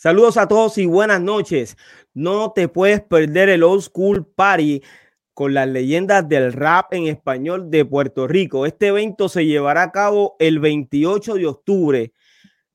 [0.00, 1.76] Saludos a todos y buenas noches.
[2.14, 4.80] No te puedes perder el Old School Party
[5.34, 8.64] con las leyendas del rap en español de Puerto Rico.
[8.64, 12.12] Este evento se llevará a cabo el 28 de octubre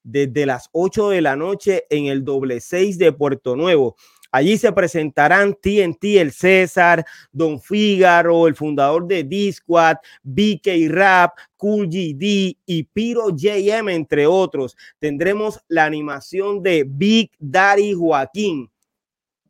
[0.04, 3.96] desde las 8 de la noche en el doble 6 de Puerto Nuevo.
[4.34, 11.88] Allí se presentarán TNT, el César, Don Fígaro, el fundador de D-Squad, BK Rap, Cool
[11.92, 14.76] y Piro JM, entre otros.
[14.98, 18.72] Tendremos la animación de Big Daddy Joaquín.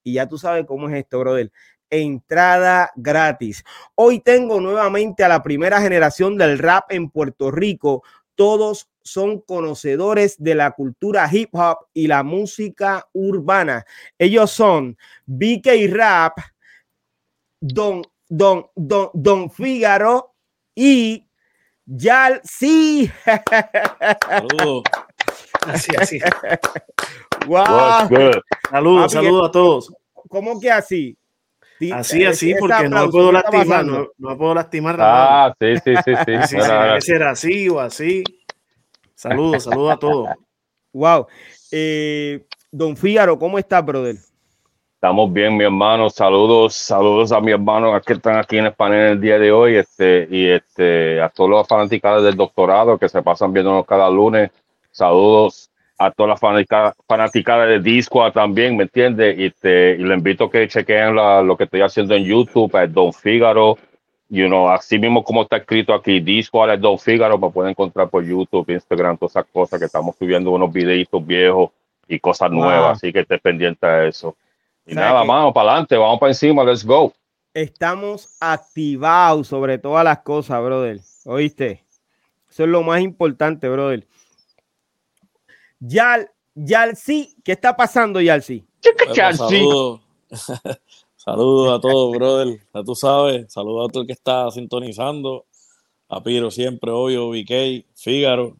[0.03, 1.49] Y ya tú sabes cómo es esto, brother.
[1.89, 3.63] Entrada gratis.
[3.95, 8.03] Hoy tengo nuevamente a la primera generación del rap en Puerto Rico.
[8.35, 13.85] Todos son conocedores de la cultura hip hop y la música urbana.
[14.17, 16.37] Ellos son BK Rap,
[17.59, 20.33] Don, Don, Don, Don Fígaro
[20.73, 21.27] y
[21.85, 23.11] Yal sí.
[24.27, 24.83] Saludos.
[25.67, 26.19] Así, así.
[27.45, 28.09] Wow.
[28.69, 29.93] Saludos, saludos a todos.
[30.29, 31.17] ¿Cómo que así?
[31.91, 33.85] Así, Eh, así, porque no puedo ¿qué está lastimar,
[34.17, 34.95] no, puedo lastimar.
[34.99, 36.15] Ah, sí, sí, sí, sí.
[36.25, 38.23] Sí, sí, Mira, debe ser así o así.
[39.23, 40.29] Saludos, saludos a todos.
[40.91, 41.27] Wow.
[41.71, 44.15] Eh, Don Fígaro, ¿cómo estás, brother?
[44.95, 46.09] Estamos bien, mi hermano.
[46.09, 49.75] Saludos, saludos a mi hermano que están aquí en el panel el día de hoy,
[49.77, 54.51] este, y este, a todos los fanáticos del doctorado que se pasan viéndonos cada lunes.
[54.91, 56.39] Saludos a todas las
[57.07, 59.39] fanáticas de Disco también, ¿me entiendes?
[59.39, 62.75] Y, este, y le invito a que chequen la- lo que estoy haciendo en YouTube,
[62.83, 63.77] es Don Fígaro.
[64.33, 68.09] You know, así mismo como está escrito aquí, Disco es Don Fígaro, me pueden encontrar
[68.09, 71.69] por YouTube, Instagram, todas esas cosas que estamos subiendo unos videitos viejos
[72.07, 72.61] y cosas Wow.
[72.61, 74.35] nuevas, así que esté pendiente a eso.
[74.87, 75.27] Y ¿Sabe nada, qué?
[75.27, 77.13] vamos para adelante, vamos para encima, let's go.
[77.53, 80.99] Estamos activados sobre todas las cosas, brother.
[81.25, 81.83] ¿Oíste?
[82.49, 84.07] Eso es lo más importante, brother.
[85.79, 88.65] Yal, Yal sí, ¿qué está pasando, Yal sí?
[89.05, 90.01] Bueno, saludos.
[91.23, 92.59] saludos a todos, brother.
[92.73, 93.51] Ya tú sabes.
[93.51, 95.45] Saludos a todo el que está sintonizando.
[96.09, 98.55] A Piro siempre, obvio, VK, Fígaro.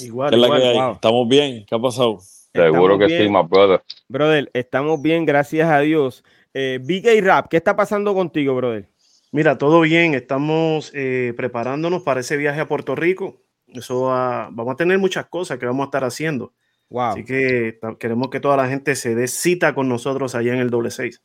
[0.00, 0.60] Igual, ¿Qué es la igual.
[0.62, 0.76] que hay?
[0.78, 0.92] wow.
[0.92, 1.64] ¿Estamos bien?
[1.66, 2.18] ¿Qué ha pasado?
[2.52, 3.82] Seguro Estamos que bien, sí, my brother.
[4.08, 6.24] Brother, estamos bien, gracias a Dios.
[6.52, 8.88] Eh, BK Rap, ¿qué está pasando contigo, brother?
[9.32, 10.14] Mira, todo bien.
[10.14, 13.40] Estamos eh, preparándonos para ese viaje a Puerto Rico.
[13.68, 16.52] Eso va- vamos a tener muchas cosas que vamos a estar haciendo.
[16.88, 17.02] Wow.
[17.12, 20.70] Así que queremos que toda la gente se dé cita con nosotros allá en el
[20.70, 21.22] doble seis.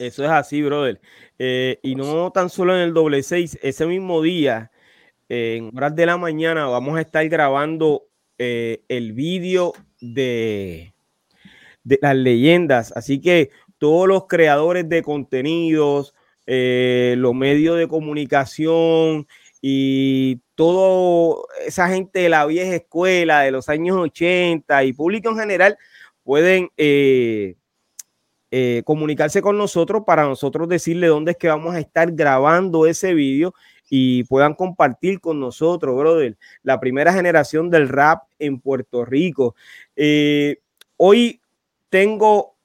[0.00, 0.98] Eso es así, brother.
[1.38, 4.70] Eh, y no tan solo en el doble seis, ese mismo día,
[5.28, 10.94] eh, en horas de la mañana, vamos a estar grabando eh, el vídeo de,
[11.84, 12.92] de las leyendas.
[12.96, 16.14] Así que todos los creadores de contenidos,
[16.46, 19.26] eh, los medios de comunicación
[19.60, 25.36] y toda esa gente de la vieja escuela de los años 80 y público en
[25.36, 25.78] general
[26.24, 27.56] pueden eh,
[28.50, 33.14] eh, comunicarse con nosotros para nosotros decirle dónde es que vamos a estar grabando ese
[33.14, 33.54] vídeo
[33.88, 39.54] y puedan compartir con nosotros, brother, la primera generación del rap en Puerto Rico.
[39.96, 40.58] Eh,
[40.96, 41.40] hoy
[41.88, 42.56] tengo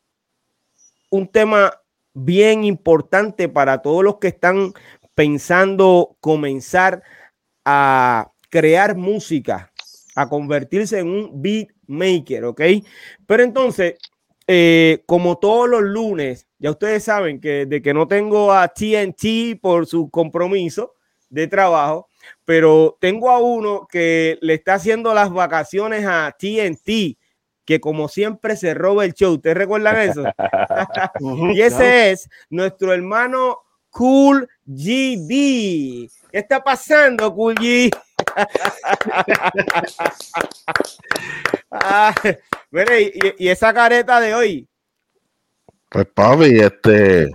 [1.09, 1.73] un tema
[2.13, 4.73] bien importante para todos los que están
[5.15, 7.03] pensando comenzar
[7.63, 9.71] a crear música,
[10.15, 12.61] a convertirse en un beat maker, ¿ok?
[13.25, 13.95] Pero entonces,
[14.47, 19.59] eh, como todos los lunes, ya ustedes saben que de que no tengo a TNT
[19.59, 20.93] por su compromiso
[21.29, 22.09] de trabajo,
[22.43, 27.17] pero tengo a uno que le está haciendo las vacaciones a TNT,
[27.65, 29.33] que como siempre se roba el show.
[29.33, 30.23] ¿Ustedes recuerdan eso?
[31.53, 33.59] Y ese es nuestro hermano
[33.89, 36.09] Cool GD.
[36.31, 37.91] ¿Qué está pasando, Cool G?
[41.77, 42.13] Ah,
[42.75, 44.67] mire, y, y esa careta de hoy.
[45.89, 47.29] Pues papi, este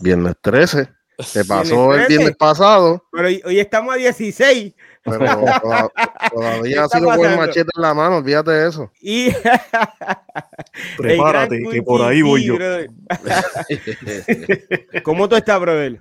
[0.00, 0.88] viernes 13,
[1.32, 2.08] te pasó el 13.
[2.08, 4.74] viernes pasado, Pero hoy, hoy estamos a 16
[5.06, 5.18] pero
[5.60, 8.90] toda- ¿Qué todavía sigo con el machete en la mano, olvídate de eso.
[9.00, 9.30] y
[10.96, 12.56] Prepárate, que por ahí voy yo.
[15.02, 16.00] ¿Cómo tú estás, brother?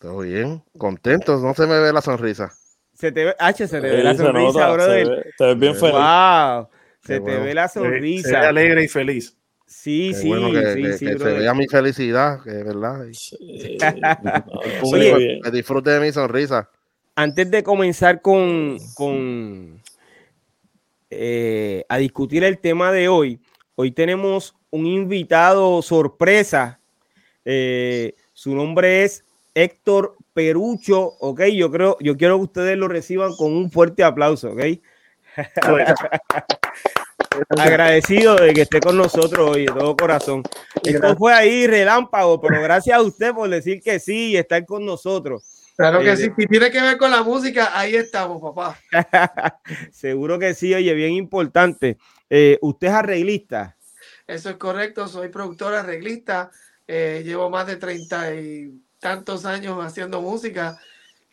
[0.00, 2.52] Todo bien, contento, no se me ve la sonrisa.
[2.94, 5.08] Se te ve, H, se te ve Sí, la se sonrisa, brother.
[5.08, 5.94] ve- Te ves bien feliz.
[5.94, 6.68] Wow,
[7.04, 8.48] se te ve la ve- se ve sonrisa.
[8.48, 9.36] alegre y feliz.
[9.66, 12.64] Sí, Qué sí, bueno que, sí, que- sí, que se vea mi felicidad, que es
[12.64, 13.06] verdad.
[13.12, 13.36] Sí.
[14.64, 16.68] el público que disfrute de mi sonrisa.
[17.16, 19.80] Antes de comenzar con, con
[21.10, 23.40] eh, a discutir el tema de hoy,
[23.76, 26.80] hoy tenemos un invitado sorpresa.
[27.44, 29.24] Eh, su nombre es
[29.54, 31.42] Héctor Perucho, ok.
[31.54, 34.60] Yo creo, yo quiero que ustedes lo reciban con un fuerte aplauso, ok.
[37.58, 40.42] Agradecido de que esté con nosotros hoy, de todo corazón.
[40.82, 44.84] Esto fue ahí relámpago, pero gracias a usted por decir que sí y estar con
[44.84, 45.42] nosotros.
[45.76, 48.78] Claro Eh, que sí, si tiene que ver con la música, ahí estamos, papá.
[49.92, 51.98] Seguro que sí, oye, bien importante.
[52.30, 53.76] Eh, ¿Usted es arreglista?
[54.26, 56.50] Eso es correcto, soy productor arreglista,
[56.86, 60.78] eh, llevo más de treinta y tantos años haciendo música.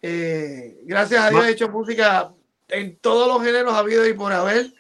[0.02, 2.34] Eh, gracias a Dios he hecho música
[2.68, 4.74] en todos los géneros habido y por haber.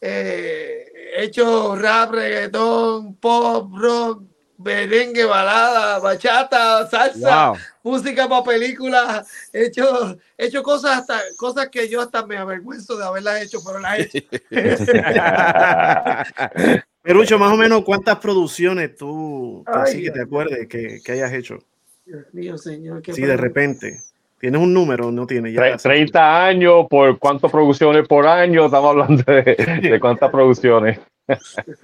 [0.00, 0.86] Eh,
[1.16, 4.22] he hecho rap, reggaetón, pop, rock,
[4.58, 7.50] merengue, balada, bachata, salsa.
[7.50, 7.58] Wow.
[7.82, 12.96] música para películas, he hecho, he hecho cosas hasta cosas que yo hasta me avergüenzo
[12.96, 14.18] de haberlas hecho, pero las he hecho.
[17.02, 21.32] Perucho, más o menos, ¿cuántas producciones tú, Ay, así que te acuerdes que, que hayas
[21.32, 21.58] hecho?
[22.04, 23.00] Dios mío, señor.
[23.02, 24.02] qué Sí, de repente.
[24.40, 25.52] ¿Tienes un número no tienes?
[25.54, 28.66] Ya Tre- 30 años por cuántas producciones por año.
[28.66, 29.42] Estamos hablando de,
[29.82, 31.00] de cuántas producciones.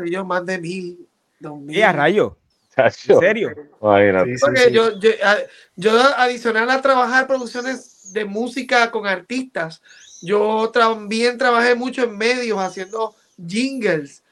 [0.06, 1.06] Yo, más de mil,
[1.40, 1.76] dos mil.
[1.76, 2.36] ¿Y a rayo?
[2.76, 3.50] ¿En serio?
[3.54, 4.70] Sí, sí, Porque sí.
[4.72, 5.38] yo, yo, a-
[5.76, 9.80] yo, adicional a trabajar producciones de música con artistas,
[10.22, 13.14] yo también trabajé mucho en medios haciendo
[13.46, 14.22] jingles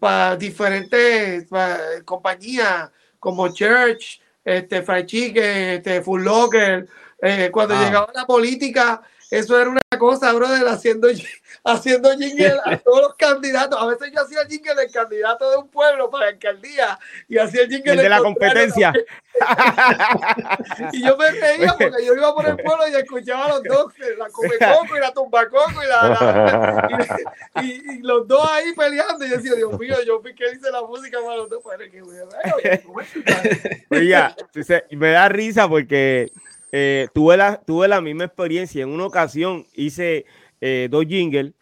[0.00, 5.44] para diferentes pa- compañías como Church, este, Fried Chicken,
[5.78, 6.86] este, Full Locker.
[7.24, 7.84] Eh, cuando Wow.
[7.84, 11.08] llegaba la política, eso era una cosa, brother, haciendo,
[11.64, 13.80] haciendo jingle a todos los candidatos.
[13.80, 16.98] A veces yo hacía jingle del candidato de un pueblo para alcaldía
[17.28, 18.92] y hacía el jingle El de la competencia.
[20.92, 23.92] y yo me reía porque yo iba por el pueblo y escuchaba a los dos,
[24.18, 28.72] la come coco y la tumba coco y, la, la- y, y- los dos ahí
[28.76, 29.24] peleando.
[29.24, 31.62] Y yo decía, Dios mío, yo vi que hice la música para los dos.
[31.64, 32.24] Pero que voy a
[32.62, 36.30] ver, ¿cómo es que- Oiga, se- me da risa porque
[36.76, 38.82] eh, tuve, la, tuve la misma experiencia.
[38.82, 40.26] En una ocasión hice
[40.60, 41.52] eh, dos jingles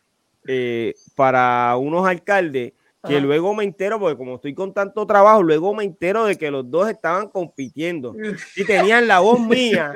[0.47, 2.73] eh, para unos alcaldes
[3.07, 3.27] que Ajá.
[3.27, 6.71] luego me entero, porque como estoy con tanto trabajo, luego me entero de que los
[6.71, 8.15] dos estaban compitiendo
[8.57, 9.93] y tenían la voz mía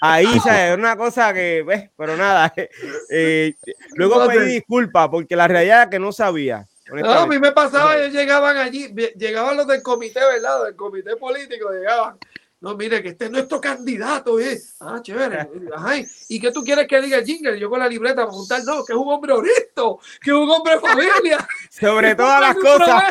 [0.00, 0.76] ahí, ¿sabes?
[0.76, 2.52] Una cosa que, ves, pero nada.
[3.10, 3.54] eh,
[3.94, 6.66] luego pedí disculpas porque la realidad era que no sabía.
[6.90, 10.64] No, a mí me pasaba, ellos llegaban allí, llegaban los del comité, ¿verdad?
[10.64, 12.18] Del comité político, llegaban.
[12.60, 14.58] No, mire, que este es nuestro candidato, ¿eh?
[14.80, 15.48] Ah, chévere.
[15.72, 15.94] Ajá,
[16.28, 17.58] ¿y qué tú quieres que diga el jingle?
[17.58, 20.50] Yo con la libreta para apuntar, no, que es un hombre honesto, que es un
[20.50, 21.38] hombre familia.
[21.70, 23.04] Sobre todas las cosas.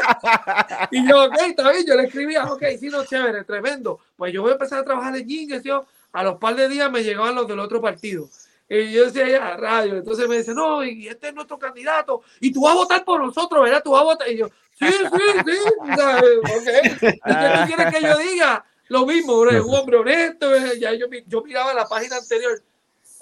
[0.92, 4.02] Y yo, ok, está bien, yo le escribía, ok, sí, no, chévere, tremendo.
[4.18, 6.92] Pues yo voy a empezar a trabajar en jingles, yo, a los par de días
[6.92, 8.30] me llegaban los del otro partido.
[8.70, 9.96] Y yo decía, ya, rayo.
[9.96, 12.22] Entonces me dice, no, y este es nuestro candidato.
[12.42, 13.82] Y tú vas a votar por nosotros, ¿verdad?
[13.82, 14.30] Tú vas a votar.
[14.30, 14.98] Y yo, sí, sí,
[15.46, 15.58] sí.
[15.80, 16.68] Ok.
[17.02, 18.66] ¿Y qué tú quieres que yo diga?
[18.90, 20.48] Lo mismo, bro, es un hombre honesto.
[20.80, 22.62] Ya yo, mi- yo miraba la página anterior.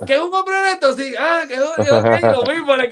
[0.05, 0.93] ¿Que es un hombre honesto?
[0.93, 1.13] Sí.
[1.17, 2.75] Ah, que es un lo mismo.
[2.75, 2.89] Le.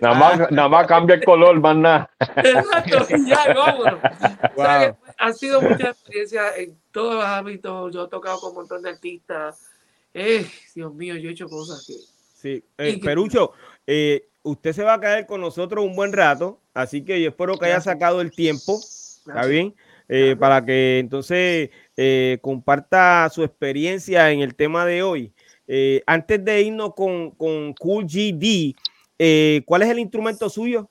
[0.00, 2.10] Nada más, nada más cambia el color, más nada.
[2.36, 4.00] Exacto, y ya, vámonos.
[4.04, 4.96] O sea, Wow.
[4.96, 7.94] que han sido muchas experiencias en todos los ámbitos.
[7.94, 9.70] Yo he tocado con un montón de artistas.
[10.14, 11.94] Eh, Dios mío, yo he hecho cosas que.
[11.94, 13.52] Sí, eh, Perucho,
[13.86, 17.58] eh, usted se va a quedar con nosotros un buen rato, así que yo espero
[17.58, 19.48] que haya sacado el tiempo, ¿está Gracias.
[19.50, 19.74] bien?
[20.08, 25.32] Eh, para que entonces eh, comparta su experiencia en el tema de hoy.
[25.66, 28.76] Eh, antes de irnos con, con Cool GD,
[29.18, 30.88] eh, ¿cuál es el instrumento suyo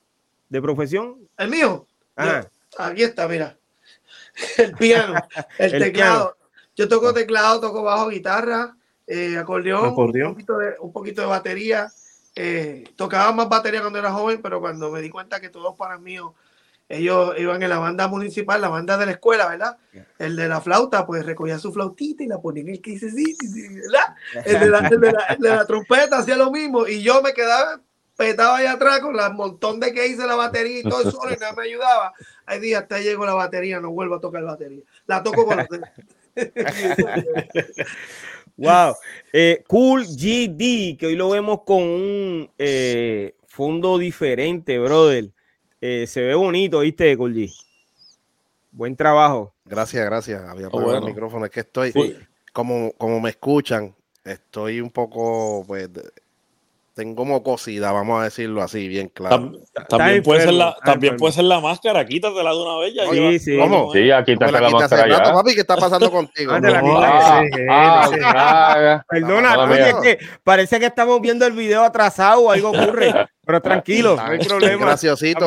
[0.50, 1.16] de profesión?
[1.38, 1.86] El mío.
[2.14, 3.56] Ah, Yo- aquí está, mira.
[4.58, 5.14] El piano,
[5.58, 6.36] el, El teclado.
[6.76, 8.76] Yo toco teclado, toco bajo, guitarra,
[9.38, 10.28] acordeón, Acordeón.
[10.28, 11.90] Un, poquito de, un poquito de batería.
[12.96, 16.18] Tocaba más batería cuando era joven, pero cuando me di cuenta que todos para mí,
[16.88, 19.76] ellos iban en la banda municipal, la banda de la escuela, ¿verdad?
[20.18, 23.10] El de la flauta, pues recogía su flautita y la ponía en el que dice
[23.10, 24.14] sí, sí, sí, ¿verdad?
[24.44, 27.22] El de, la, el de la- el de la trompeta hacía lo mismo y yo
[27.22, 27.80] me quedaba
[28.16, 31.38] petado ahí atrás con el montón de que hice la batería y todo eso y
[31.38, 32.14] nada me ayudaba.
[32.46, 34.82] Hay días hasta llegó la batería, no vuelvo a tocar batería.
[35.06, 35.66] La toco con los
[38.56, 38.94] wow.
[39.32, 45.30] Eh, cool GD, que hoy lo vemos con un eh, fondo diferente, brother.
[45.88, 47.52] Eh, se ve bonito, ¿viste, G?
[48.72, 49.54] Buen trabajo.
[49.64, 50.42] Gracias, gracias.
[50.42, 51.06] Había Oh, apagado bueno.
[51.06, 52.16] el micrófono, es que estoy Sí.
[52.52, 55.88] como, como me escuchan, estoy un poco, pues,
[56.92, 59.36] tengo mocosidad, vamos a decirlo así, bien claro.
[59.36, 63.04] Tam- también puede ser la, también puede ser la máscara, quítatela de una vez ya.
[63.04, 63.56] Sí, lleva- sí.
[63.58, 63.92] ¿Cómo?
[63.92, 65.32] Sí, aquí Me te la máscara rato, ya.
[65.34, 66.52] papi, ¿qué está pasando contigo?
[66.52, 66.80] Ah, la.
[66.80, 72.70] Ah, ah, ah, Perdona, es que parece que estamos viendo el video atrasado o algo
[72.70, 73.12] ocurre,
[73.46, 74.72] pero tranquilo, no hay problema.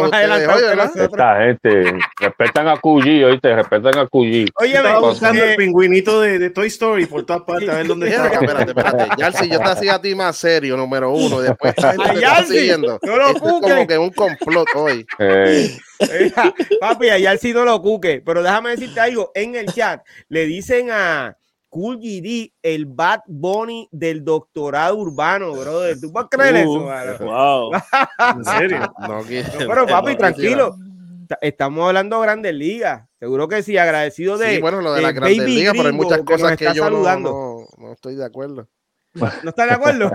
[0.55, 1.09] Oye, nosotros.
[1.11, 4.47] Esta gente respetan a QG, oíste, respetan a QG.
[4.55, 7.87] Óyeme, Estaba buscando eh, el pingüinito de, de Toy Story por todas partes, a ver
[7.87, 8.27] dónde está.
[8.27, 9.07] espérate, espérate.
[9.17, 11.41] Yarsi, yo te hacía a ti más serio, número uno.
[11.41, 12.99] y Después esta gente A te está Yarsi, siguiendo.
[13.01, 15.05] no lo Esto es como que un complot hoy.
[15.19, 20.01] Eh, Mira, papi, allá sí no lo cuque, pero déjame decirte algo, en el chat
[20.29, 21.35] le dicen a
[21.69, 25.99] Cool GD el Bad Bunny del doctorado urbano, brother.
[25.99, 26.79] ¿Tú puedes creer eso?
[26.85, 27.17] Mano?
[27.19, 27.71] wow.
[28.37, 28.93] En serio.
[29.07, 30.75] No, que- No, pero papi, no tranquilo.
[31.27, 33.07] Ta- Estamos hablando de grandes ligas.
[33.19, 35.93] Seguro que sí, agradecido de, Sí, bueno, lo de de la Grandes Ligas, pero hay
[35.93, 37.67] muchas cosas que yo no, saludando.
[37.77, 38.67] no, no estoy de acuerdo.
[39.13, 40.11] ¿No estás de acuerdo?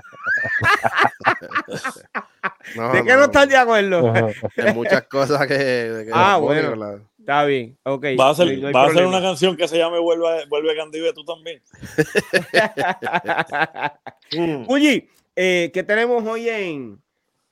[2.77, 4.13] No, ¿De qué no estás de acuerdo?
[4.57, 6.09] Hay muchas cosas que.
[6.13, 7.01] Ah, bueno.
[7.25, 8.05] Está bien, ok.
[8.21, 9.09] Va a ser, no hay va a ser problema.
[9.17, 11.63] una canción que se llame Vuelve, Vuelve Candive, tú también.
[14.37, 14.65] Mm.
[14.69, 17.01] Uy, eh, ¿qué tenemos hoy en,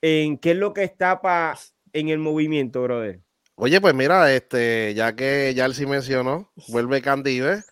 [0.03, 1.57] en qué es lo que está pa,
[1.95, 3.21] en el movimiento, brother?
[3.55, 7.63] Oye, pues mira, este, ya que Yarsi mencionó, vuelve Candive,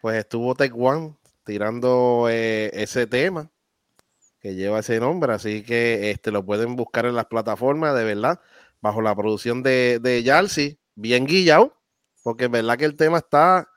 [0.00, 3.50] pues estuvo Tech One tirando eh, ese tema
[4.40, 8.40] que lleva ese nombre, así que este lo pueden buscar en las plataformas, de verdad,
[8.80, 11.76] bajo la producción de, de Yarsi, bien guillado,
[12.24, 13.68] porque en verdad que el tema está,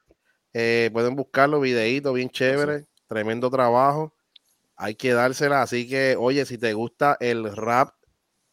[0.54, 4.16] eh, pueden buscarlo, videíto bien chévere, tremendo trabajo,
[4.76, 7.94] hay que dársela, así que, oye, si te gusta el rap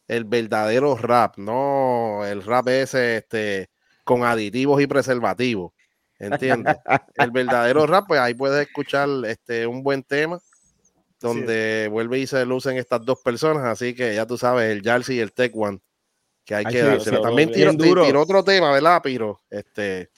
[0.07, 3.69] el verdadero rap, no el rap ese este,
[4.03, 5.73] con aditivos y preservativos.
[6.19, 6.75] ¿Entiendes?
[7.15, 10.39] el verdadero rap, pues ahí puedes escuchar este, un buen tema
[11.19, 13.65] donde vuelve y se lucen estas dos personas.
[13.65, 15.79] Así que ya tú sabes, el Yarsi y el Tech One,
[16.47, 17.17] que hay Ay, que dársela.
[17.17, 19.41] eso, También tiró otro tema, ¿verdad, Piro?
[19.49, 20.09] Este,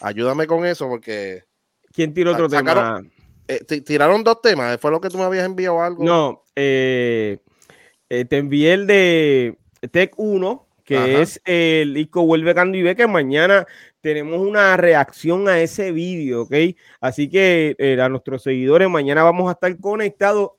[0.00, 1.44] ayúdame con eso porque
[1.92, 3.10] ¿Quién tiró otro sacaron- tema?
[3.46, 4.80] eh, ti- tiraron dos temas.
[4.80, 6.02] ¿Fue lo que tú me habías enviado algo?
[6.02, 7.38] No, eh,
[8.08, 9.58] eh, te envié el de
[9.92, 11.20] Tech 1, que Ajá.
[11.22, 13.66] es el disco Vuelve Candive, que mañana
[14.00, 16.54] tenemos una reacción a ese vídeo, ¿ok?
[17.00, 20.52] Así que eh, a nuestros seguidores, mañana vamos a estar conectados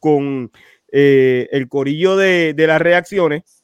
[0.00, 0.50] con
[0.90, 3.61] eh, el corillo de, de las reacciones,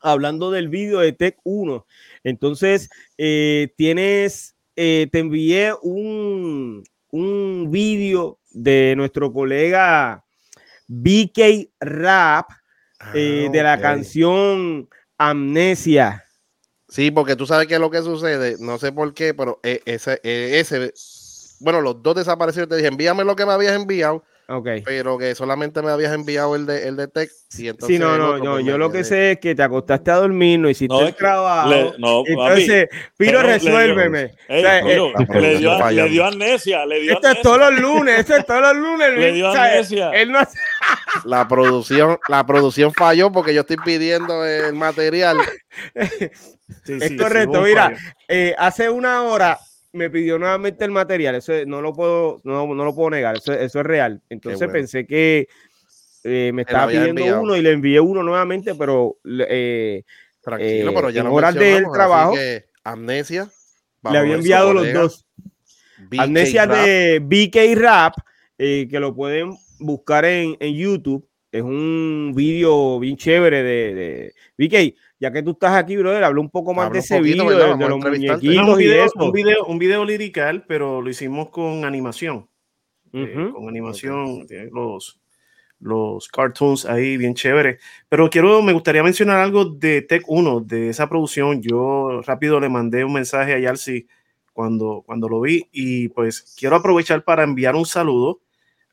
[0.00, 1.86] hablando del vídeo de Tech 1.
[2.24, 2.88] Entonces,
[3.18, 10.24] eh, tienes, eh, te envié un, un vídeo de nuestro colega
[10.88, 12.50] BK Rap
[13.14, 14.88] eh, de la Ah, canción
[15.18, 16.24] Amnesia.
[16.88, 20.20] Sí, porque tú sabes qué es lo que sucede, no sé por qué, pero ese,
[20.24, 20.92] ese,
[21.60, 24.68] bueno, los dos desaparecieron, te dije, envíame lo que me habías enviado, Ok.
[24.84, 27.30] pero que solamente me habías enviado el de, el de Tech.
[27.56, 28.52] Y entonces Sí, no, no, no.
[28.54, 31.14] pues, Yo lo que sé es que te acostaste a dormir, no hiciste No, el
[31.14, 31.68] trabajo.
[31.70, 34.24] le- no, entonces, Piro, pero le dio- resuélveme.
[34.48, 34.84] O sea, eh,
[35.40, 36.12] le, dio, le fallando.
[36.12, 39.10] dio amnesia, le dio esto es todos los lunes, esto es todos los lunes.
[39.18, 40.10] Le dio o sea, amnesia.
[40.10, 40.58] Él no hace-
[41.24, 45.38] La producción, la producción falló porque yo estoy pidiendo el material.
[46.84, 47.92] Sí, Es sí, correcto, sí, mira.
[48.28, 49.58] eh, hace una hora
[49.92, 51.34] me pidió nuevamente el material.
[51.36, 53.36] Eso es- no lo puedo, no, no lo puedo negar.
[53.36, 54.22] Eso, eso es real.
[54.30, 54.72] Entonces bueno.
[54.74, 55.48] pensé que
[56.24, 57.42] eh, me estaba pidiendo enviado.
[57.42, 60.02] uno y le envié uno nuevamente, pero eh,
[60.42, 62.34] Tranquilo, Eh, pero ya en lo horas del trabajo,
[62.84, 63.48] Amnesia.
[64.10, 65.26] le había enviado los dos.
[66.08, 66.76] BK Amnesia Rap.
[66.86, 68.14] de BK Rap,
[68.58, 71.26] eh, que lo pueden buscar en, en YouTube.
[71.52, 74.94] Es un vídeo bien chévere de, de BK.
[75.20, 77.46] Ya que tú estás aquí, brother, habla un poco más Habla de un ese poquito,
[77.46, 77.76] ¿verdad?
[77.76, 77.88] de, los.
[77.90, 79.12] No, muñequitos un, y video, eso.
[79.24, 82.48] un, video, un video lirical, pero lo hicimos con animación.
[83.12, 83.54] eh, Ujú.
[83.54, 85.20] con animación, tiene los,
[85.80, 87.78] los cartoons ahí bien chévere.
[88.08, 91.60] Pero quiero, me gustaría mencionar algo de Tech 1, de esa producción.
[91.62, 94.06] Yo rápido le mandé un mensaje a Yarsi
[94.54, 98.40] cuando, cuando lo vi y pues quiero aprovechar para enviar un saludo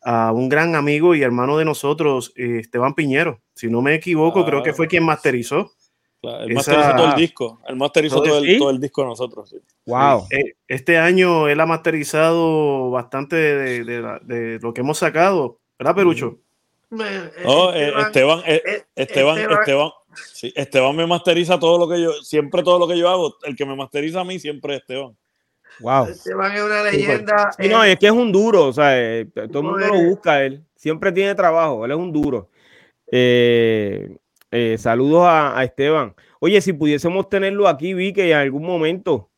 [0.03, 3.41] a un gran amigo y hermano de nosotros, eh, Esteban Piñero.
[3.53, 4.73] Si no me equivoco, creo que Ah.
[4.73, 5.71] fue quien masterizó.
[6.27, 7.59] Claro, Él Esa- masterizó todo el disco.
[7.67, 8.57] Él masterizó Todo todo el- el, ¿Sí?
[8.59, 9.49] todo el disco de nosotros.
[9.49, 9.57] sí.
[9.85, 10.27] Wow.
[10.31, 15.59] Eh, Este año él ha masterizado bastante de, de la- de lo que hemos sacado,
[15.79, 16.37] ¿verdad, Perucho?
[16.89, 17.03] No,
[17.73, 19.89] eh, Esteban, eh, eh, Esteban, Esteban- Esteban,
[20.33, 23.35] sí, Esteban me masteriza todo lo que yo, siempre todo lo que yo hago.
[23.43, 25.15] El que me masteriza a mí siempre es Esteban.
[25.79, 26.05] Wow.
[26.07, 27.51] Esteban es una leyenda.
[27.59, 30.43] Sí, no, es que es un duro, o sea, eh, todo el mundo lo busca
[30.43, 30.63] él.
[30.75, 32.49] Siempre tiene trabajo, él es un duro.
[33.11, 34.17] Eh,
[34.51, 36.15] eh, saludos a, a Esteban.
[36.39, 39.29] Oye, si pudiésemos tenerlo aquí, vi que en algún momento.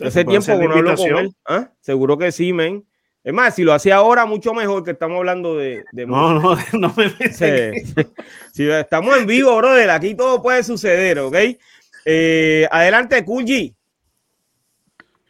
[0.00, 1.34] Hace tiempo que no hablo con él.
[1.46, 1.70] ¿Ah?
[1.80, 2.84] Seguro que sí, men.
[3.26, 6.56] Es más, si lo hacía ahora, mucho mejor que estamos hablando de, de No, no,
[6.74, 7.92] no me Sí.
[8.52, 9.90] Sí, estamos en vivo, brother.
[9.90, 11.36] Aquí todo puede suceder, ¿ok?
[12.04, 13.74] Eh, adelante, Kulji.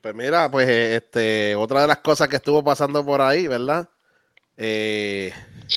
[0.02, 3.88] Pues mira, pues eh, este, otra de las cosas que estuvo pasando por ahí, ¿verdad?
[4.58, 5.32] Eh,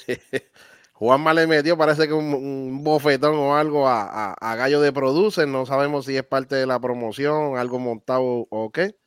[1.00, 4.92] Juanma le metió, parece que un, un bofetón o algo a, a- a Gallo de
[4.92, 5.48] Producer.
[5.48, 8.98] No sabemos si es parte de la promoción, algo montado o qué.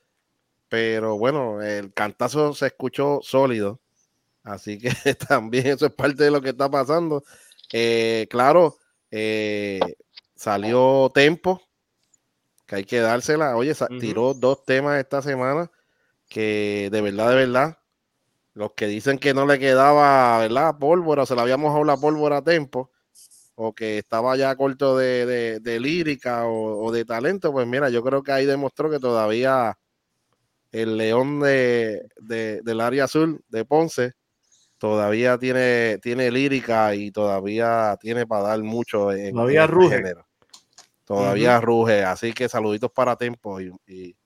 [0.70, 3.78] Pero bueno, el cantazo se escuchó sólido.
[4.42, 4.90] Así que
[5.28, 7.25] también eso es parte de lo que está pasando.
[7.75, 8.78] Eh, claro,
[9.11, 9.78] eh,
[10.34, 11.61] salió Tempo,
[12.66, 13.54] que hay que dársela.
[13.56, 15.70] Oye, tiró dos temas esta semana
[16.28, 17.78] que de verdad, de verdad,
[18.54, 20.76] los que dicen que no le quedaba, ¿verdad?
[20.78, 22.90] Pólvora, se le había mojado la pólvora a Tempo,
[23.54, 27.90] o que estaba ya corto de, de- de lírica o, o de talento, pues mira,
[27.90, 29.78] yo creo que ahí demostró que todavía
[30.71, 34.12] el león de, de- del área azul de Ponce
[34.78, 39.97] todavía tiene, tiene lírica y todavía tiene para dar mucho en, Todavía en este ruge.
[39.97, 40.26] género.
[41.04, 44.16] Todavía ruge, así que saluditos para Tempo y, y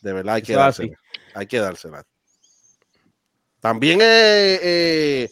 [0.00, 0.96] de verdad hay que Eso dársela.
[1.34, 2.04] Hay que dársela.
[3.64, 5.30] También eh, eh,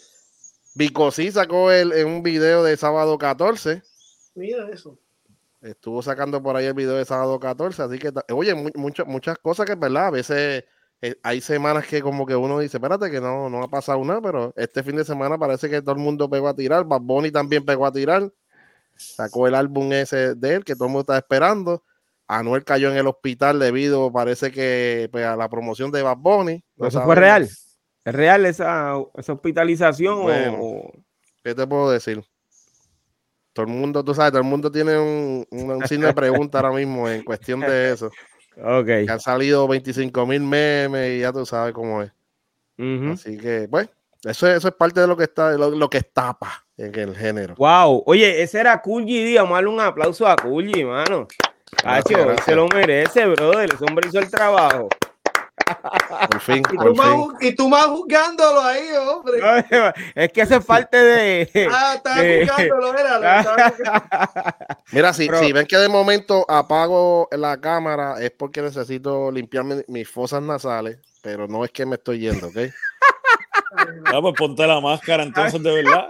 [0.75, 3.83] Vicosí sacó el, en un video de sábado 14.
[4.35, 4.99] Mira eso.
[5.61, 7.83] Estuvo sacando por ahí el video de sábado 14.
[7.83, 10.07] Así que, oye, mu- mucho- muchas cosas que es verdad.
[10.07, 10.65] A veces
[11.03, 14.23] eh, hay semanas que como que uno dice, espérate que no, no ha pasado nada,
[14.23, 16.87] pero este fin de semana parece que todo el mundo pegó a tirar.
[16.87, 18.33] Bad Bunny también pegó a tirar.
[18.97, 21.85] Sacó el álbum ese de él que todo el mundo está esperando.
[22.27, 26.65] Anuel cayó en el hospital debido, parece que pues, a la promoción de Bad Bunny.
[26.77, 27.47] No ¿Eso fue real?
[28.05, 30.15] ¿Es real esa, esa hospitalización?
[30.15, 30.59] o- Bueno.
[30.61, 30.93] o-
[31.45, 32.23] ¿Qué te puedo decir?
[33.53, 36.59] Todo el mundo, tú sabes, todo el mundo tiene un, un, un signo de pregunta
[36.59, 38.07] ahora mismo en cuestión de eso.
[38.57, 38.87] Ok.
[38.87, 42.11] Que han salido 25 mil memes y ya tú sabes cómo es.
[43.13, 43.89] Así que, bueno,
[44.25, 47.15] eso, es- eso es parte de lo que está, lo, lo que estapa en el
[47.17, 47.55] género.
[47.57, 48.03] Wow.
[48.07, 49.49] Oye, ese era Kulji Díaz.
[49.49, 51.29] Darle un aplauso a Kulji, mano.
[51.83, 53.73] Cacho, se lo merece, brother.
[53.75, 54.89] Ese hombre hizo el trabajo.
[56.31, 57.17] Por fin, Y por tú, más, fin.
[57.19, 59.41] ju- y tú más juzgándolo ahí, hombre.
[60.15, 61.69] es que es parte de.
[61.71, 62.47] Ah, estaba Eh.
[62.49, 63.65] juzgándolo, era.
[64.93, 69.85] Mira, si, Pero- si ven que de momento apago la cámara es porque necesito limpiarme
[69.89, 72.57] mis fosas nasales, pero no es que me estoy yendo, ¿ok?
[74.05, 76.07] Ah, pues ponte la máscara entonces, de verdad.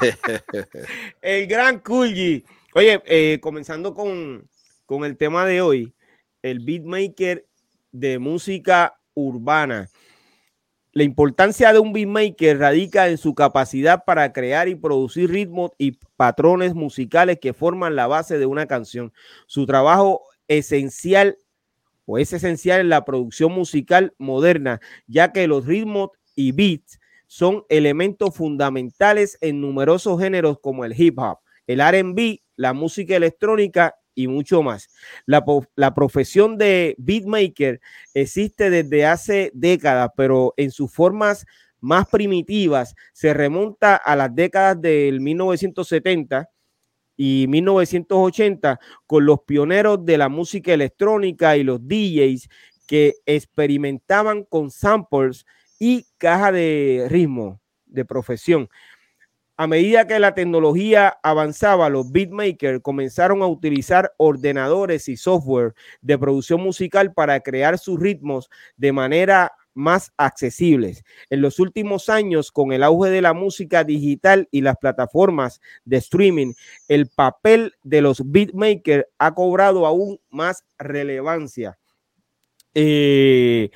[1.20, 2.44] el gran Kulji.
[2.74, 4.48] Oye, eh, comenzando con,
[4.86, 5.92] con el tema de hoy,
[6.42, 7.44] el beatmaker
[7.98, 9.88] de música urbana.
[10.92, 15.98] La importancia de un beatmaker radica en su capacidad para crear y producir ritmos y
[16.16, 19.12] patrones musicales que forman la base de una canción.
[19.46, 21.36] Su trabajo esencial
[22.06, 27.64] o es esencial en la producción musical moderna, ya que los ritmos y beats son
[27.68, 34.26] elementos fundamentales en numerosos géneros como el hip hop, el RB, la música electrónica y
[34.26, 34.88] mucho más.
[35.26, 35.44] La,
[35.76, 37.80] la profesión de beatmaker
[38.14, 41.46] existe desde hace décadas, pero en sus formas
[41.78, 46.50] más primitivas se remonta a las décadas del 1970
[47.16, 52.48] y 1980 con los pioneros de la música electrónica y los DJs
[52.88, 55.46] que experimentaban con samples
[55.78, 58.68] y caja de ritmo de profesión.
[59.60, 66.16] A medida que la tecnología avanzaba, los beatmakers comenzaron a utilizar ordenadores y software de
[66.16, 71.02] producción musical para crear sus ritmos de manera más accesibles.
[71.28, 75.96] En los últimos años, con el auge de la música digital y las plataformas de
[75.96, 76.52] streaming,
[76.86, 81.76] el papel de los beatmakers ha cobrado aún más relevancia.
[82.74, 83.70] Eh,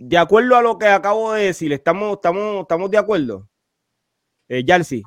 [0.00, 3.48] de acuerdo a lo que acabo de decir, estamos, estamos, estamos de acuerdo.
[4.48, 5.02] Eh, Yarsi,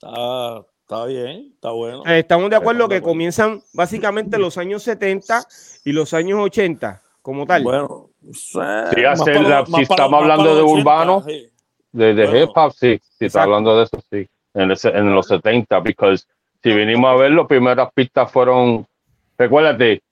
[0.00, 2.02] Está, está bien, está bueno.
[2.06, 3.12] eh, estamos de acuerdo Estamos de que acuerdo.
[3.12, 5.44] comienzan básicamente los años 70
[5.84, 7.62] y los años 80 como tal.
[7.62, 8.58] Bueno, sí,
[9.04, 11.48] hacer para si para- estamos hablando de los 80, urbano, sí.
[11.92, 12.44] De, de Bueno.
[12.44, 13.00] hip hop, sí.
[13.18, 14.28] Si está hablando de eso, sí.
[14.52, 16.16] En, ese- en los 70, porque
[16.62, 18.86] si venimos a ver, las primeras pistas fueron.
[19.38, 20.02] Recuérdate,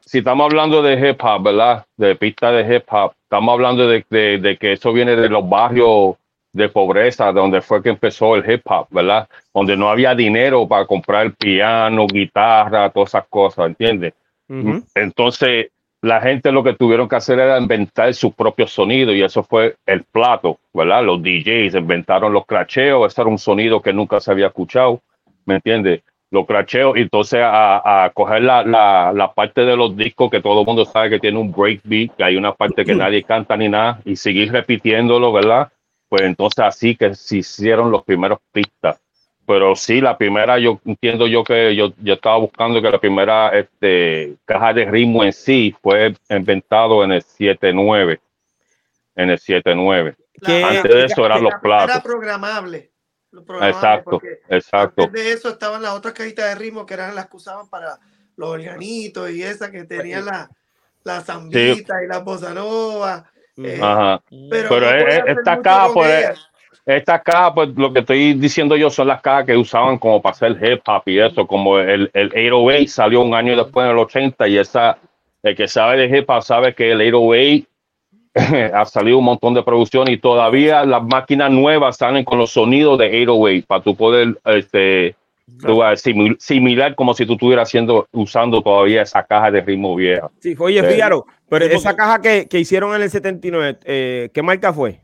[0.00, 1.86] si estamos hablando de hip hop, ¿verdad?
[1.96, 5.48] De pistas de hip hop, estamos hablando de, de- de que eso viene de los
[5.48, 6.16] barrios
[6.56, 9.28] de pobreza, donde fue que empezó el hip hop, ¿verdad?
[9.52, 14.14] Donde no había dinero para comprar piano, guitarra, todas esas cosas, ¿entiendes?
[14.48, 14.82] Ujú.
[14.94, 15.68] Entonces,
[16.00, 19.76] la gente lo que tuvieron que hacer era inventar su propio sonido y eso fue
[19.86, 21.04] el plato, ¿verdad?
[21.04, 25.00] Los DJs inventaron los cracheos, ese era un sonido que nunca se había escuchado,
[25.44, 26.02] ¿me entiendes?
[26.30, 30.42] lo cracheo y entonces a, a coger la, la, la, parte de los discos que
[30.42, 33.56] todo el mundo sabe que tiene un breakbeat, que hay una parte que nadie canta
[33.56, 35.68] ni nada, y seguir repitiéndolo, ¿verdad?
[36.08, 39.00] Pues entonces así que se hicieron los primeros pistas.
[39.46, 43.50] Pero sí, la primera, yo entiendo yo que yo, yo estaba buscando que la primera
[43.50, 48.18] este, caja de ritmo en sí fue inventado en el 7-9.
[49.14, 50.16] En el 7-9.
[50.42, 51.94] Antes de eso eran los platos.
[51.94, 52.90] Era programable.
[53.62, 55.04] Exacto, exacto.
[55.04, 57.98] Antes de eso estaban las otras cajitas de ritmo que eran las que usaban para
[58.36, 60.50] los organitos y esa que tenían la,
[61.04, 63.30] la zambita y la bossa nova.
[63.58, 64.20] Eh, Ajá.
[64.50, 66.48] Pero, pero esta caja, pues,
[66.86, 70.34] esta caja, pues lo que estoy diciendo yo son las cajas que usaban como para
[70.34, 73.98] hacer hip hop y eso, como el, el 808 salió un año después en el
[73.98, 74.98] 80 y esa,
[75.42, 77.66] el que sabe de hip hop sabe que el 808
[78.74, 82.98] ha salido un montón de producción y todavía las máquinas nuevas salen con los sonidos
[82.98, 85.16] de 808 para tu poder este,
[86.38, 90.30] similar como si tú estuvieras haciendo, usando todavía esa caja de ritmo vieja.
[90.40, 94.72] Sí, oye, Fíjaro, pero esa caja que, que, hicieron en el 79, eh, ¿qué marca
[94.72, 95.00] fue?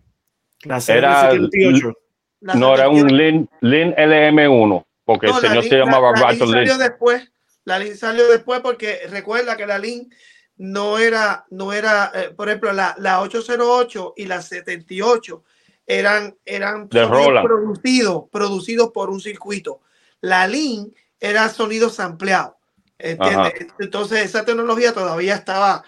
[0.65, 1.93] La era, 78.
[2.41, 6.39] no, era un Lin, Lin LM1, porque no, el señor se llamaba la, la Lin
[6.39, 7.33] salió después,
[7.65, 10.13] la Lin salió después porque recuerda que la Lin
[10.57, 15.43] no era, no era, eh, por ejemplo, la, la 808 y la 78
[15.87, 19.81] eran, eran producidos, producidos por un circuito.
[20.23, 22.57] La LIN era sonido sampleado.
[22.99, 25.83] Entonces esa tecnología todavía estaba,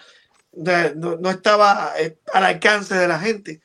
[0.53, 3.61] no, no estaba eh, al alcance de la gente.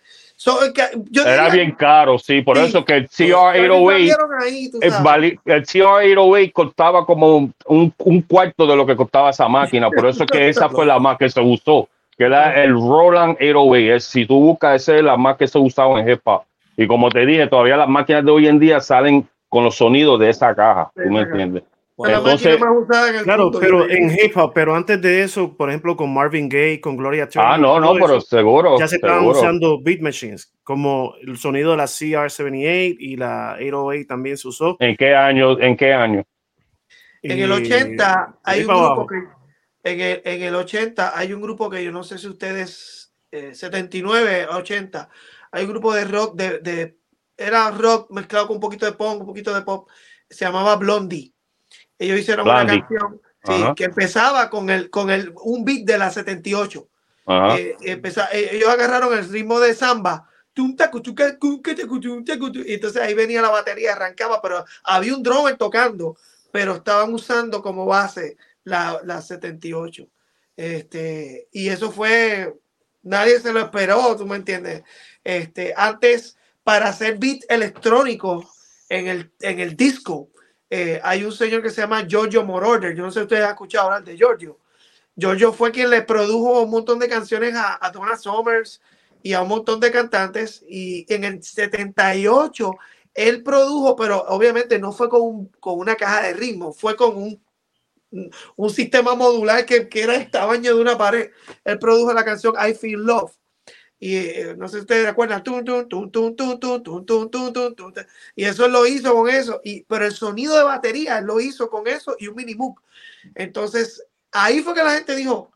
[1.26, 7.54] Era bien caro, sí, por eso que el CR808 el CR808 costaba como un,
[7.98, 11.18] un, cuarto de lo que costaba esa máquina, por eso que esa fue la más
[11.18, 14.00] que se usó, que era el Roland 808.
[14.00, 16.22] Si tú buscas, esa es la más que se usaba en hip
[16.74, 20.18] Y como te dije, todavía las máquinas de hoy en día salen con los sonidos
[20.18, 21.64] de esa caja, ¿tú me entiendes?
[22.02, 22.58] Entonces,
[23.24, 26.96] claro, pero en hip hop, pero antes de eso, por ejemplo, con Marvin Gaye, con
[26.96, 27.52] Gloria Turner.
[27.52, 28.78] Ah, no, no, pero seguro.
[28.78, 34.06] Ya se estaban usando beat machines, como el sonido de la CR78 y la 808
[34.08, 34.76] también se usó.
[34.80, 35.60] ¿En qué año?
[35.60, 36.24] ¿En qué año?
[37.22, 39.16] En el 80 hay un grupo que,
[39.84, 43.54] en el, en el 80 hay un grupo que yo no sé si ustedes, eh,
[43.54, 45.10] 79, 80,
[45.52, 46.99] hay un grupo de rock, de, de,
[47.46, 49.88] era rock mezclado con un poquito de punk, un poquito de pop,
[50.28, 51.32] se llamaba Blondie
[52.00, 53.20] ellos hicieron una canción
[53.76, 56.88] que empezaba con el con el un beat de la 78.
[57.56, 58.02] Eh, eh,
[58.52, 60.26] ellos agarraron el ritmo de samba.
[60.56, 60.62] Y
[62.72, 66.16] entonces ahí venía la batería, arrancaba, pero había un drummer tocando,
[66.50, 70.08] pero estaban usando como base la, la 78.
[70.56, 72.54] Este, y eso fue,
[73.02, 74.82] nadie se lo esperó, tú me entiendes.
[75.22, 78.52] Este, antes, para hacer beat electrónico
[78.88, 80.30] en el, en el disco,
[80.68, 82.94] eh, hay un señor que se llama Giorgio Moroder.
[82.94, 84.58] Yo no sé si ustedes han escuchado hablar de Giorgio.
[85.16, 88.80] Giorgio fue quien le produjo un montón de canciones a, a Donna Summers
[89.22, 90.64] y a un montón de cantantes.
[90.68, 92.70] Y en el 78
[93.14, 97.42] él produjo, pero obviamente no fue con, con una caja de ritmo, fue con un,
[98.56, 101.30] un sistema modular que, que era el tamaño de una pared.
[101.64, 103.32] Él produjo la canción I Feel Love
[104.02, 105.42] y eh, no sé si ustedes recuerdan,
[108.34, 111.86] y eso lo hizo con eso, y, pero el sonido de batería lo hizo con
[111.86, 112.82] eso y un mini book.
[113.34, 115.52] Entonces, ahí fue que la gente dijo,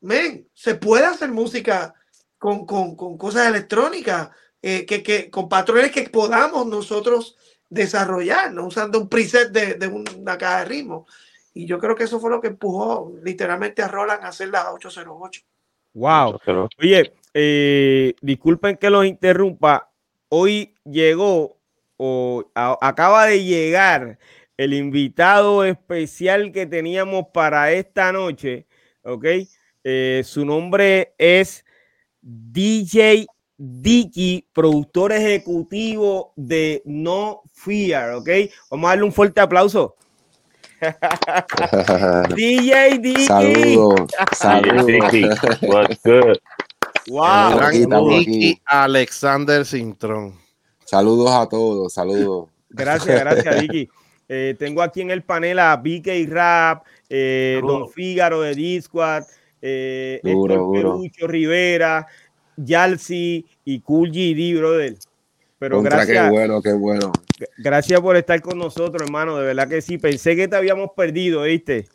[0.00, 1.94] men, se puede hacer música
[2.36, 4.30] con, con, con cosas electrónicas,
[4.60, 7.36] eh, que, que, con patrones que podamos nosotros
[7.70, 8.66] desarrollar, ¿no?
[8.66, 11.06] usando un preset de, de una caja de ritmo.
[11.52, 14.72] Y yo creo que eso fue lo que empujó literalmente a Roland a hacer la
[14.72, 15.42] 808.
[15.94, 16.40] Wow.
[16.78, 19.90] Oye, eh, disculpen que los interrumpa.
[20.28, 21.58] Hoy llegó
[21.96, 24.18] o acaba de llegar
[24.56, 28.66] el invitado especial que teníamos para esta noche.
[29.02, 29.26] Ok.
[29.82, 31.64] Eh, su nombre es
[32.22, 38.14] DJ Dicky, productor ejecutivo de No Fear.
[38.14, 38.28] Ok.
[38.70, 39.96] Vamos a darle un fuerte aplauso.
[42.34, 43.26] DJ Dicky.
[43.26, 44.10] Saludos.
[44.32, 45.12] Saludos.
[45.62, 46.38] What's good?
[47.08, 47.60] Wow.
[47.60, 50.34] Aquí, Alexander Sintrón.
[50.84, 51.92] Saludos a todos.
[51.92, 52.48] Saludos.
[52.68, 53.88] Gracias, gracias, Vicky.
[54.28, 59.24] Eh, tengo aquí en el panel a Vicky Rap, eh, Don Fígaro de Discord,
[59.60, 60.20] eh,
[61.20, 62.06] Rivera,
[62.56, 64.96] Yalsi y Cool GD, brother.
[65.58, 66.24] Pero gracias.
[66.24, 67.12] Qué bueno, qué bueno.
[67.58, 69.36] Gracias por estar con nosotros, hermano.
[69.36, 69.98] De verdad que sí.
[69.98, 71.86] Pensé que te habíamos perdido, ¿viste?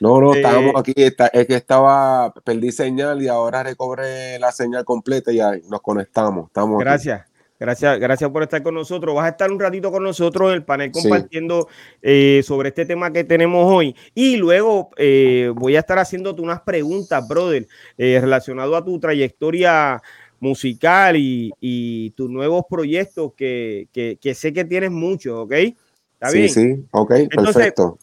[0.00, 0.92] No, no, estábamos aquí.
[0.96, 5.80] Está, es que estaba, perdí señal y ahora recobré la señal completa y ahí nos
[5.80, 6.46] conectamos.
[6.46, 7.24] Estamos gracias.
[7.60, 9.16] Gracias, gracias por estar con nosotros.
[9.16, 11.00] Vas a estar un ratito con nosotros en el panel Sí.
[11.02, 11.66] compartiendo
[12.00, 13.96] eh, sobre este tema que tenemos hoy.
[14.14, 20.00] Y luego eh, voy a estar haciéndote unas preguntas, brother, eh, relacionado a tu trayectoria
[20.38, 25.52] musical y, y tus nuevos proyectos que, que- que sé que tienes muchos, ¿ok?
[25.52, 26.50] ¿Está Sí, bien?
[26.50, 27.98] sí, ok, Entonces, perfecto.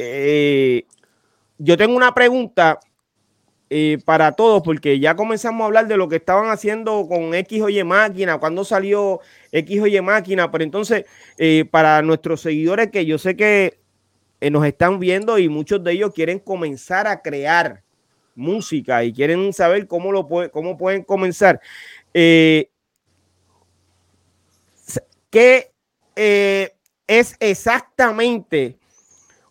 [0.00, 0.86] Eh,
[1.58, 2.78] yo tengo una pregunta
[3.68, 7.62] eh, para todos, porque ya comenzamos a hablar de lo que estaban haciendo con X
[7.62, 9.18] o máquina, cuando salió
[9.50, 11.04] X máquina, pero entonces,
[11.36, 13.80] eh, para nuestros seguidores que yo sé que
[14.40, 17.82] nos están viendo y muchos de ellos quieren comenzar a crear
[18.36, 21.60] música y quieren saber cómo lo puede, cómo pueden comenzar.
[22.12, 22.62] ¿Qué
[26.14, 28.77] es exactamente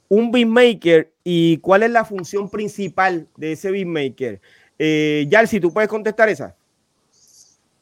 [0.09, 4.41] un beatmaker y cuál es la función principal de ese beatmaker?
[4.79, 6.55] Eh, Yal, si tú puedes contestar esa.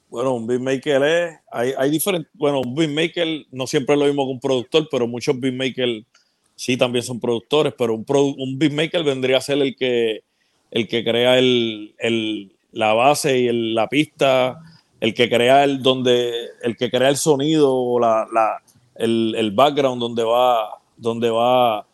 [0.10, 4.26] Bueno, un beatmaker es, hay, hay diferentes, bueno, un beatmaker no siempre es lo mismo
[4.26, 6.04] que un productor, pero muchos beatmakers
[6.56, 10.24] sí también son productores, pero un, produ- un beatmaker vendría a ser el que,
[10.72, 14.60] el que crea el, el- la base y el- la pista,
[15.02, 18.62] el que crea el, donde, el que crea el sonido, o la, la-
[18.96, 21.86] el, el background donde va, donde va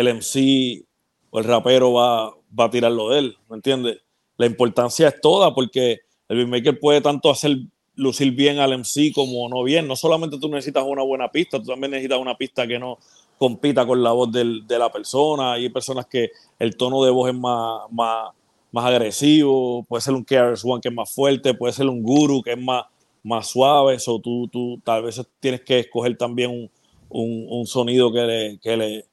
[0.00, 0.84] el MC
[1.30, 3.98] o el rapero va, va a tirar lo de él, ¿me entiendes?
[4.36, 7.56] La importancia es toda porque el beatmaker puede tanto hacer
[7.94, 9.88] lucir bien al MC como no bien.
[9.88, 12.98] No solamente tú necesitas una buena pista, tú también necesitas una pista que no
[13.38, 15.52] compita con la voz del- de la persona.
[15.54, 18.32] Hay personas que el tono de voz es más, más,
[18.72, 22.42] más agresivo, puede ser un KRS One que es más fuerte, puede ser un Guru
[22.42, 22.84] que es más,
[23.22, 23.94] más suave.
[23.94, 26.70] Eso tú, tú tal vez tienes que escoger también un,
[27.08, 29.04] un- un sonido que le, que le,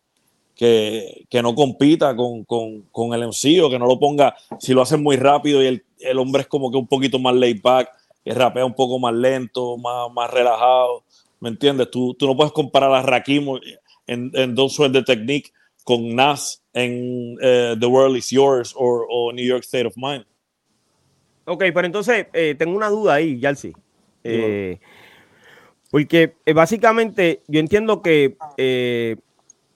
[0.63, 4.73] que, que no compita con, con, con el MC o que no lo ponga, si
[4.73, 7.61] lo hacen muy rápido y el, el hombre es como que un poquito más laid
[7.61, 7.89] back,
[8.23, 11.03] que rapea un poco más lento, más, más relajado,
[11.41, 11.91] ¿me entiendes?
[11.91, 13.45] Tú, tú no puedes comparar a Rakim
[14.07, 15.51] en, en Don't Sweat the Technique
[15.83, 20.23] con Nas en eh, The World Is Yours o, New York State of Mind.
[21.43, 23.73] Ok, pero entonces eh, tengo una duda ahí, Yalsi.
[24.23, 24.79] Eh,
[25.91, 28.37] porque eh, básicamente yo entiendo que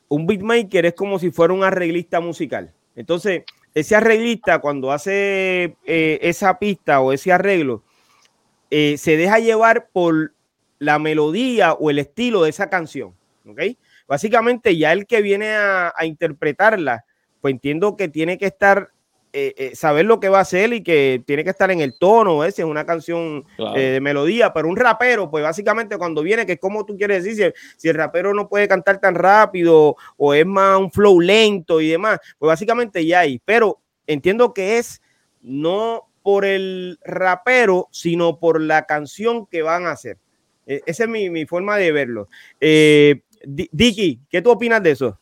[0.10, 2.74] un beatmaker es como si fuera un arreglista musical.
[2.96, 3.44] Entonces,
[3.74, 7.84] ese arreglista cuando hace eh, esa pista o ese arreglo,
[8.72, 10.34] eh, se deja llevar por
[10.80, 13.14] la melodía o el estilo de esa canción.
[14.08, 17.06] Básicamente ya el que viene a interpretarla,
[17.42, 18.92] pues entiendo que tiene que estar
[19.34, 21.98] eh, eh, saber lo que va a hacer y que tiene que estar en el
[22.00, 22.52] tono, ¿eh?
[22.52, 23.76] si es una canción Claro.
[23.76, 27.24] eh, de melodía, pero un rapero, pues básicamente cuando viene, que es como tú quieres
[27.24, 31.20] decir, si, si el rapero no puede cantar tan rápido o es más un flow
[31.20, 35.02] lento y demás, pues básicamente ya hay, pero entiendo que es
[35.42, 40.18] no por el rapero, sino por la canción que van a hacer.
[40.66, 42.28] Eh, esa es mi, mi forma de verlo.
[42.60, 45.20] Di- Dicky, ¿qué tú opinas de eso?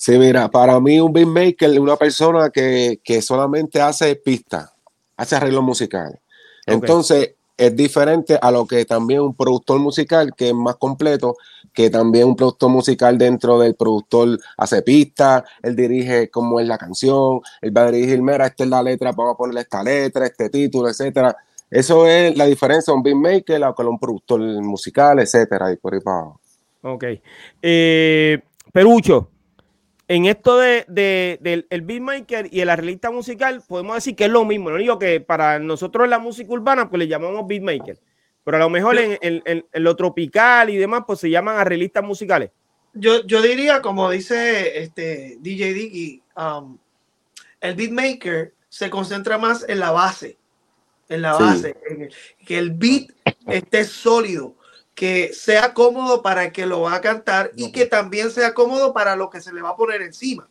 [0.00, 4.72] Sí, mira, para mí un beatmaker es una persona que, que solamente hace pistas,
[5.14, 6.18] hace arreglos musicales.
[6.64, 11.36] Entonces, es diferente a lo que también un productor musical, que es más completo,
[11.74, 16.78] que también un productor musical dentro del productor hace pistas, él dirige cómo es la
[16.78, 20.24] canción, él va a dirigir, mira, esta es la letra, vamos a ponerle esta letra,
[20.24, 21.36] este título, etcétera.
[21.70, 25.92] Eso es la diferencia de un beatmaker a con un productor musical, etcétera, y por
[25.92, 26.40] ahí para abajo.
[26.84, 27.04] Ok.
[27.60, 28.40] Eh,
[28.72, 29.29] Perucho,
[30.10, 34.30] en esto de, de- del el beatmaker y el arreglista musical, podemos decir que es
[34.30, 34.68] lo mismo.
[34.68, 37.96] Lo único que para nosotros en la música urbana, pues le llamamos beatmaker.
[38.42, 41.58] Pero a lo mejor en, en- en- en lo tropical y demás, pues se llaman
[41.58, 42.50] arreglistas musicales.
[42.92, 46.76] Yo, yo diría, como dice este DJ Diggy, um,
[47.60, 50.36] el beatmaker se concentra más en la base,
[51.08, 51.42] en la Sí.
[51.44, 53.10] base, en el- que el beat
[53.46, 54.56] esté sólido,
[54.94, 58.92] que sea cómodo para el que lo va a cantar y que también sea cómodo
[58.92, 60.48] para lo que se le va a poner encima.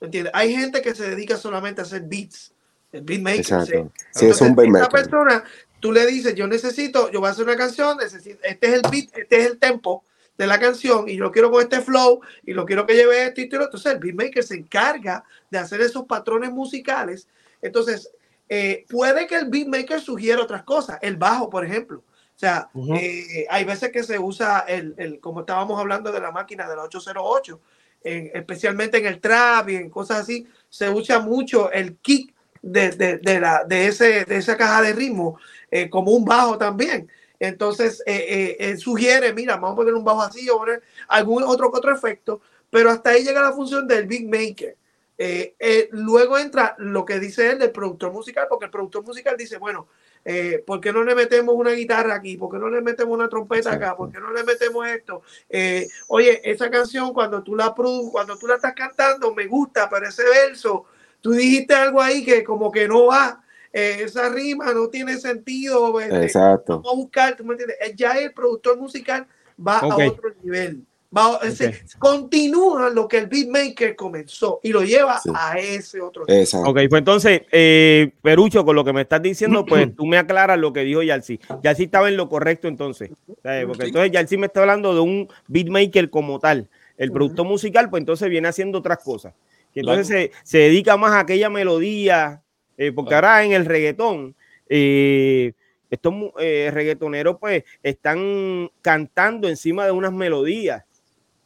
[0.00, 0.32] ¿Me entiendes?
[0.34, 2.52] Hay gente que se dedica solamente a hacer beats,
[2.92, 3.40] el beatmaker.
[3.40, 3.66] Exacto.
[3.66, 4.04] ¿sí?
[4.12, 4.88] Sí, es un Entonces, beatmaker.
[4.88, 5.44] persona,
[5.80, 8.82] tú le dices, yo necesito, yo voy a hacer una canción, necesito, este es el
[8.90, 10.04] beat, este es el tempo
[10.36, 13.40] de la canción y yo quiero con este flow y lo quiero que lleve esto
[13.40, 13.64] y todo.
[13.64, 17.26] Entonces el beatmaker se encarga de hacer esos patrones musicales.
[17.60, 18.12] Entonces,
[18.48, 22.04] eh, puede que el beatmaker sugiera otras cosas, el bajo, por ejemplo.
[22.38, 26.30] O sea, eh, hay veces que se usa el, el- como estábamos hablando de la
[26.30, 27.60] máquina del 808,
[28.04, 32.90] en- especialmente en el trap y en cosas así, se usa mucho el kick de,
[32.92, 35.36] de- de la, de, ese, de esa caja de ritmo
[35.68, 37.10] eh, como un bajo también.
[37.40, 41.42] Entonces, eh, eh, él sugiere, mira, vamos a poner un bajo así o poner algún
[41.42, 44.76] otro, otro efecto, pero hasta ahí llega la función del beat maker.
[45.20, 49.36] Eh, eh, luego entra lo que dice él del productor musical, porque el productor musical
[49.36, 49.88] dice, bueno,
[50.24, 52.36] Eh, ¿Por qué no le metemos una guitarra aquí?
[52.36, 53.96] ¿Por qué no le metemos una trompeta acá?
[53.96, 55.22] ¿Por qué no le metemos esto?
[55.48, 59.88] Eh, oye, esa canción cuando tú la produ cuando tú la estás cantando me gusta,
[59.88, 60.84] pero ese verso,
[61.20, 63.42] tú dijiste algo ahí que como que no va.
[63.72, 66.00] Eh, esa rima no tiene sentido.
[66.00, 66.76] este, Exacto.
[66.80, 67.76] Vamos a buscar, ¿tú me entiendes?
[67.80, 69.26] Eh, Ya el productor musical
[69.66, 70.84] va a otro nivel.
[71.16, 75.30] Va, ese- continúa lo que el beatmaker comenzó y lo lleva Sí.
[75.34, 76.24] a ese otro.
[76.28, 76.68] Exacto.
[76.68, 80.58] Ok, pues entonces, eh, Perucho, con lo que me estás diciendo, pues tú me aclaras
[80.58, 81.40] lo que dijo Yalsi.
[81.62, 83.10] Yalsi estaba en lo correcto entonces.
[83.42, 83.64] ¿sabes?
[83.66, 83.88] Porque Sí.
[83.88, 86.68] entonces Yalsi me está hablando de un beatmaker como tal.
[86.98, 87.14] El Ujú.
[87.14, 89.32] productor musical, pues entonces viene haciendo otras cosas.
[89.72, 92.42] Que entonces se, se dedica más a aquella melodía,
[92.76, 94.34] eh, porque ahora en el reggaetón,
[94.68, 95.52] eh,
[95.90, 100.84] estos eh, reggaetoneros pues están cantando encima de unas melodías.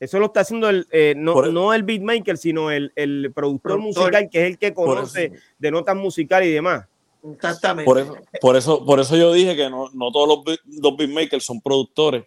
[0.03, 3.75] Eso lo está haciendo el, eh, no, Por- no el beatmaker, sino el, el productor,
[3.75, 4.03] Productor.
[4.03, 6.87] musical, que es el que conoce eso, de notas musicales y demás.
[7.35, 7.85] Exactamente.
[7.85, 10.97] por eso, por eso, por eso yo dije que no, no todos los, beat- los
[10.97, 12.25] beatmakers son productores,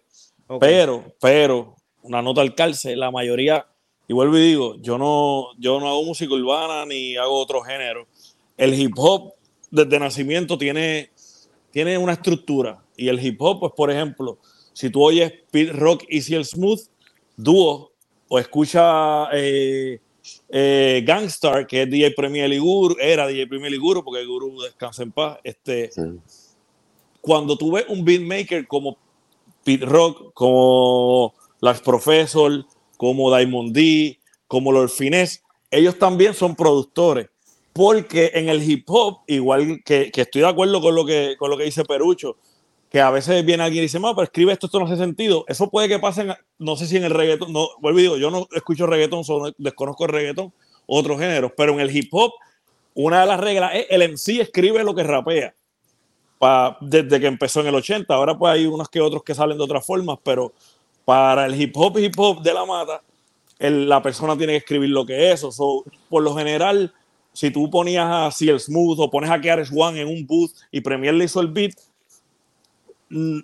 [0.58, 3.66] pero, pero, una nota al calce, la mayoría,
[4.08, 8.06] y vuelvo y digo, yo no, yo no hago música urbana ni hago otro género.
[8.56, 9.34] El hip hop
[9.70, 11.10] desde nacimiento tiene,
[11.72, 12.82] tiene una estructura.
[12.96, 14.38] Y el hip hop, pues, por ejemplo,
[14.72, 16.80] si tú oyes Pete Rock y el Smooth,
[17.36, 17.92] dúo,
[18.28, 20.00] o escucha eh,
[20.48, 24.26] eh, Gangstar, que es DJ Premier y Guru, era DJ Premier y Guru, porque el
[24.26, 25.38] Guru descansa en paz.
[25.44, 26.02] Este, Sí.
[27.20, 28.96] cuando tú ves un beatmaker como
[29.64, 32.64] Pete Rock, como Lars Professor,
[32.96, 37.28] como Diamond D, como Lord Finesse, ellos también son productores.
[37.72, 41.50] Porque en el hip hop, igual que, que estoy de acuerdo con lo que, con
[41.50, 42.36] lo que dice Perucho,
[42.90, 45.44] que a veces viene alguien y dice, no, pero escribe esto, esto no hace sentido.
[45.48, 46.26] Eso puede que pase,
[46.58, 49.52] no sé si en el reggaetón, no, vuelvo y digo, yo no escucho reggaetón, solo
[49.58, 50.52] desconozco el reggaetón,
[50.86, 52.32] otros géneros, pero en el hip hop,
[52.94, 55.54] una de las reglas es el MC escribe lo que rapea.
[56.80, 59.64] Desde que empezó en el 80, ahora pues hay unos que otros que salen de
[59.64, 60.52] otras formas, pero
[61.04, 63.02] para el hip hop hip hop de la mata,
[63.58, 65.50] la persona tiene que escribir lo que es eso.
[65.50, 66.92] So, por lo general,
[67.32, 70.80] si tú ponías a el Smooth o pones a KRS One en un booth y
[70.80, 71.72] Premier le hizo el beat,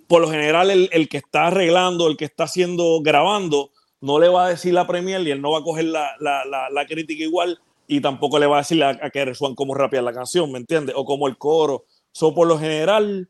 [0.09, 3.71] por lo general el, el que está arreglando, el que está haciendo, grabando,
[4.01, 6.45] no le va a decir la Premier y él no va a coger la, la-
[6.45, 10.13] la- crítica igual y tampoco le va a decir a, KRS One cómo rapear la
[10.13, 10.95] canción, ¿me entiendes?
[10.99, 11.85] O como el coro.
[12.11, 13.29] So, por lo general,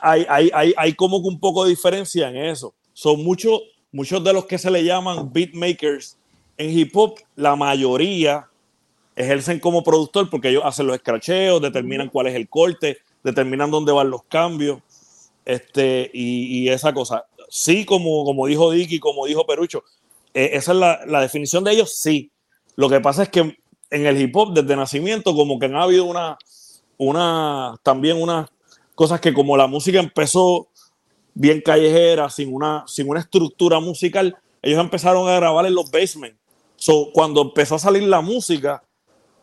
[0.00, 2.74] hay, hay, hay, hay como que un poco de diferencia en eso.
[2.92, 3.60] Son muchos,
[3.92, 6.18] muchos de los que se le llaman beatmakers
[6.58, 8.48] en hip hop, la mayoría
[9.14, 13.92] ejercen como productor porque ellos hacen los escracheos, determinan cuál es el corte, determinan dónde
[13.92, 14.80] van los cambios,
[15.46, 17.24] este, y, y esa cosa.
[17.48, 19.84] Sí, como, como dijo Dicky, como dijo Perucho,
[20.34, 22.30] eh, esa es la, la definición de ellos, sí.
[22.74, 23.56] Lo que pasa es que
[23.90, 26.36] en el hip hop, desde nacimiento, como que han habido una,
[26.98, 28.50] una, también unas
[28.94, 30.68] cosas que como la música empezó
[31.34, 36.38] bien callejera, sin una, sin una estructura musical, ellos empezaron a grabar en los basements.
[36.76, 38.82] So, cuando empezó a salir la música,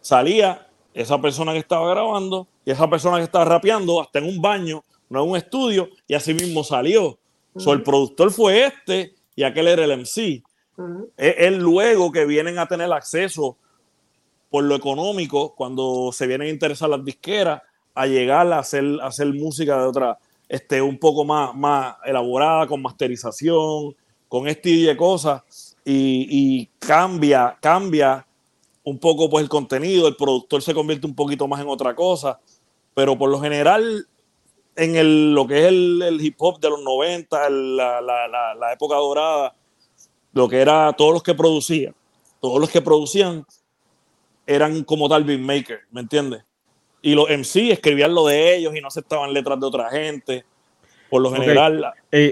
[0.01, 4.41] salía esa persona que estaba grabando y esa persona que estaba rapeando hasta en un
[4.41, 7.17] baño, no en un estudio, y así mismo salió.
[7.55, 10.43] So, el productor fue este y aquel era el MC.
[10.75, 11.11] Ujú.
[11.15, 13.57] Es es luego que vienen a tener acceso
[14.49, 17.61] por lo económico, cuando se vienen a interesar las disqueras,
[17.95, 22.67] a llegar a hacer, a hacer música de otra, este, un poco más, más elaborada,
[22.67, 23.95] con masterización,
[24.27, 25.41] con este y de cosas,
[25.83, 28.27] y, y cambia, cambia
[28.83, 32.39] un poco pues el contenido, el productor se convierte un poquito más en otra cosa,
[32.93, 34.07] pero por lo general
[34.75, 38.27] en el, lo que es el, el hip hop de los 90, el- la, la-
[38.27, 39.55] la- la época dorada,
[40.33, 41.93] lo que era todos los que producían,
[42.41, 43.45] todos los que producían
[44.45, 46.43] eran como tal beatmaker, ¿me entiendes?
[47.01, 50.45] Y los MC escribían lo de ellos y no aceptaban letras de otra gente.
[51.09, 51.73] Por lo general,
[52.11, 52.31] Eh,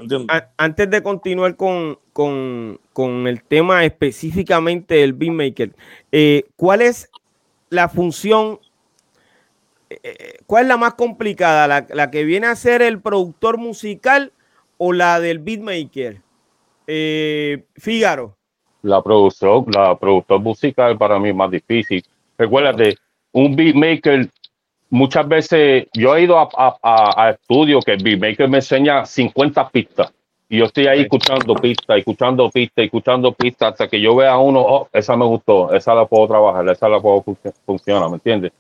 [0.57, 5.71] antes de continuar con, con- con el tema específicamente del beatmaker,
[6.11, 7.09] eh, ¿cuál es
[7.69, 8.59] la función?
[10.45, 11.67] ¿Cuál es la más complicada?
[11.67, 14.31] ¿La, la que viene a ser el productor musical
[14.77, 16.21] o la del beatmaker?
[16.87, 18.35] Eh, Fígaro.
[18.83, 22.03] La producción, la productor musical para mí es más difícil.
[22.37, 22.95] Recuérdate,
[23.31, 24.27] un beatmaker,
[24.89, 29.05] muchas veces yo he ido a, a, a- a estudios que el beatmaker me enseña
[29.05, 30.11] 50 pistas
[30.49, 34.59] y yo estoy ahí escuchando pistas, escuchando pistas, escuchando pistas hasta que yo vea uno,
[34.59, 38.51] oh, esa me gustó, esa la puedo trabajar, esa la puedo func- funciona, ¿me entiendes?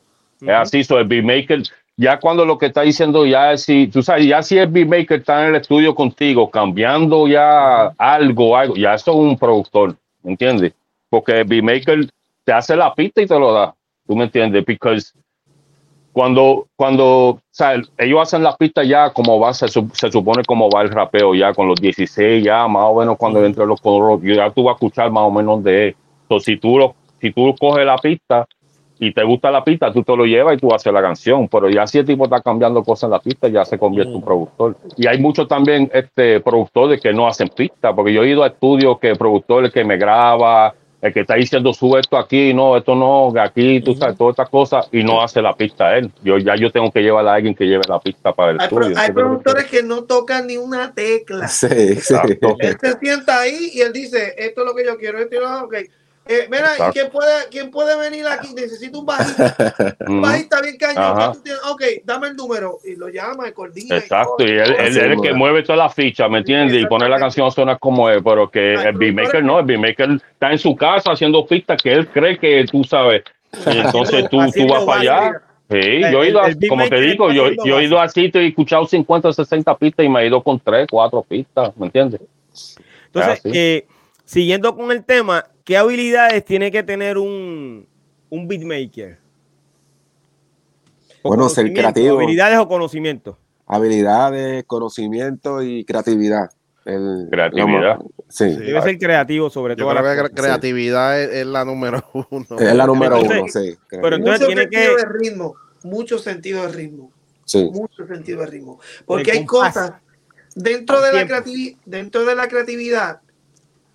[0.41, 1.61] Es así, so el beatmaker,
[1.97, 5.19] ya cuando lo que está diciendo ya es si, tú sabes, ya si el beatmaker
[5.19, 10.31] está en el estudio contigo, cambiando ya algo, algo, ya eso es un productor, ¿me
[10.31, 10.73] entiendes?
[11.09, 12.09] Porque el beatmaker
[12.43, 13.75] te hace la pista y te lo da,
[14.07, 14.65] ¿tú me entiendes?
[14.65, 15.13] Because
[16.11, 20.81] cuando, cuando, sea, ellos hacen las pistas ya como va, se, se supone como va
[20.81, 24.49] el rapeo ya con los 16 ya, más o menos cuando entre los coros, ya
[24.49, 25.95] tú vas a escuchar más o menos de él.
[26.23, 28.45] Entonces, si tú, lo, si tú coges la pista
[29.03, 31.67] y te gusta la pista, tú te lo llevas y tú haces la canción, pero
[31.71, 34.23] ya si el tipo está cambiando cosas en la pista, ya se convierte en un
[34.23, 34.77] productor.
[34.95, 38.47] Y hay muchos también este, productores que no hacen pista, porque yo he ido a
[38.47, 42.53] estudios que el productor el que me graba, el que está diciendo sube esto aquí,
[42.53, 46.11] no, esto no, aquí, tú sabes, todas estas cosas, y no hace la pista él.
[46.23, 48.67] Yo ya yo tengo que llevar a alguien que lleve la pista para el Hay,
[48.69, 48.99] pro- estudio.
[48.99, 51.47] hay productores que no tocan ni una tecla.
[51.47, 51.93] Sí, sí.
[51.93, 52.55] Exacto.
[52.59, 55.61] Él se sienta ahí y él dice, esto es lo que yo quiero, esto es
[55.61, 55.87] lo que...
[56.31, 56.93] Eh, mira, ¿y Exacto.
[56.93, 58.53] quién puede, quién puede venir aquí?
[58.53, 59.75] Necesito un bajista.
[60.07, 61.33] Un bajista bien cañón.
[61.69, 62.77] Ok, dame el número.
[62.85, 63.97] Y lo llama, y coordina.
[63.97, 66.81] Exacto, y él, él Así es el que mueve toda la ficha, ¿me entiendes?
[66.81, 69.65] Y pone la canción a sonar como es, pero que Ay, el beatmaker no, el
[69.65, 73.23] beatmaker está en su casa haciendo pistas que él cree que tú sabes.
[73.67, 75.41] Y entonces tú, tú vas para allá.
[75.69, 78.07] Sí, yo he El- ido, a- el como te digo, yo, yo he ido a
[78.09, 81.75] sitio y he escuchado 50, 60 pistas y me he ido con 3, 4 pistas,
[81.77, 82.21] ¿me entiendes?
[83.13, 83.85] Entonces, eh,
[84.35, 87.85] siguiendo con el tema, ¿qué habilidades tiene que tener un,
[88.29, 89.17] un beatmaker?
[91.21, 92.17] O Bueno, ser conocimiento, creativo.
[92.17, 93.35] Habilidades o conocimientos.
[93.67, 96.49] Habilidades, conocimiento y creatividad.
[96.85, 97.97] El- Creatividad.
[97.99, 99.95] lo sí, Debe ser creativo sobre Yo todo.
[99.97, 102.01] creo que cre- creatividad es, es la número
[102.31, 102.45] uno.
[102.57, 103.77] es la número Entonces, uno, sí.
[103.89, 105.55] pero entonces mucho tiene sentido que- de ritmo.
[105.83, 107.11] Mucho sentido de ritmo.
[107.45, 107.69] sí.
[107.73, 108.79] Mucho sentido de ritmo.
[109.05, 109.93] Porque hay cosas
[110.55, 111.33] dentro de, la Tiempo.
[111.35, 113.19] creativi- dentro de la creatividad.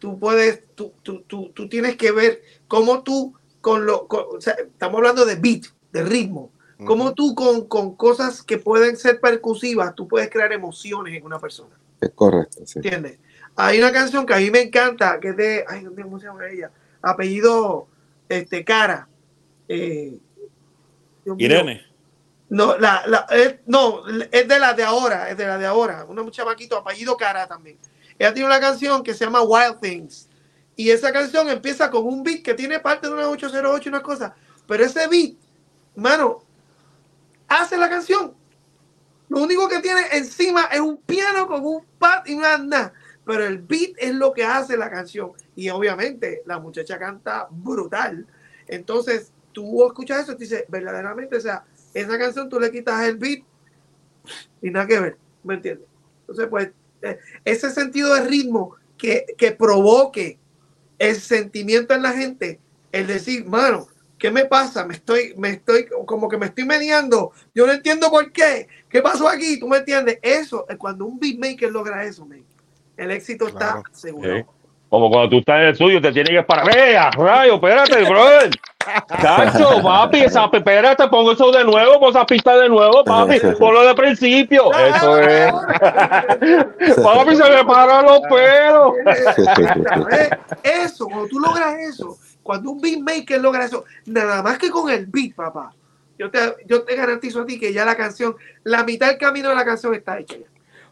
[0.06, 4.40] Tú puedes, tú, tú, tú, tú tienes que ver cómo tú, con lo, con- o
[4.40, 6.52] sea, estamos hablando de beat, de ritmo.
[6.84, 11.40] Cómo tú con, con cosas que pueden ser percusivas, tú puedes crear emociones en una
[11.40, 11.74] persona.
[12.00, 12.78] Es correcto, sí.
[12.78, 13.18] ¿Entiendes?
[13.56, 16.20] Hay una canción que a mí me encanta, que es de, ay, Dios mío, ¿cómo
[16.20, 16.70] se llama ella?
[17.02, 17.88] Apellido,
[18.28, 19.08] este, Cara.
[19.66, 20.16] Eh.
[21.36, 21.84] Irene.
[22.48, 26.04] No, la, la, es, no, es de la de ahora, es de la de ahora.
[26.04, 27.76] Una chamaquito, apellido Cara también.
[28.18, 30.28] Ella tiene una canción que se llama Wild Things.
[30.74, 34.02] Y esa canción empieza con un beat que tiene parte de una 808 y una
[34.02, 34.34] cosa.
[34.66, 35.34] Pero ese beat,
[35.94, 36.42] mano,
[37.48, 38.34] hace la canción.
[39.28, 42.92] Lo único que tiene encima es un piano con un pad y una nada.
[43.24, 45.32] Pero el beat es lo que hace la canción.
[45.54, 48.26] Y obviamente la muchacha canta brutal.
[48.68, 51.64] Entonces, tú escuchas eso y dices, verdaderamente, o sea,
[51.94, 53.42] esa canción tú le quitas el beat
[54.60, 55.16] y nada que ver.
[55.42, 55.88] ¿Me entiendes?
[56.20, 56.70] Entonces, pues,
[57.44, 60.38] ese sentido de ritmo que, que provoque
[60.98, 62.60] el sentimiento en la gente,
[62.92, 63.86] el decir, mano,
[64.18, 64.86] ¿qué me pasa?
[64.86, 69.02] Me estoy, me estoy, como que me estoy meneando, yo no entiendo por qué, ¿qué
[69.02, 69.58] pasó aquí?
[69.58, 70.18] ¿Tú me entiendes?
[70.22, 72.42] Eso, es cuando un beatmaker logra eso, man,
[72.96, 73.82] el éxito Claro.
[73.86, 74.36] está seguro.
[74.36, 74.44] Sí.
[74.88, 76.66] Como cuando tú estás en el estudio, te tienes que parar.
[76.72, 77.54] ¡Vea, rayo!
[77.56, 78.50] Espérate, brother.
[79.20, 83.40] Cacho, papi, esa, espérate, pongo eso de nuevo, pon esa pista de nuevo, papi.
[83.58, 84.70] Ponlo de principio.
[84.72, 85.52] Eso es.
[87.02, 88.94] Papi, se me paran los pelos.
[90.62, 95.06] Eso, cuando tú logras eso, cuando un beatmaker logra eso, nada más que con el
[95.06, 95.72] beat, papá,
[96.18, 99.48] yo te, yo te garantizo a ti que ya la canción, la mitad del camino
[99.48, 100.36] de la canción está hecha.
[100.36, 100.46] ya.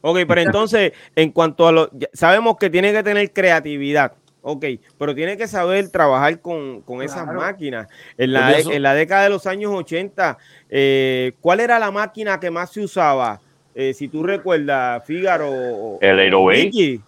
[0.06, 1.90] Ok, pero entonces, en cuanto a lo.
[2.12, 4.12] Sabemos que tiene que tener creatividad.
[4.46, 4.64] Ok,
[4.98, 7.88] pero tiene que saber trabajar con, con esas máquinas.
[8.18, 10.36] En la, pienso- en la década de los años 80,
[10.68, 13.40] eh, ¿cuál era la máquina que más se usaba?
[13.74, 15.48] Eh, si tú recuerdas, Fígaro.
[15.50, 16.64] o- El 808.
[16.66, 17.00] Mickey.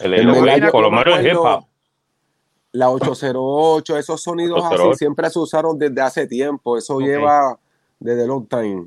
[0.00, 1.64] El, el- el- yo por lo me menos hop.
[2.72, 4.90] La 808, esos sonidos 808.
[4.90, 6.78] así siempre se usaron desde hace tiempo.
[6.78, 7.58] Eso lleva
[7.98, 8.86] desde long time.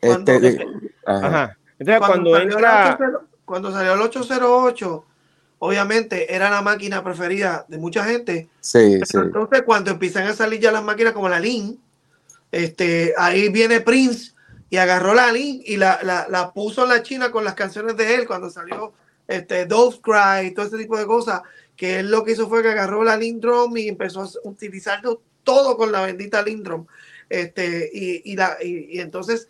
[0.00, 0.66] Cuando- Este, de-
[1.06, 1.26] ajá.
[1.26, 1.58] Ajá.
[1.78, 2.94] Entonces, cuando, salió el entra.
[2.98, 5.04] 80 cuando salió el 808,
[5.58, 8.48] obviamente era la máquina preferida de mucha gente.
[8.60, 9.12] Sí, sí.
[9.12, 11.78] Pero entonces, cuando empiezan a salir ya las máquinas como la Lin,
[12.52, 14.32] este, ahí viene Prince
[14.70, 17.96] y agarró la Lin y la, la, la puso en la China con las canciones
[17.96, 18.92] de él cuando salió
[19.26, 21.42] este, Dove Cry, todo ese tipo de cosas.
[21.76, 25.22] Que él lo que hizo fue que agarró la Lin Drum y empezó a utilizarlo
[25.44, 26.86] todo con la bendita Lin Drum.
[27.28, 29.48] Este, y, y, la, y, y entonces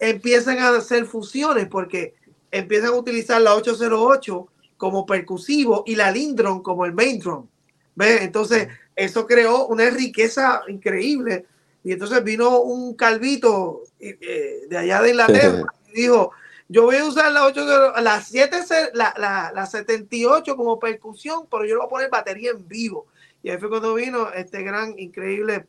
[0.00, 2.14] empiezan a hacer fusiones porque
[2.50, 4.48] empiezan a utilizar la 808
[4.78, 7.46] como percusivo y la Lindron como el main drum.
[7.94, 8.22] ¿Ves?
[8.22, 11.44] Entonces, eso creó una riqueza increíble.
[11.84, 16.30] Y entonces vino un calvito eh, de allá de Inglaterra y dijo,
[16.68, 18.56] yo voy a usar la 808, la 7,
[18.94, 23.06] la, la, la 78 como percusión, pero yo le voy a poner batería en vivo.
[23.42, 25.66] Y ahí fue cuando vino este gran, increíble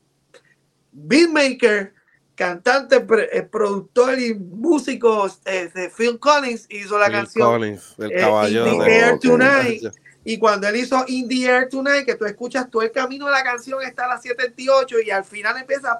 [0.91, 1.93] beatmaker,
[2.39, 8.11] cantante, eh, productor y músico eh, de Phil Collins, hizo la Phil canción Collins, el
[8.13, 9.19] eh, caballo In the Air.
[9.19, 9.83] Tonight.
[10.23, 13.33] Y cuando él hizo In the Air Tonight, que tú escuchas todo el camino de
[13.33, 15.97] la canción, está a las 78 y al final empieza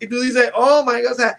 [0.00, 1.36] y tú dices, oh my god, o sea,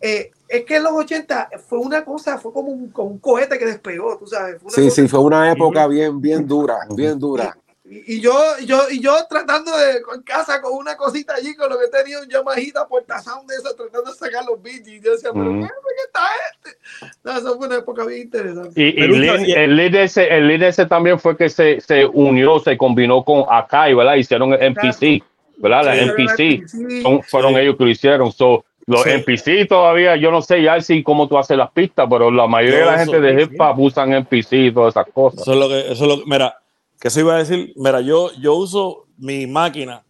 [0.00, 3.58] eh, es que en los 80 fue una cosa, fue como un, como un cohete
[3.58, 4.56] que despegó, tú sabes.
[4.62, 7.54] Fue una Sí, cosa- sí, fue una época bien, bien dura, bien dura.
[7.90, 8.32] Y, y yo,
[8.66, 12.20] yo, y yo tratando de en casa con una cosita allí, con lo que tenía
[12.20, 14.86] un Yamahita portasound de eso, tratando de sacar los beats.
[14.88, 15.60] Y yo decía, pero Ujú.
[15.62, 16.20] ¿qué, ¿qué está
[16.52, 16.78] este?
[17.24, 18.72] No, eso fue una época bien interesante.
[18.80, 22.58] Y, y Lin- el lead ese, el lead ese también fue que se, se unió,
[22.60, 24.16] se combinó con Akai, ¿verdad?
[24.16, 25.22] Hicieron el NPC,
[25.56, 25.84] ¿verdad?
[25.84, 26.00] La Sí.
[26.00, 27.02] NPC.
[27.02, 27.60] Son- fueron Sí.
[27.60, 28.32] ellos que lo hicieron.
[28.32, 29.10] So, los Sí.
[29.10, 32.80] NPC todavía, yo no sé ya si cómo tú haces las pistas, pero la mayoría
[32.80, 35.40] Yo de la gente de hip hop usan NPC y todas esas cosas.
[35.42, 36.54] Eso es lo que, eso es lo que, mira,
[37.00, 40.02] que eso iba a decir, mira, yo, yo uso mi máquina,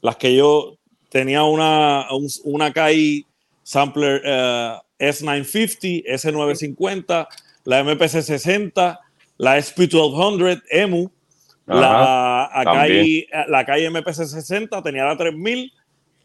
[0.00, 0.76] las que yo
[1.08, 3.26] tenía una, un- una KI
[3.62, 7.28] sampler eh, S950, S950,
[7.64, 9.00] la MPC 60,
[9.38, 11.10] la SP1200 EMU,
[11.66, 12.64] la Ajá,
[13.48, 15.72] la Akai MPC 60, tenía la 3000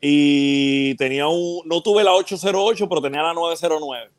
[0.01, 4.09] y tenía un, no tuve la 808, pero tenía la 909.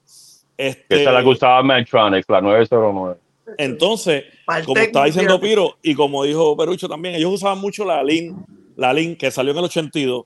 [0.56, 3.16] Este, esa es la que usaba Medtronic, la 909.
[3.58, 5.38] entonces, Para como estaba diciendo.
[5.38, 8.34] Piro y como dijo Perucho también, ellos usaban mucho la Lin,
[8.76, 10.24] la Lin que salió en el 82.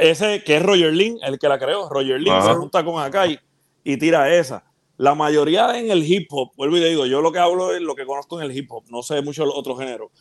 [0.00, 2.52] Ese que es Roger Lin, el que la creó, Roger Lin Ajá.
[2.52, 3.40] se junta con Akai
[3.82, 4.64] y tira esa.
[4.98, 7.82] La mayoría en el hip hop, vuelvo y te digo, yo lo que hablo es
[7.82, 10.12] lo que conozco en el hip hop, no sé mucho los otros géneros.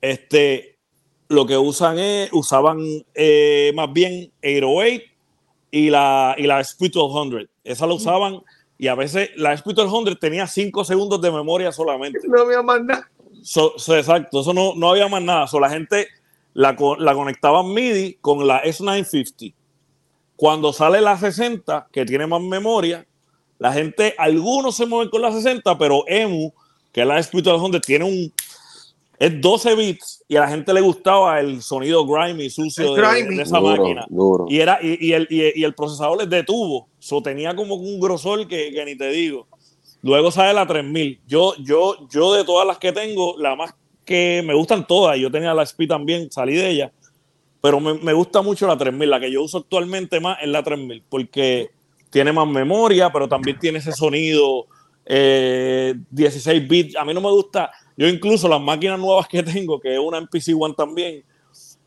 [0.00, 0.78] Este,
[1.28, 2.78] lo que usan es, usaban
[3.14, 5.04] eh, más bien 808
[5.70, 7.46] y la, y la SP1200.
[7.62, 8.40] Esa la usaban
[8.78, 12.18] y a veces la SP1200 tenía 5 segundos de memoria solamente.
[12.28, 13.08] No había más nada.
[13.42, 15.46] So- so, exacto, eso no, no había más nada.
[15.46, 16.08] So, la gente
[16.54, 19.54] la, la conectaba MIDI con la S950.
[20.36, 23.06] Cuando sale la 60, que tiene más memoria,
[23.58, 26.52] la gente, algunos se mueven con la 60, pero EMU,
[26.92, 28.32] que es la SP1200, tiene un.
[29.24, 33.36] Es 12 bits y a la gente le gustaba el sonido grimy, sucio de, grimy.
[33.36, 34.06] de esa Duro, máquina.
[34.10, 34.44] duro.
[34.50, 36.88] Y, era, y, y el, y, y el procesador es de tubo.
[36.98, 39.46] So, tenía como un grosor que, que ni te digo.
[40.02, 41.22] Luego sale la 3000.
[41.26, 45.30] Yo, yo, yo de todas las que tengo, la más que me gustan todas, yo
[45.30, 46.92] tenía la SP también, salí de ella,
[47.62, 49.08] pero me, me gusta mucho la 3000.
[49.08, 51.70] La que yo uso actualmente más es la 3000, porque
[52.10, 54.66] tiene más memoria, pero también tiene ese sonido
[55.06, 56.96] eh, 16 bits.
[56.96, 60.18] A mí no me gusta, yo incluso las máquinas nuevas que tengo, que es una
[60.18, 61.24] MPC One también,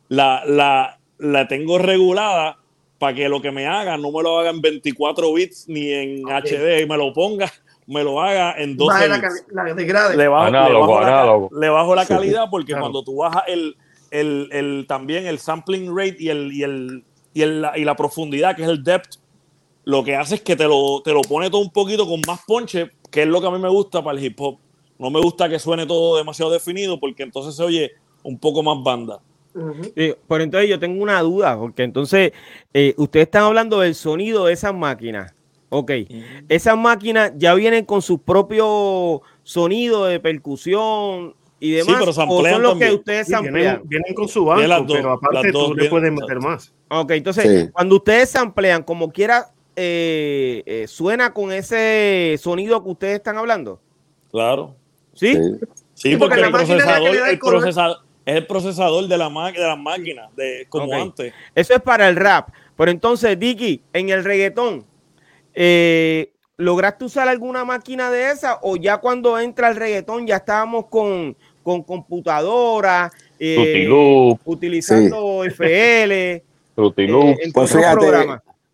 [0.08, 2.56] la, la, la tengo regulada
[2.98, 6.24] para que lo que me haga no me lo haga en 24 bits ni en
[6.24, 6.46] Ok.
[6.46, 7.52] HD, me lo ponga,
[7.86, 9.44] me lo haga en 12 Baje la, bits.
[9.50, 9.64] la.
[10.16, 12.82] Le bajo, le Análogo, bajo la, le bajo la Sí, calidad porque claro.
[12.82, 13.76] cuando tú bajas el,
[14.10, 17.04] el, el- también el sampling rate y, el, y, el,
[17.34, 19.16] y, el- y la profundidad, que es el depth,
[19.84, 22.40] lo que hace es que te lo, te lo pone todo un poquito con más
[22.46, 24.58] ponche, que es lo que a mí me gusta para el hip hop.
[24.98, 27.92] No me gusta que suene todo demasiado definido porque entonces se oye
[28.22, 29.20] un poco más banda.
[29.96, 32.32] Sí, pero entonces yo tengo una duda, porque entonces
[32.72, 35.34] eh, ustedes están hablando del sonido de esas máquinas.
[35.70, 35.90] Ok,
[36.48, 41.96] esas máquinas ya vienen con sus propios sonidos de percusión y demás.
[41.98, 42.28] pero o son
[42.62, 42.94] los que también.
[42.94, 43.54] ustedes Sí, samplean.
[43.54, 46.72] vienen, vienen con su banco, dos, pero aparte las dos tú le puedes meter más.
[46.88, 47.70] Ok, entonces Sí.
[47.72, 53.80] cuando ustedes samplean, como quiera, eh, eh, suena con ese sonido que ustedes están hablando.
[54.30, 54.74] Claro.
[55.18, 55.34] ¿Sí?
[55.94, 56.16] Sí.
[56.16, 57.22] Porque, porque la el es la procesador, el el
[58.24, 61.32] es el procesador de la ma- de las máquinas, de como antes.
[61.54, 62.50] Eso es para el rap.
[62.76, 64.84] Pero entonces, Dicky, en el reggaetón,
[65.54, 68.58] eh, ¿lograste usar alguna máquina de esa?
[68.62, 73.10] ¿O ya cuando entra el reggaetón ya estábamos con, con computadora,
[73.40, 73.88] eh,
[74.44, 76.42] utilizando FL, eh,
[77.52, 78.06] Pues fíjate,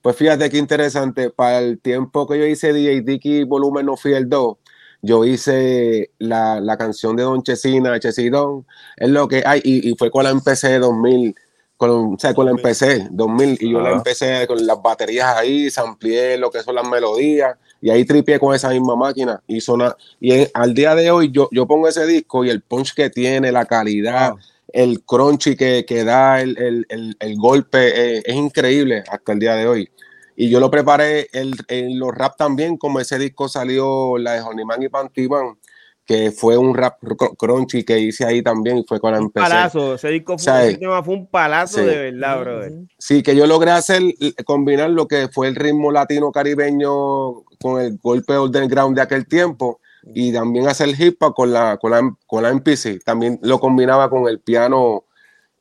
[0.02, 1.30] pues fíjate qué interesante.
[1.30, 4.56] Para el tiempo que yo hice DJ Dicky Volumen No Fiel 2,
[5.04, 8.66] yo hice la, la canción de Don Chesina, Chesidón.
[8.96, 11.34] Es lo que hay, y, y fue con la MPC 2000,
[11.76, 15.68] con, o sea, con la MPC 2000, y yo la empecé con las baterías ahí,
[15.76, 19.42] amplié lo que son las melodías, y ahí tripié con esa misma máquina.
[19.46, 22.62] Y, sona, y en- al día de hoy yo, yo pongo ese disco y el
[22.62, 24.38] punch que tiene, la calidad, Wow.
[24.72, 27.78] el crunchy que, que da el, el- el- el golpe
[28.16, 29.90] eh, es increíble hasta el día de hoy.
[30.36, 34.40] Y yo lo preparé el- en los rap también, como ese disco salió, la de
[34.42, 35.56] Honeyman y Pantyman,
[36.04, 39.24] que fue un rap cr- crunchy que hice ahí también y fue con la Un
[39.26, 39.44] empecé.
[39.48, 41.84] palazo, ese disco fue, ese tema fue un palazo Sí.
[41.86, 42.72] de verdad, brother.
[42.98, 44.02] Sí, que yo logré hacer,
[44.44, 49.80] combinar lo que fue el ritmo latino caribeño con el golpe underground de aquel tiempo
[50.14, 53.00] y también hacer hip hop con la, con la, con la MPC.
[53.02, 55.04] También lo combinaba con el piano,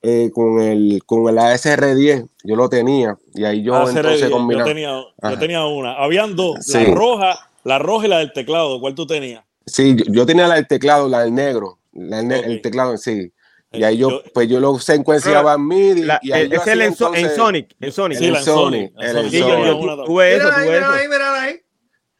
[0.03, 4.19] eh, con el con el ASR10, yo lo tenía y ahí yo Ah, seré entonces
[4.19, 4.29] bien.
[4.31, 4.65] yo, combinaba.
[4.67, 4.89] tenía,
[5.31, 5.93] yo tenía una.
[5.93, 6.73] Habían dos, Sí.
[6.85, 8.79] la roja, la roja y la del teclado.
[8.81, 9.43] ¿Cuál tú tenías?
[9.65, 12.45] Sí, yo, yo tenía la del teclado, la del negro, la del ne- Ok.
[12.47, 13.31] el teclado en sí.
[13.71, 16.01] Y Eh, ahí yo, yo- pues yo lo secuenciaba en MIDI.
[16.03, 17.69] La- y ahí yo es el en, en Sonic, en Sonic.
[17.69, 19.29] Sí, el Sony, el en Sony.
[19.31, 19.65] Sí, yo, Sony.
[19.65, 20.63] yo Una- tuve eso, tuve eso.
[20.69, 21.55] mírala ahí, mírala ahí.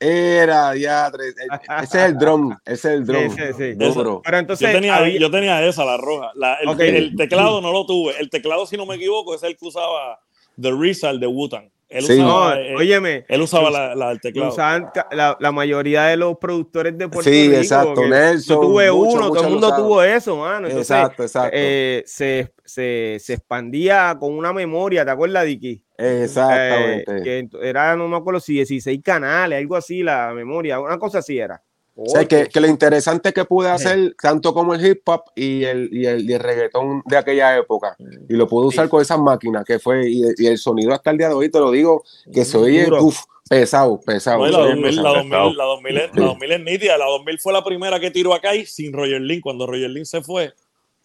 [0.04, 1.36] Era, ya, tres-
[1.82, 3.30] ese es el drum, ese es el drum.
[3.36, 3.74] Sí, sí, sí.
[3.76, 4.22] Duro.
[4.24, 6.32] Pero Yo entonces, tenía, había- yo tenía esa, la roja.
[6.36, 6.80] La- el, Ok.
[6.82, 8.14] el teclado no lo tuve.
[8.20, 10.20] El teclado, si no me equivoco, es el que usaba
[10.60, 11.70] The Rizal de Wutan.
[11.90, 12.14] Él Sí.
[12.14, 14.50] usaba, no, eh, óyeme, él usaba la, la del teclado.
[14.52, 17.58] usaban la, la mayoría de los productores de Puerto Sí, Rico.
[17.62, 19.84] exacto, que Nelson, Yo tuve mucho, uno, todo mucho el lo mundo usaban.
[19.86, 20.68] tuvo eso, mano.
[20.68, 21.50] Entonces, Exacto, exacto.
[21.54, 25.84] eh, se, se, se expandía con una memoria, ¿te acuerdas, Dicky?
[25.98, 27.18] Exactamente.
[27.18, 30.98] Eh, que ent- era, no me acuerdo si 16 canales, algo así, la memoria, una
[30.98, 31.62] cosa así era.
[31.96, 35.64] O sea, que, que lo interesante que pude hacer, tanto como el hip hop y
[35.64, 37.96] el, y el, y el reggaetón de aquella época,
[38.28, 41.20] y lo pude usar con esas máquinas, que fue, y, y el sonido hasta el
[41.20, 44.40] día de hoy, te lo digo, que se oye uf, pesado, pesado.
[44.40, 45.16] No, y se la, oye 2000, la, pesado.
[45.20, 46.98] 2000, la, 2000, es- la 2000 es nítida.
[46.98, 49.42] La 2000 fue la primera que tiró acá y sin Roger Lynn.
[49.42, 50.52] Cuando Roger Lynn se fue,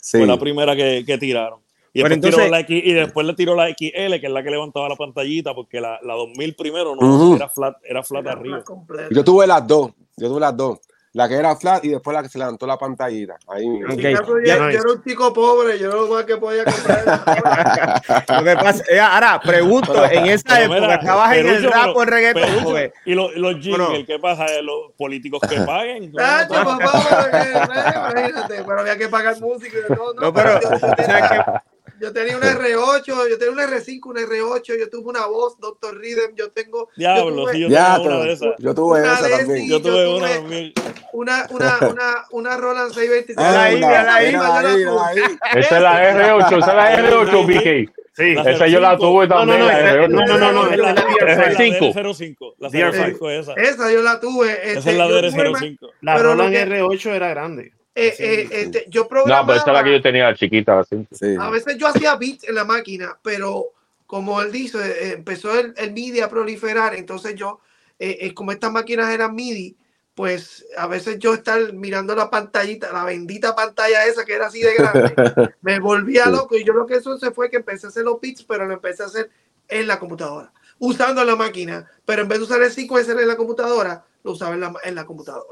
[0.00, 0.16] Sí.
[0.16, 1.60] fue la primera que, que tiraron.
[1.98, 4.42] Y después, tiró entonces- la X, y después le tiró la XL, que es la
[4.42, 8.62] que levantaba la pantallita, porque la, la 2000 primero no era flat, era flat arriba.
[9.10, 10.78] Yo tuve las dos, yo tuve las dos.
[11.14, 13.36] La que era flat y después la que se levantó la pantallita.
[13.48, 13.86] Ahí mismo.
[13.94, 13.98] Ok.
[13.98, 18.02] Sí, yo, yo- Ya- yo era un chico pobre, yo lo más que podía comprar.
[18.28, 21.96] Lo que pasa, eh, ahora, pregunto, en esa Pero época, mira, ¿estabas en el rap
[21.96, 22.42] o el reggaetón?
[22.42, 24.04] Perucho, y los, los jingles, Bueno.
[24.06, 24.46] ¿qué pasa?
[24.46, 26.12] Eh, Los políticos que paguen.
[26.14, 27.62] Tacho, papá, pero que, eh,
[27.96, 30.14] imagínate, pero había que pagar música y todo.
[30.14, 31.62] No, No, pero, o sea
[32.00, 35.96] yo tenía un R8, yo tenía un R5, un R8, yo tuve una voz, Dr.
[35.98, 38.54] Rhythm, yo tengo yo Diablo, tuve sí, yo Ya, una de esas.
[38.58, 39.68] yo tuve Una esa también.
[39.68, 40.72] Yo tuve yo una tuve- también.
[41.12, 43.36] una, una, una, una Roland 626.
[43.36, 44.78] Mírala ahí, Anda, mírala yo la tuve.
[44.78, 45.18] mírala ahí.
[45.60, 47.92] Esa es la R8, esa es la R8, BK.
[48.18, 48.34] Sí.
[48.34, 48.98] La Esa yo la R5.
[48.98, 50.08] tuve No, también, no, no, la esa- R8.
[50.08, 51.94] no, no, no, no, Es la, la R5.
[51.94, 52.54] DR05.
[52.58, 53.18] La DR5.
[53.18, 53.52] DR5 esa.
[53.54, 54.52] Esa yo la tuve.
[54.52, 55.90] Esa este, es la yo tuve- DR05.
[56.00, 57.72] La Roland que- R8 era grande.
[58.06, 61.06] Eh, eh, este, yo No, programaba, pero esa es la que yo tenía, chiquita, así.
[61.12, 61.36] Sí.
[61.38, 63.72] a veces yo hacía beats en la máquina, pero
[64.06, 67.60] como él dice, eh, empezó el, el MIDI a proliferar, entonces yo,
[67.98, 69.76] eh, eh, como estas máquinas eran MIDI,
[70.14, 74.60] pues a veces yo estar mirando la pantallita, la bendita pantalla esa que era así
[74.60, 75.14] de grande,
[75.60, 76.30] me volvía Sí.
[76.32, 78.66] loco y yo lo que eso se fue que empecé a hacer los beats, pero
[78.66, 79.30] lo empecé a hacer
[79.68, 83.36] en la computadora, usando la máquina, pero en vez de usar el sequencer en la
[83.36, 85.44] computadora, lo usaba en la, en la computadora,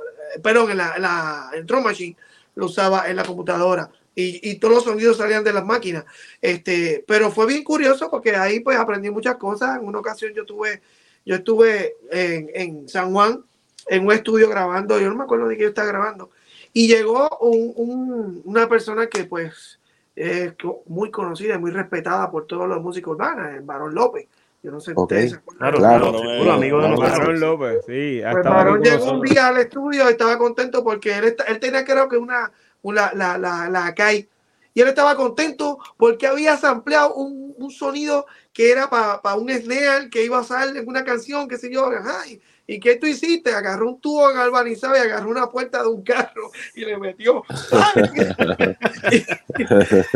[0.42, 2.16] perdón, en la, en la en Drum Machine,
[2.56, 6.04] lo usaba en la computadora y, y todos los sonidos salían de las máquinas.
[6.42, 9.78] Este, pero fue bien curioso porque ahí pues aprendí muchas cosas.
[9.78, 10.82] En una ocasión yo tuve,
[11.24, 13.44] yo estuve en, en San Juan
[13.88, 16.30] en un estudio grabando, yo no me acuerdo de qué estaba grabando,
[16.72, 19.78] y llegó un- un- una persona que pues
[20.16, 20.52] es
[20.86, 24.26] muy conocida muy respetada por todos los músicos urbanos, el Barón López.
[24.66, 25.02] Yo no sé si Ok.
[25.02, 25.58] ustedes se acuerdan.
[25.60, 26.10] Claro, Claro.
[26.10, 28.20] claro, seguro, amigo de Claro, López, sí.
[28.32, 31.84] Pues con llegó un día al estudio y estaba contento porque él, está- él tenía
[31.84, 32.50] creo que una,
[32.82, 34.28] una la, la, la Akai,
[34.74, 40.10] y él estaba contento porque había sampleado un, un sonido que era para un snare
[40.10, 43.06] que iba a salir en una canción, qué sé yo, ajá, y, ¿y qué tú
[43.06, 43.52] hiciste?
[43.52, 47.44] Agarró un tubo galvanizado y agarró una puerta de un carro y le metió.
[49.12, 49.26] y, ese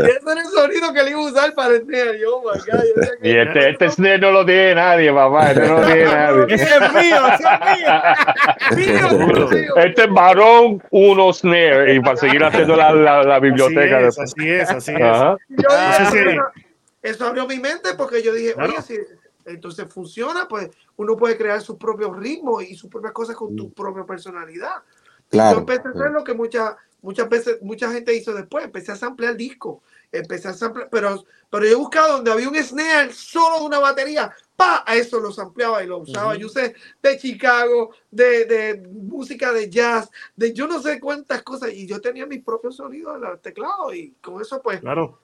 [0.03, 2.19] era el sonido que le iba a usar para el snare.
[2.19, 5.51] Y, oh my God, yo que- Y este, este snare no lo tiene nadie, papá.
[5.53, 6.55] Este no lo tiene nadie.
[6.55, 9.09] Ese es mío, ese es mío.
[9.17, 9.77] Mío, mío.
[9.77, 11.95] Este es varón uno snare.
[11.95, 13.99] Y para seguir haciendo la, la, la biblioteca.
[14.09, 14.99] Así es, así es, así es.
[15.49, 16.43] Yo Ah, bueno,
[17.03, 18.73] eso abrió mi mente porque yo dije, Claro.
[18.73, 18.95] oye, si
[19.45, 23.73] entonces funciona, pues uno puede crear sus propios ritmos y sus propias cosas con tu
[23.73, 24.77] propia personalidad.
[24.77, 25.59] Yo Claro.
[25.59, 29.37] empecé a hacer lo que muchas muchas veces mucha gente hizo después, empecé a samplear
[29.37, 29.83] disco,
[30.13, 34.31] empecé a samplear, pero, pero yo buscaba donde había un snare solo de una batería,
[34.57, 36.35] pa, a eso lo sampleaba y lo usaba.
[36.37, 41.73] Yo usé de Chicago, de, de música de jazz, de yo no sé cuántas cosas,
[41.73, 45.19] y yo tenía mis propios sonidos en los teclados y con eso pues Claro.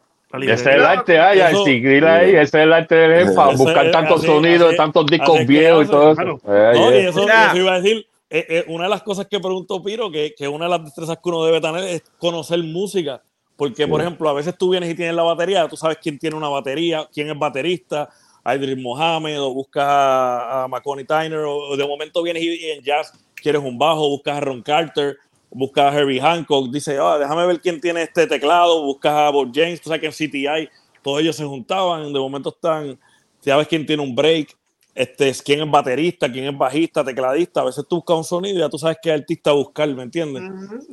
[0.45, 3.49] Ese es el arte, ay, Eso- sí, dile ahí, ese es el arte del jefa,
[3.57, 6.14] buscar tantos así- sonidos, así- tantos discos viejos y todo eso.
[6.16, 6.41] claro.
[6.74, 8.07] No, y eso, eso iba a decir.
[8.28, 11.16] eh, eh, una de las cosas que preguntó Piro, que, que una de las destrezas
[11.22, 13.22] que uno debe tener es conocer música.
[13.57, 16.34] Porque, por ejemplo, a veces tú vienes y tienes la batería, tú sabes quién tiene
[16.37, 18.09] una batería, quién es baterista,
[18.45, 22.70] Idris Mohamed, o buscas a, a Maconi Tyner, o, o de momento vienes y, y
[22.72, 25.16] en jazz quieres un bajo, buscas a Ron Carter,
[25.57, 29.51] buscas a Herbie Hancock, dice, ah, déjame ver quién tiene este teclado, buscas a Bob
[29.55, 30.69] James, tú sabes que en CTI
[31.03, 32.99] todos ellos se juntaban, de momento están,
[33.41, 34.55] sabes quién tiene un break,
[34.95, 38.61] este, quién es baterista, quién es bajista, tecladista, a veces tú buscas un sonido y
[38.61, 40.43] ya tú sabes qué artista buscar, ¿me entiendes?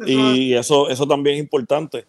[0.06, 2.06] Y eso, eso también es importante.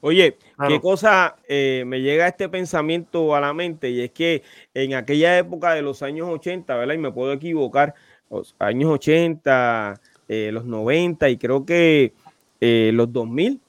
[0.00, 0.74] Oye, Claro.
[0.74, 4.42] qué cosa eh, me llega este pensamiento a la mente y es que
[4.74, 6.94] en aquella época de los años 80, ¿verdad?
[6.94, 7.94] Y me puedo equivocar,
[8.28, 10.00] los años 80,
[10.34, 12.14] eh, los 90 y creo que
[12.58, 13.60] eh, los 2000,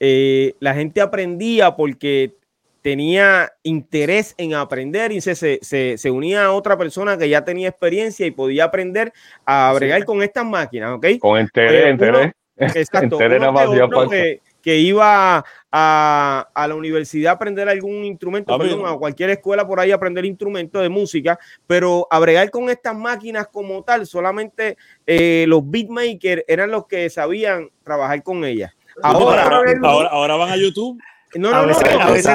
[0.00, 2.34] eh, la gente aprendía porque
[2.82, 7.68] tenía interés en aprender y se, se, se, unía a otra persona que ya tenía
[7.68, 9.12] experiencia y podía aprender
[9.44, 11.06] a bregar con estas máquinas, ¿ok?
[11.20, 12.32] Con interés, interés.
[12.56, 13.16] Exacto.
[13.16, 19.30] uno que, que, iba a, a, la universidad a aprender algún instrumento, perdón, a cualquier
[19.30, 23.82] escuela por ahí a aprender instrumentos de música, pero a bregar con estas máquinas como
[23.82, 28.72] tal, solamente eh, los beatmakers eran los que sabían trabajar con ellas.
[29.02, 29.44] Ahora,
[29.82, 31.00] ahora, ahora van a YouTube
[31.38, 32.34] no, no, no, a veces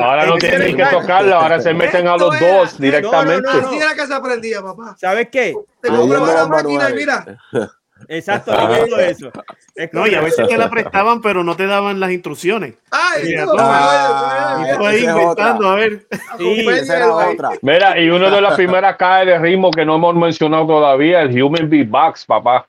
[0.00, 3.48] Ahora no tienen que tocarla, ahora se meten a los dos directamente.
[3.48, 4.96] Así era que se aprendía, papá.
[4.98, 5.54] ¿Sabes qué?
[5.80, 7.38] Te compraba la máquina y mira.
[8.08, 8.52] Exacto,
[8.86, 9.30] yo eso.
[9.74, 12.74] Es no, y a veces te la prestaban, pero no te daban las instrucciones.
[12.90, 16.06] Ay, y ahí inventando, a ver.
[16.38, 17.50] Sí, esa era otra.
[17.62, 21.42] Mira, y una de las primeras cajas de ritmo que no hemos mencionado todavía, el
[21.42, 22.66] Human Beatbox, papá.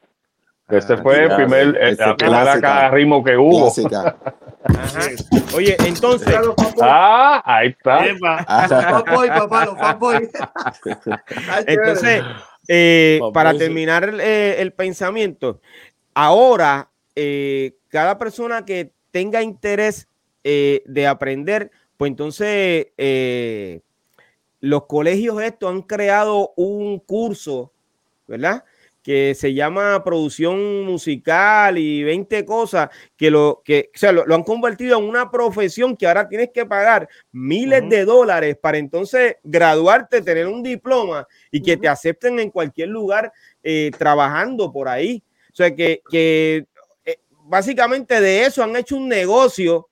[0.69, 3.73] Este fue el primer, la primera caja de ritmo que hubo.
[3.95, 4.25] Ajá.
[5.55, 6.35] Oye, entonces.
[6.81, 8.05] Ah, ahí está.
[11.65, 12.23] entonces,
[12.71, 15.59] eh, para terminar el, eh, el pensamiento,
[16.13, 20.07] ahora eh, cada persona que tenga interés
[20.43, 22.87] de aprender, pues entonces
[24.61, 27.71] los colegios estos han creado un curso,
[28.27, 28.63] ¿verdad?
[29.01, 34.43] Que se llama producción musical y 20 cosas que lo que o sea, lo, han
[34.43, 40.21] convertido en una profesión que ahora tienes que pagar miles de dólares para entonces graduarte,
[40.21, 43.31] tener un diploma y que te acepten en cualquier lugar
[43.63, 45.23] eh, trabajando por ahí.
[45.51, 46.67] O sea, que, que
[47.05, 49.89] eh, básicamente de eso han hecho un negocio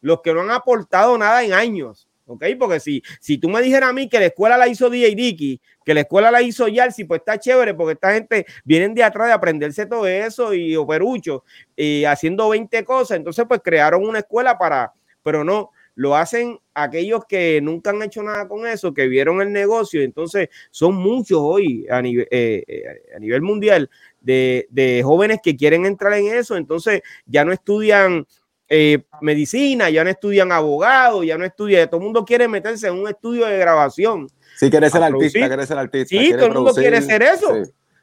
[0.00, 2.08] los que no han aportado nada en años.
[2.26, 2.44] ¿Ok?
[2.58, 5.60] Porque si, si tú me dijeras a mí que la escuela la hizo DJ Dicky,
[5.84, 9.28] que la escuela la hizo Yalsi, pues está chévere porque esta gente vienen de atrás
[9.28, 11.44] de aprenderse todo eso y operucho
[11.76, 17.24] y haciendo 20 cosas, entonces pues crearon una escuela para, pero no, lo hacen aquellos
[17.26, 21.86] que nunca han hecho nada con eso, que vieron el negocio, entonces son muchos hoy
[21.88, 23.88] a nivel, eh, eh, a nivel mundial
[24.20, 28.26] de, de jóvenes que quieren entrar en eso, entonces ya no estudian
[28.68, 32.94] eh, medicina, ya no estudian abogados, ya no estudian, todo el mundo quiere meterse en
[32.94, 34.28] un estudio de grabación.
[34.56, 36.08] Sí, quiere ser artista, quiere ser artista.
[36.08, 37.52] Sí, todo el mundo quiere ser eso.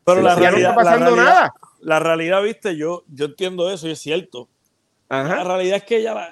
[0.04, 1.54] Pero la realidad, no está pasando la realidad, nada.
[1.80, 4.48] La realidad, viste, yo, yo entiendo eso y es cierto.
[5.10, 6.32] La realidad es que ya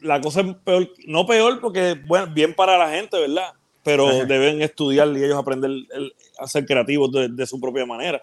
[0.00, 3.52] la, cosa es peor, no peor porque, bueno, bien para la gente, ¿verdad?
[3.82, 5.70] Pero deben estudiar y ellos aprender
[6.38, 8.20] a ser creativos de, su propia manera.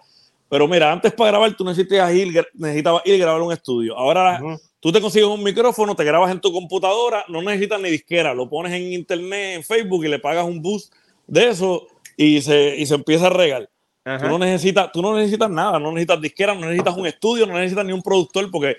[0.48, 3.96] Pero mira, antes para grabar tú necesitabas ir, necesitabas ir a grabar un estudio.
[3.96, 4.40] Ahora
[4.80, 8.48] Tú te consigues un micrófono, te grabas en tu computadora, no necesitas ni disquera, lo
[8.48, 10.92] pones en internet, en Facebook y le pagas un boost
[11.26, 13.68] de eso y se, y se empieza a regar.
[14.02, 17.54] Tú no, necesitas, tú no necesitas nada, no necesitas disquera, no necesitas un estudio, no
[17.54, 18.76] necesitas ni un productor, porque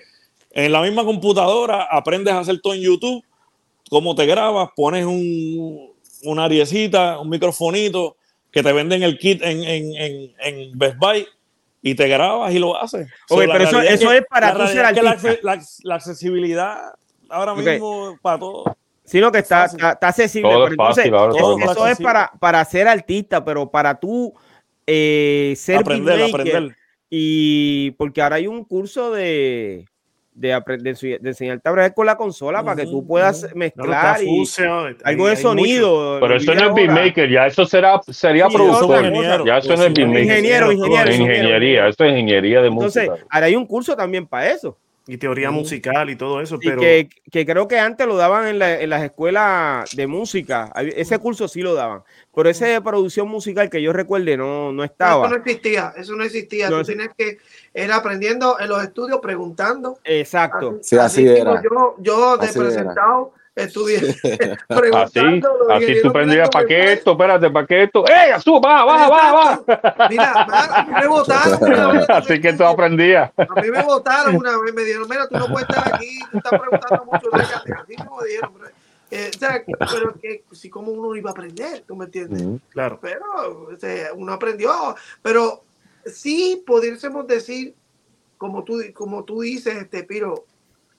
[0.50, 3.24] en la misma computadora aprendes a hacer todo en YouTube,
[3.88, 5.92] cómo te grabas, pones un,
[6.24, 8.16] una ariecita, un microfonito
[8.50, 11.26] que te venden el kit en, en, en, en Best Buy
[11.82, 13.08] y te grabas y lo haces.
[13.28, 15.36] Oye, pero eso, eso es, para tú ser artista.
[15.42, 16.94] La, la, accesibilidad
[17.28, 18.76] ahora mismo para todo.
[19.04, 20.48] Sino que está, está, accesible.
[20.48, 24.32] Pero entonces, eso, es para, para ser artista, pero para tú
[24.86, 26.76] eh, ser aprender, aprender.
[27.10, 29.86] Y porque ahora hay un curso de,
[30.34, 34.44] de, aprender, de enseñarte a bregar con la consola para que tú puedas mezclar y
[35.04, 36.18] algo de sonido.
[36.20, 39.46] Pero eso no es beatmaker, ya eso será, sería productor.
[39.46, 40.22] Ya eso no es beatmaker.
[40.22, 41.12] Ingeniero, ingeniero.
[41.12, 43.04] Ingeniería, eso es ingeniería de música.
[43.04, 44.76] Entonces, ahora hay un curso también para eso.
[45.04, 46.80] Y teoría musical y todo eso, pero...
[46.80, 50.72] Que, que, creo que antes lo daban en, la, en las escuelas de música.
[50.76, 52.02] Ese curso sí lo daban.
[52.32, 55.26] Pero ese de producción musical que yo recuerde no, no estaba.
[55.26, 56.68] Eso no existía, eso no existía.
[56.68, 57.38] Tú tienes que
[57.74, 59.98] ir aprendiendo en los estudios, preguntando.
[60.04, 60.78] Exacto.
[60.82, 61.62] sí, así, era.
[61.62, 64.00] Yo, yo de presentado estudié
[64.68, 65.70] preguntando.
[65.70, 68.08] Así, así tú prendías paqueto, espérate, paqueto.
[68.08, 72.04] ¡Eh, azul, baja, baja, baja, Mira, a mí me votaron.
[72.08, 73.30] así que tú aprendías.
[73.36, 76.38] A mí me votaron una vez, me dijeron, mira, tú no puedes estar aquí, tú
[76.38, 77.28] estás preguntando mucho.
[77.32, 78.52] Así me dijeron,
[79.10, 82.60] eh, o sea, pero que si como uno iba a aprender, ¿tú me entiendes?
[82.70, 82.98] claro.
[83.02, 85.64] Pero o sea, uno aprendió, pero
[86.06, 87.74] sí pudiésemos decir,
[88.38, 90.46] como tú, como tú dices, este Piro,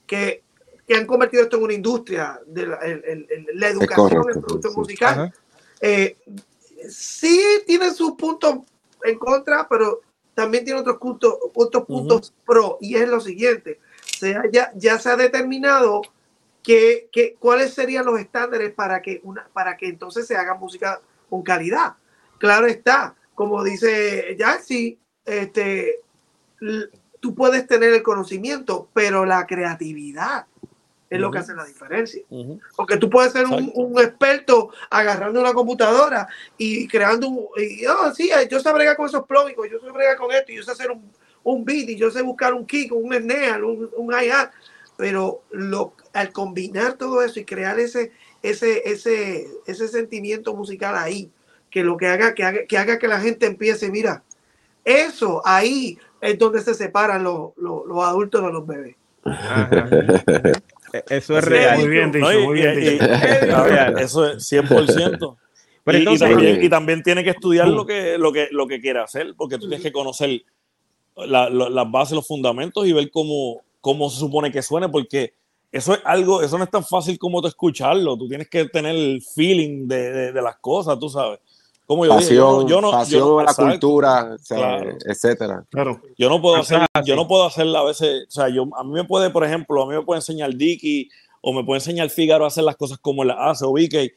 [0.08, 0.44] que,
[0.88, 4.74] que han convertido esto en una industria de la, el, el, la educación en producción
[4.76, 5.34] musical.
[5.82, 6.18] Eh,
[6.90, 8.60] sí tiene sus puntos
[9.04, 10.02] en contra, pero
[10.34, 15.10] también tiene otros puntos, otros puntos pro, y es lo siguiente, sea, ya, ya se
[15.10, 16.02] ha determinado
[16.64, 21.02] ¿qué, qué, cuáles serían los estándares para que, una, para que entonces se haga música
[21.30, 21.96] con calidad?
[22.40, 26.00] Claro está, como dice Jaxi, este,
[27.20, 30.46] tú puedes tener el conocimiento, pero la creatividad
[31.10, 32.24] es lo que hace la diferencia.
[32.76, 36.28] Porque tú puedes ser un, experto agarrando una computadora
[36.58, 37.48] y creando un.
[37.56, 40.56] Y, oh, sí, yo sé bregar con esos plugins, yo sé bregar con esto, y
[40.56, 41.12] yo sé hacer un,
[41.44, 44.52] un beat, y yo sé buscar un kick, un snare, un, un hi-hat.
[44.98, 48.12] Pero lo, al combinar todo eso y crear ese,
[48.42, 51.32] ese, ese, ese sentimiento musical ahí,
[51.74, 54.24] que lo que haga, que haga, que haga que la gente empiece, mira,
[54.86, 58.96] eso ahí es donde se separan los, los, los adultos de los bebés.
[59.26, 59.90] Ajá.
[61.10, 61.80] Eso es real.
[61.80, 63.00] Muy bien dicho, muy bien
[63.98, 65.36] eso es 100%.
[65.84, 69.00] Pero y, también, y también tiene que estudiar lo que, lo, que, lo que quiere
[69.00, 70.42] hacer, porque tú tienes que conocer
[71.16, 75.34] la- la- las bases, los fundamentos y ver cómo, cómo se supone que suene, porque
[75.72, 78.16] eso es algo, eso no es tan fácil como tú escucharlo.
[78.16, 81.40] Tú tienes que tener el feeling de, de- de las cosas, tú sabes.
[81.86, 83.72] Como yo dije, yo Pasión, no- yo no- yo pasión no- a la exacto.
[83.72, 84.98] cultura, o sea, Claro.
[85.06, 85.66] etcétera.
[85.70, 86.02] Claro.
[86.18, 88.92] Yo no puedo hacer, yo no puedo hacerla a veces, o sea, yo, a mí
[88.92, 91.10] me puede, por ejemplo, a mí me puede enseñar Dicky
[91.42, 94.14] o me puede enseñar Figaro a hacer las cosas como las hace o VK.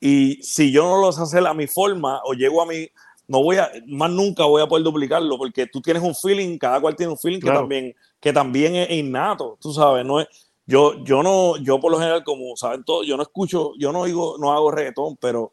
[0.00, 2.88] Y si yo no lo sé hacer a mi forma o llego a mi,
[3.28, 6.80] no voy a, más nunca voy a poder duplicarlo porque tú tienes un feeling, cada
[6.80, 7.56] cual tiene un feeling Claro.
[7.58, 10.28] que también, que también es innato, tú sabes, no es,
[10.66, 14.00] yo, yo no, yo por lo general, como saben todos, yo no escucho, yo no
[14.00, 15.52] oigo, no hago reggaetón, pero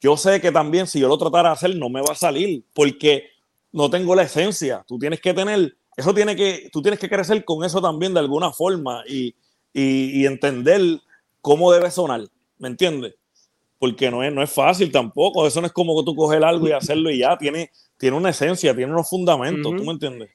[0.00, 2.62] yo sé que también si yo lo tratara de hacer no me va a salir
[2.72, 3.24] porque
[3.72, 4.84] no tengo la esencia.
[4.86, 8.20] Tú tienes que tener, eso tiene que, tú tienes que crecer con eso también de
[8.20, 9.34] alguna forma y,
[9.72, 10.80] y, y entender
[11.40, 12.22] cómo debe sonar,
[12.58, 13.14] ¿me entiendes?
[13.78, 16.66] Porque no es, no es fácil tampoco, eso no es como que tú coger algo
[16.68, 19.76] y hacerlo y ya, tiene, tiene una esencia, tiene unos fundamentos.
[19.76, 20.30] ¿tú me entiendes?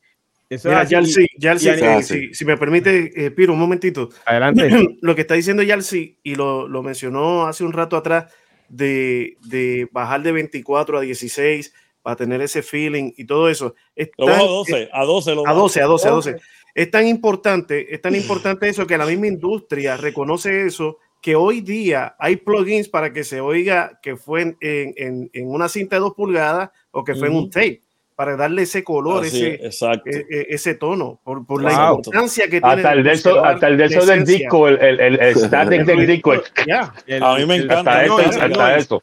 [0.49, 0.83] Eso Mira.
[0.83, 2.33] Yalsi, Yalsi, y- eh, si, sí.
[2.33, 4.09] si me permite, eh, Piro, un momentito.
[4.25, 4.69] Adelante.
[5.01, 8.31] lo que está diciendo Yalsi, y lo, lo mencionó hace un rato atrás,
[8.71, 13.75] de, de bajar de 24 a 16 para tener ese feeling y todo eso.
[13.95, 15.59] Es Lo tan- bajo a 12, a 12 lo a bajo.
[15.61, 16.31] 12, a 12, a 12.
[16.31, 16.41] Ok.
[16.73, 21.61] Es tan importante, es tan importante eso que la misma industria reconoce eso, que hoy
[21.61, 25.99] día hay plugins para que se oiga que fue en, en- en- una cinta de
[25.99, 27.81] dos pulgadas o que fue en un tape,
[28.21, 31.95] para darle ese color, Así ese, e- e- ese tono, por, por la Wow.
[31.97, 32.67] importancia que tiene.
[32.67, 35.35] Hasta el de eso, hasta el de la eso del disco, el, el, el, el
[35.37, 36.33] static del disco,
[37.07, 38.01] El- A mí me encanta.
[38.01, 39.01] hasta no, eso, el- hasta no.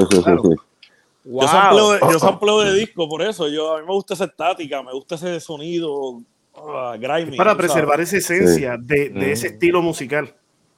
[0.00, 0.42] No, claro.
[1.24, 1.42] Wow.
[1.42, 3.48] Yo sampleo, de, yo sampleo de disco, por eso.
[3.50, 6.22] Yo, a mí me gusta esa estática, me gusta ese sonido
[6.56, 7.36] ah, grimy.
[7.36, 7.72] para tú sabes.
[7.72, 9.20] preservar esa esencia de, de Ujú.
[9.30, 10.34] ese estilo musical.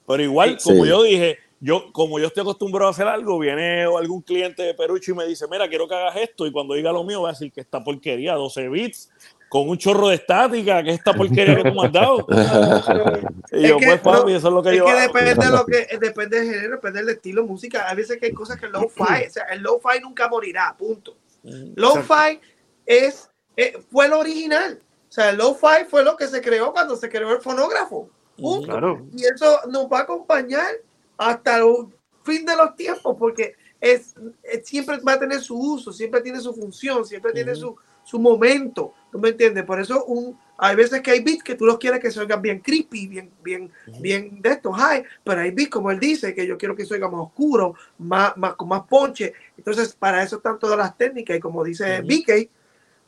[0.09, 0.69] Pero igual, Sí.
[0.71, 4.75] como yo dije, yo, como yo estoy acostumbrado a hacer algo, viene algún cliente de
[4.75, 7.29] Perucho y me dice, mira, quiero que hagas esto, y cuando diga lo mío, voy
[7.29, 9.11] a decir que esta porquería, 12 bits,
[9.51, 12.27] con un chorro de estática, que es esta porquería que tú me has dado.
[13.53, 15.01] Y Es yo, que, pues, papi, no, eso es lo que es yo que hago.
[15.01, 17.89] depende de lo que depende del género, depende del estilo de música.
[17.89, 21.17] Hay veces que hay cosas que el low-fi, o sea, el low-fi nunca morirá, punto.
[21.43, 22.39] Lo-fi
[22.87, 24.79] es, eh, fue lo original.
[25.09, 28.09] O sea, el lo-fi fue lo que se creó cuando se creó el fonógrafo.
[28.37, 28.69] Punto.
[28.69, 29.05] Claro.
[29.17, 30.71] Y eso nos va a acompañar
[31.21, 31.67] hasta el
[32.25, 36.41] fin de los tiempos, porque es, es- siempre va a tener su uso, siempre tiene
[36.41, 37.61] su función, siempre tiene Ujú.
[37.61, 38.95] su, su momento.
[39.13, 39.65] ¿Tú me entiendes?
[39.65, 42.41] Por eso un, hay veces que hay beats que tú los quieres que se oigan
[42.41, 46.47] bien creepy, bien, bien, bien de estos high, pero hay beats, como él dice, que
[46.47, 49.35] yo quiero que se oiga más oscuro, más, más, con más ponche.
[49.59, 52.07] Entonces, para eso están todas las técnicas, y como dice Ujú.
[52.09, 52.49] BK,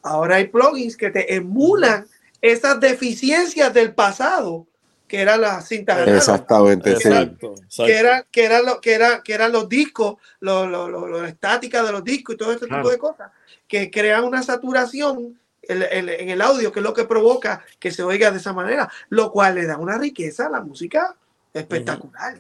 [0.02, 2.06] ahora hay plugins que te emulan
[2.42, 4.66] esas deficiencias del pasado,
[5.12, 7.08] que eran las cintas análogas Exactamente, sí.
[7.08, 7.84] Exacto, exacto.
[7.84, 11.20] que eran que eran lo que era que eran los discos lo, lo, lo- lo-
[11.20, 12.82] la estática de los discos y todo este Claro.
[12.82, 13.30] tipo de cosas
[13.68, 17.90] que crean una saturación en, en- en el audio que es lo que provoca que
[17.90, 21.14] se oiga de esa manera lo cual le da una riqueza a la música
[21.52, 22.34] espectacular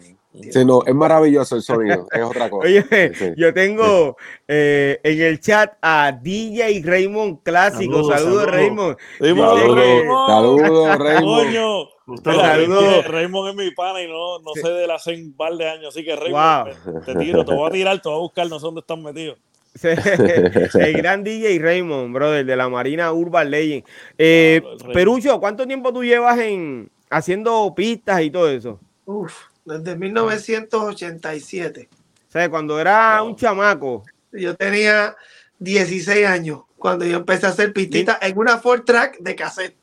[0.50, 2.66] Sí, no, es maravilloso el sonido, es otra cosa.
[2.66, 3.26] Oye, Sí.
[3.36, 4.16] yo tengo
[4.48, 8.02] eh, en el chat a DJ Raymond Clásico.
[8.10, 8.46] Saludos.
[8.46, 8.96] Raymond.
[9.20, 10.26] Raymond.
[10.26, 11.54] Saludos, Raymond.
[11.54, 11.88] Coño.
[12.24, 14.60] Que Raymond es mi pana y no, no Sí.
[14.62, 17.00] sé de él hace un par de años, así que Raymond, Wow.
[17.04, 19.02] te, te tiro, te voy a tirar, te voy a buscar, no sé dónde están
[19.02, 19.38] metidos.
[19.82, 23.84] el gran DJ Raymond, brother, de la Marina Urban Legend.
[24.18, 24.94] Eh, Claro, Raymond.
[24.94, 28.80] Perucho, ¿cuánto tiempo tú llevas en haciendo pistas y todo eso?
[29.06, 29.32] Uf,
[29.64, 31.88] desde 1987
[32.28, 33.28] O sea, cuando era Wow.
[33.30, 34.04] un chamaco.
[34.32, 35.14] yo tenía
[35.58, 39.76] 16 años cuando yo empecé a hacer pistitas en una Ford Track de cassette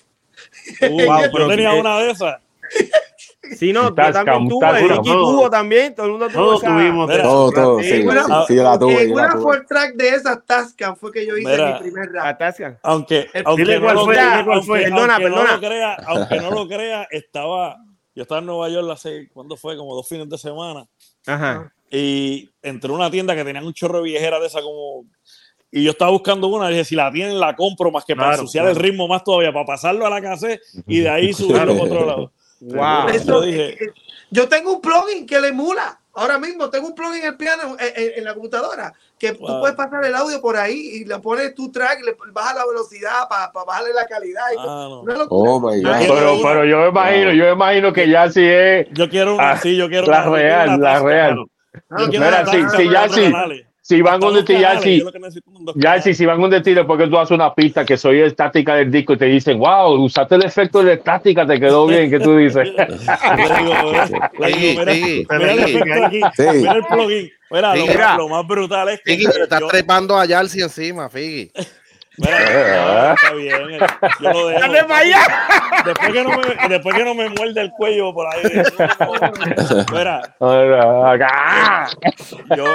[0.82, 2.38] Uh, Wow, yo pero tenía una de esas.
[3.58, 4.82] Sí, no, yo también tuve.
[4.88, 8.24] Ricky tuvo también, todo el mundo tuvo Todos esa- tuvimos Todo, todo, Sí, sí, una-
[8.26, 9.42] sí, sí, yo la tuve, en una tuve.
[9.42, 12.42] Ford Track de esas Tascam fue que yo hice Mira, mi primer rap.
[12.84, 17.78] Aunque, aunque no aunque- aunque lo crea, aunque no lo crea, estaba,
[18.20, 19.78] yo estaba en Nueva York hace, ¿cuándo fue?
[19.78, 20.86] Como dos fines de semana.
[21.26, 21.72] Ajá.
[21.90, 25.06] Y entré a una tienda que tenían un chorro de viejera de esa como
[25.72, 28.70] Y yo estaba buscando una, dije, si la tienen, la compro más que para claro.
[28.70, 32.06] el ritmo más todavía, para pasarlo a la cassette y de ahí subirlo para otro
[32.06, 32.32] lado.
[32.60, 33.08] Wow.
[33.10, 33.78] Eso- Yo dije,
[34.32, 35.99] Yo tengo un plugin que le emula.
[36.14, 39.60] Ahora mismo tengo un plugin en el piano en, en- la computadora que tú Wow.
[39.62, 43.28] puedes pasar el audio por ahí y le pones tu track, le bajas la velocidad
[43.30, 44.44] para bajarle la calidad.
[44.52, 45.02] Y todo.
[45.02, 45.14] ah, no.
[45.18, 45.52] Locura.
[45.52, 45.94] Oh my God.
[46.00, 49.52] Pero, pero yo me imagino, yo me imagino que ya sí es Yo quiero una,
[49.52, 51.46] Ah, sí, yo quiero la una- real, una la real.
[51.90, 53.32] Mira, sí, con ya sí.
[53.90, 54.84] Si van donde ti, ya dos
[55.76, 58.76] ya sí, si van donde ti, después que tú haces una pista que soy estática
[58.76, 62.20] del disco y te dicen, wow, usaste el efecto de estática, te quedó bien, ¿qué
[62.20, 62.70] tú dices?
[64.38, 64.94] Mira,
[66.74, 67.32] el plugin.
[67.50, 71.52] Mira, lo, más, brutal es que Figgy, te estás trepando a Yalsi encima, Figgy.
[72.20, 72.40] Mira,
[73.10, 73.80] no, está bien, eh,
[74.22, 74.60] yo lo dejo.
[74.60, 75.20] ¡Dale para allá!
[75.86, 78.44] Después que no me, después que no me muerde el cuello por ahí.
[79.92, 80.36] Mira,
[82.56, 82.66] yo,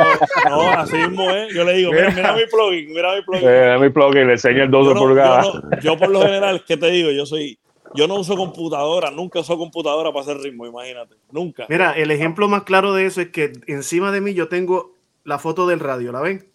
[0.49, 1.55] no, así mismo es.
[1.55, 3.49] Yo le digo, mira, mira mi plugin, mira mi plugin.
[3.49, 5.47] Eh, mi plugin, le enseña el 12 yo, no- pulgadas.
[5.47, 7.11] yo no- yo por lo general, ¿qué te digo?
[7.11, 7.59] Yo soy,
[7.95, 11.67] yo no uso computadora, nunca uso computadora para hacer ritmo, imagínate, nunca.
[11.69, 15.39] Mira, el ejemplo más claro de eso es que encima de mí yo tengo la
[15.39, 16.47] foto del radio, ¿la ven?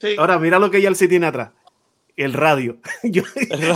[0.00, 0.16] Sí.
[0.18, 1.50] Ahora mira lo que Yalsi tiene atrás.
[2.24, 2.78] El radio.
[3.02, 3.22] Yo,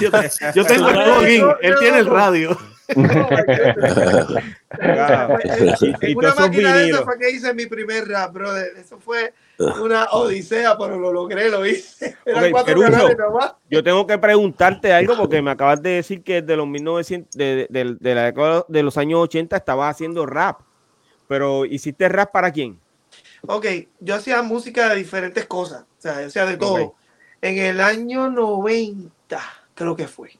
[0.01, 0.11] yo-
[0.55, 2.57] yo tengo el plugin, él tiene el radio.
[6.03, 8.73] Y una máquina de esa fue que hice mi primer rap, brother.
[8.79, 9.33] Eso fue
[9.81, 12.17] una odisea, pero lo logré, lo hice.
[12.25, 12.91] Eran Ok, cuatro Perucho.
[12.91, 13.53] canales nomás.
[13.71, 17.67] Yo tengo que preguntarte algo porque me acabas de decir que de los 1900, de,
[17.71, 20.61] de- de la década de los años 80 estabas haciendo rap.
[21.29, 22.79] Pero ¿hiciste rap para quién?
[23.47, 23.67] Ok,
[24.01, 26.95] yo hacía música de diferentes cosas, o sea, yo hacía de todo.
[27.43, 29.41] En el año 90,
[29.75, 30.39] creo que fue.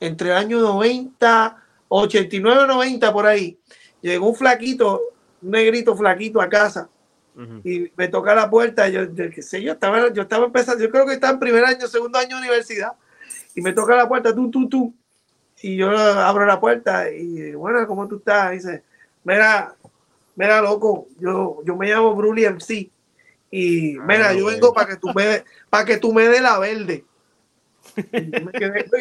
[0.00, 3.58] Entre el año 90, 89, 90, por ahí,
[4.00, 5.02] llegó un flaquito,
[5.42, 6.88] un negrito flaquito a casa
[7.62, 8.88] y me toca la puerta.
[8.88, 11.86] yo qué sé, yo estaba, yo estaba empezando, yo creo que estaba en primer año,
[11.86, 12.92] segundo año de universidad,
[13.54, 14.94] y me toca la puerta, tú, tú, tú.
[15.60, 18.52] Y yo abro la puerta y, bueno, ¿cómo tú estás?
[18.52, 18.84] Y dice,
[19.24, 19.74] mira,
[20.36, 22.90] mira, loco, yo, yo me llamo Bruli MC.
[23.50, 27.04] Y mira, yo vengo para que tú me para que tú me dé la verde.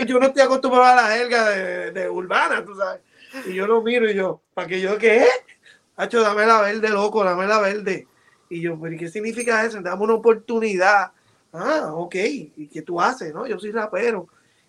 [0.05, 3.01] Yo, no estoy acostumbrado a la jerga de, de urbana, tú sabes.
[3.45, 5.25] Y yo lo miro y yo, ¿para que yo qué?
[5.95, 8.07] Hacho, dame la verde, loco, dame la verde.
[8.49, 9.81] Y yo, ¿pero qué significa eso?
[9.81, 11.11] Dame una oportunidad.
[11.51, 12.15] Ah, ok.
[12.15, 13.33] ¿Y qué tú haces?
[13.33, 14.27] No, yo soy rapero.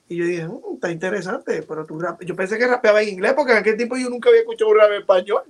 [0.09, 2.23] Y yo dije, "Mm, está interesante, pero tú rap-".
[2.25, 4.79] Yo pensé que rapeaba en inglés porque en aquel tiempo yo nunca había escuchado un
[4.79, 5.43] rap en español.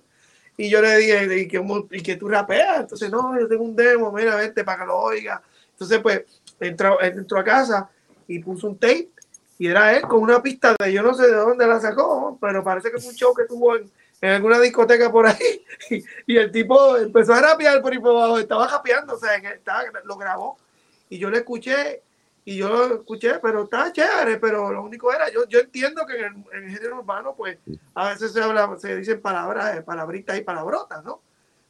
[0.59, 2.81] Y yo le dije, ¿y que, y que tú rapeas?
[2.81, 5.41] Entonces, no, yo tengo un demo, mira, vente para que lo oiga.
[5.71, 6.25] Entonces, pues,
[6.59, 7.89] entró, entró a casa
[8.27, 9.09] y puso un tape
[9.57, 12.65] y era él con una pista de yo no sé de dónde la sacó, pero
[12.65, 13.91] parece que fue un show que tuvo en,
[14.21, 15.65] alguna discoteca por ahí.
[16.27, 19.85] Y, el tipo empezó a rapear por ahí por abajo, estaba rapeando, o sea, estaba-
[20.05, 20.59] lo grabó.
[21.09, 22.03] Y yo le escuché,
[22.49, 26.17] y yo lo escuché, pero está chévere, pero lo único era, yo, yo entiendo que
[26.17, 27.59] en el, en el género urbano, pues,
[27.93, 31.21] a veces se habla, se dicen palabras, eh, palabritas y palabrotas, ¿no?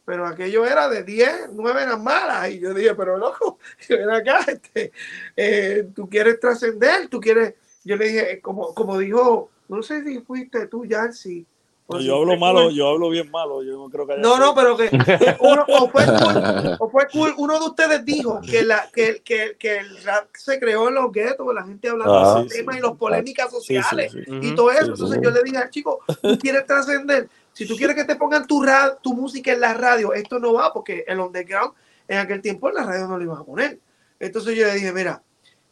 [0.05, 2.51] Pero aquello era de 10, 9 eran malas.
[2.51, 3.59] Y yo dije, pero loco,
[3.89, 4.93] ven acá, este,
[5.35, 7.55] eh, tú quieres trascender, tú quieres.
[7.83, 11.45] Yo le dije, eh, como, como dijo, no sé si fuiste tú, Yancy.
[11.91, 14.39] No, si yo hablo malo, yo hablo bien malo, yo no creo que haya No,
[14.39, 14.91] no, pero que
[15.41, 19.57] uno, o, fue cool, o fue cool, uno de ustedes dijo que, la, que, que,
[19.59, 22.74] que el rap se creó en los guetos, la gente hablando Ah, de sí, temas
[22.74, 24.18] sí, y las polémicas sociales sí.
[24.26, 24.93] y todo eso.
[24.93, 28.47] Entonces yo le dije al chico, tú quieres trascender, si tú quieres que te pongan
[28.47, 31.72] tu, ra- tu música en la radio, esto no va porque el underground
[32.07, 33.78] en aquel tiempo en la radio no lo iban a poner.
[34.20, 35.22] Entonces yo le dije, mira,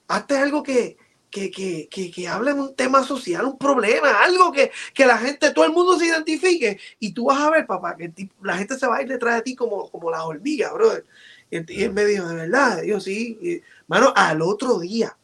[0.08, 0.96] hazte algo que,
[1.36, 5.18] que, que, que, que hable de un tema social, un problema, algo que, que la
[5.18, 8.10] gente, todo el mundo se identifique y tú vas a ver, papá, que
[8.42, 11.04] la gente se va a ir detrás de ti como, como las hormigas, brother.
[11.50, 13.38] Y, él- me dijo, de verdad, yo sí.
[13.42, 15.14] Y, mano, al otro día,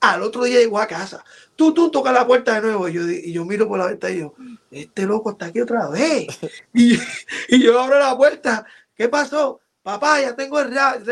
[0.00, 1.24] al otro día llegó a casa.
[1.56, 2.88] Tú, tú, toca la puerta de nuevo.
[2.88, 4.34] Y yo, y yo miro por la ventana y yo,
[4.70, 6.26] este loco está aquí otra vez.
[6.74, 6.98] Y,
[7.48, 8.66] y yo abro la puerta.
[8.94, 9.60] ¿Qué pasó?
[9.82, 11.02] Papá, ya tengo el rap".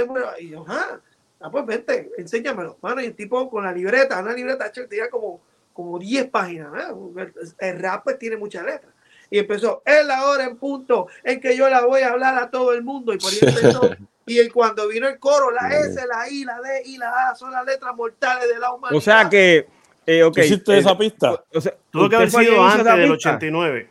[0.40, 1.00] Y yo, ah,
[1.41, 2.78] ah, pues vente, enséñamelo.
[2.82, 5.41] Mano, y el tipo con la libreta, una libreta, hecho, tenía como,
[5.72, 6.70] como 10 páginas.
[6.72, 7.12] ¿no?
[7.20, 8.93] El, el rap pues, tiene muchas letras.
[9.30, 12.51] Y empezó, es la hora en punto en que yo la voy a hablar a
[12.51, 13.14] todo el mundo.
[13.14, 13.91] Y por ahí empezó.
[14.26, 17.34] Y el- cuando vino el coro, la S, la I, la D y la A
[17.34, 18.99] son las letras mortales de la humanidad.
[18.99, 19.66] O sea que,
[20.07, 20.34] eh, ok.
[20.34, 21.45] ¿Tú hiciste eh, esa pista?
[21.55, 23.30] O sea, Tuvo que ¿usted haber sido antes del pista?
[23.30, 23.91] 89.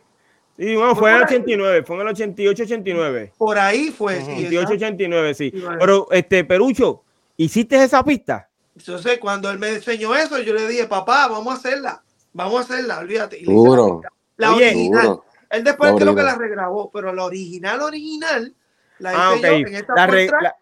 [0.58, 3.32] Sí, bueno, fue en el 89, fue en el 88, 89.
[3.38, 4.16] Por ahí fue.
[4.16, 4.74] sí, 88, exacto.
[4.74, 5.54] 89, sí.
[5.78, 7.02] Pero, este, Perucho,
[7.44, 8.48] ¿hiciste esa pista?
[8.76, 12.02] Entonces, cuando él me enseñó eso, yo le dije, papá, vamos a hacerla.
[12.32, 13.38] Vamos a hacerla, olvídate.
[13.38, 14.00] Y Seguro.
[14.36, 15.02] La, la Oye, original.
[15.02, 15.24] Seguro.
[15.50, 18.54] Él después creo que la regrabó, pero la original, original,
[19.00, 19.42] la hice Ah, ok.
[19.42, 20.56] yo en esta La re- la-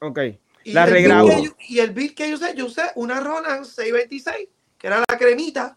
[0.00, 0.18] ok.
[0.64, 1.28] Y La regrabó.
[1.42, 5.18] yo- y el beat que yo usé, yo usé una Roland 626, que era la
[5.18, 5.76] cremita.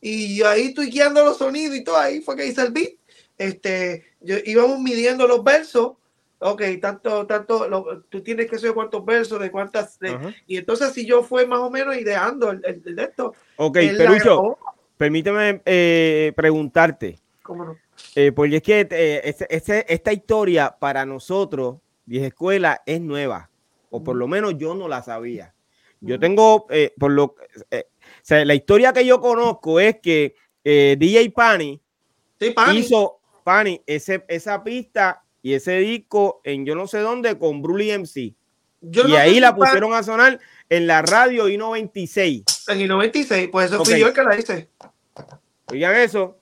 [0.00, 2.92] Y yo ahí tuiqueando los sonidos y todo, ahí fue que hice el beat.
[3.38, 5.92] Este, yo, íbamos midiendo los versos.
[6.38, 9.98] Ok, tanto, tanto, lo- tú tienes que saber cuántos versos, de cuántas.
[9.98, 13.34] de- y entonces, si yo fue más o menos ideando el, el- el de esto.
[13.56, 14.58] Ok, Perucho,
[14.98, 17.18] permíteme eh, preguntarte.
[17.42, 17.78] ¿Cómo no?
[18.14, 23.50] Eh, porque es que eh, este- este- esta historia para nosotros, vieja escuela, es nueva.
[23.90, 25.54] O por lo menos yo no la sabía.
[26.00, 26.66] Yo tengo,
[26.98, 27.34] por lo o
[28.20, 31.80] sea, la historia que yo conozco es que DJ Pani
[32.38, 32.80] Sí, Pani.
[32.80, 37.92] hizo Pani ese, esa pista y ese disco en yo no sé dónde con Brully
[37.92, 38.34] MC.
[38.80, 42.64] Yo y no ahí la Pani- pusieron a sonar en la radio I96.
[42.68, 44.00] En el 96, pues eso fui Ok.
[44.00, 44.68] yo el que la hice.
[45.70, 46.36] Oigan eso,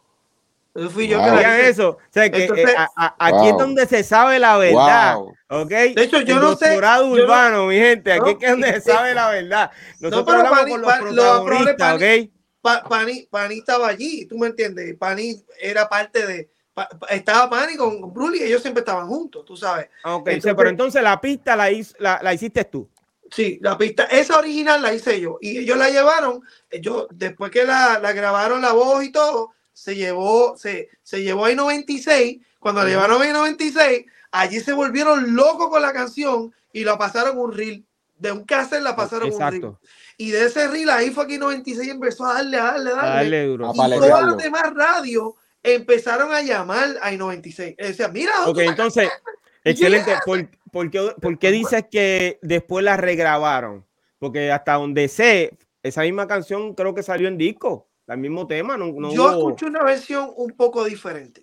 [0.74, 1.26] Eso fui yo Wow.
[1.26, 1.68] que la oigan hice.
[1.70, 1.88] eso.
[1.90, 3.60] O sea, que, Entonces- eh, a- a- aquí es Wow.
[3.60, 5.16] donde se sabe la verdad.
[5.16, 5.34] Wow.
[5.50, 5.68] ¿Ok?
[5.68, 8.10] De hecho, yo El no sé- doctorado yo no- urbano, mi gente.
[8.10, 9.70] Aquí No, es que es donde se sabe la verdad.
[10.00, 10.92] Nosotros pero hablamos Pani- con los
[11.40, 12.30] protagonistas, Pani- ¿ok?
[12.62, 14.96] Pa- Pani, Pani estaba allí, tú me entiendes.
[14.96, 16.48] Pani era parte de.
[16.74, 19.88] Pa- estaba Pani con Bruli y ellos siempre estaban juntos, tú sabes.
[20.02, 22.88] Ah, Ok, sí, Entonces- pero entonces la pista la, hiz- la, la hiciste tú.
[23.30, 25.38] Sí, la pista, esa original la hice yo.
[25.40, 26.42] Y ellos la llevaron,
[26.80, 31.46] yo, después que la, la grabaron la voz y todo, se llevó, se, se llevó
[31.46, 32.40] a 96.
[32.60, 37.38] Cuando la llevaron a 96, allí se volvieron locos con la canción y la pasaron
[37.38, 37.84] un reel.
[38.18, 39.72] De un cassette la pasaron un reel.
[40.16, 42.96] Y de ese reel ahí fue que 96 empezó a darle, a darle, a A
[42.96, 43.14] darle.
[43.16, 43.72] darle duro.
[43.74, 45.32] Y todas las demás radios
[45.64, 47.74] empezaron a llamar a 96.
[47.76, 49.08] Decían, mira, Ok, entonces,
[49.64, 50.10] excelente.
[50.10, 50.20] yeah.
[50.24, 53.84] ¿Por, por qué, por qué dices que después la regrabaron?
[54.20, 57.88] Porque hasta donde sé, esa misma canción creo que salió en disco.
[58.06, 61.42] El mismo tema, no, no yo hubo- escuché una versión un poco diferente.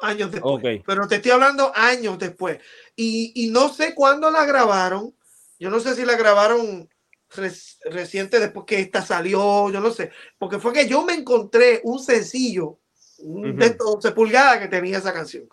[0.00, 0.54] Años después.
[0.78, 0.84] Ok.
[0.86, 2.58] Pero te estoy hablando años después.
[2.94, 5.14] Y, y no sé cuándo la grabaron.
[5.58, 6.88] Yo no sé si la grabaron
[7.90, 9.70] reciente después que esta salió.
[9.70, 10.10] Yo no sé.
[10.38, 12.78] Porque fue que yo me encontré un sencillo
[13.18, 13.58] un Ujú.
[13.58, 15.44] de 12 pulgadas que tenía esa canción.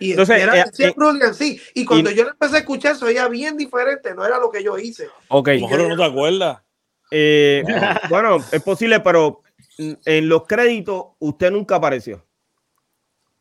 [0.00, 1.60] Y Entonces, era eh, eh, sí.
[1.74, 4.14] Y cuando y- yo la empecé a escuchar, se oía bien diferente.
[4.14, 5.08] No era lo que yo hice.
[5.28, 5.48] Ok.
[5.48, 6.62] A lo mejor no te acuerdas.
[7.10, 7.62] Eh,
[8.10, 9.42] bueno, es posible, pero
[9.78, 12.24] en los créditos usted nunca apareció.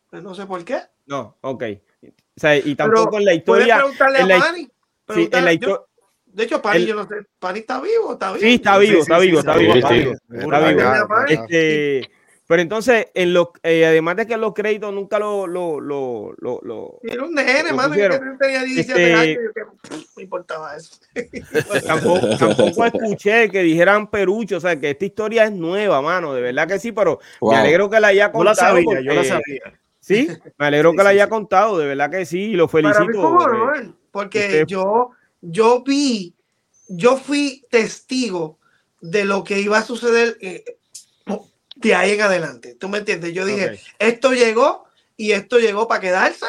[0.10, 0.80] Pues No sé por qué.
[1.06, 1.64] No, ok.
[2.04, 2.10] O
[2.40, 3.78] sea, y Pero tampoco en la historia.
[3.78, 4.54] preguntarle en a la-.
[5.14, 5.88] Sí, en la yo- histo-
[6.26, 8.42] De hecho, Pani, El- yo no sé, Pani está vivo, está vivo.
[8.46, 9.96] Sí, está vivo, Sí, está sí, vivo, sí, está sí, vivo, sí, está sí.
[9.96, 10.14] vivo.
[11.28, 12.12] Este,
[12.48, 16.60] pero entonces, en los, eh, además de que los créditos nunca lo, lo, lo, lo,
[16.64, 19.28] lo- Era un nene, Lo mano, que tenía 17 Este- años.
[19.28, 20.96] y que, pff, me importaba eso.
[21.86, 26.42] tampoco, tampoco escuché que dijeran Perucho, o sea, que esta historia es nueva, mano, de
[26.42, 27.52] verdad que sí, pero Wow.
[27.52, 28.44] me alegro que la haya Yo contado.
[28.44, 29.80] la sabía, yo la sabía.
[30.00, 31.30] Sí, me alegro Sí, que la haya sí.
[31.30, 33.22] contado, de verdad que sí, y lo Para mí felicito.
[33.38, 35.10] fue un eh, porque usted- yo,
[35.42, 36.34] yo vi,
[36.88, 38.58] yo fui testigo
[39.02, 40.64] de lo que iba a suceder eh,
[41.80, 42.76] de ahí en adelante.
[42.76, 43.34] ¿Tú me entiendes?
[43.34, 43.80] Yo dije, ok.
[44.00, 46.46] esto llegó y esto llegó para quedarse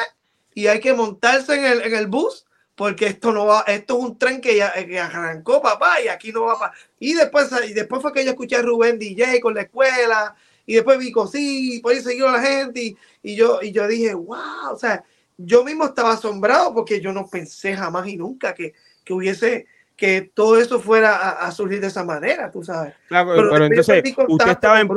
[0.53, 2.45] y hay que montarse en el, en el bus
[2.79, 6.31] porque esto no va, esto es un tren que ya que arrancó papá y aquí
[6.31, 6.73] no va para.
[6.97, 10.33] Y después, y después fue que yo escuché a Rubén DJ con la escuela
[10.65, 13.85] y después vi sí, y por ahí siguió la gente y, y yo, y yo
[13.85, 15.03] dije, wow, o sea,
[15.35, 18.73] yo mismo estaba asombrado porque yo no pensé jamás y nunca que,
[19.03, 19.67] que hubiese,
[19.99, 22.93] que todo eso fuera a, a surgir de esa manera, tú sabes.
[23.07, 24.87] Claro, pero, entonces, usted estaba en,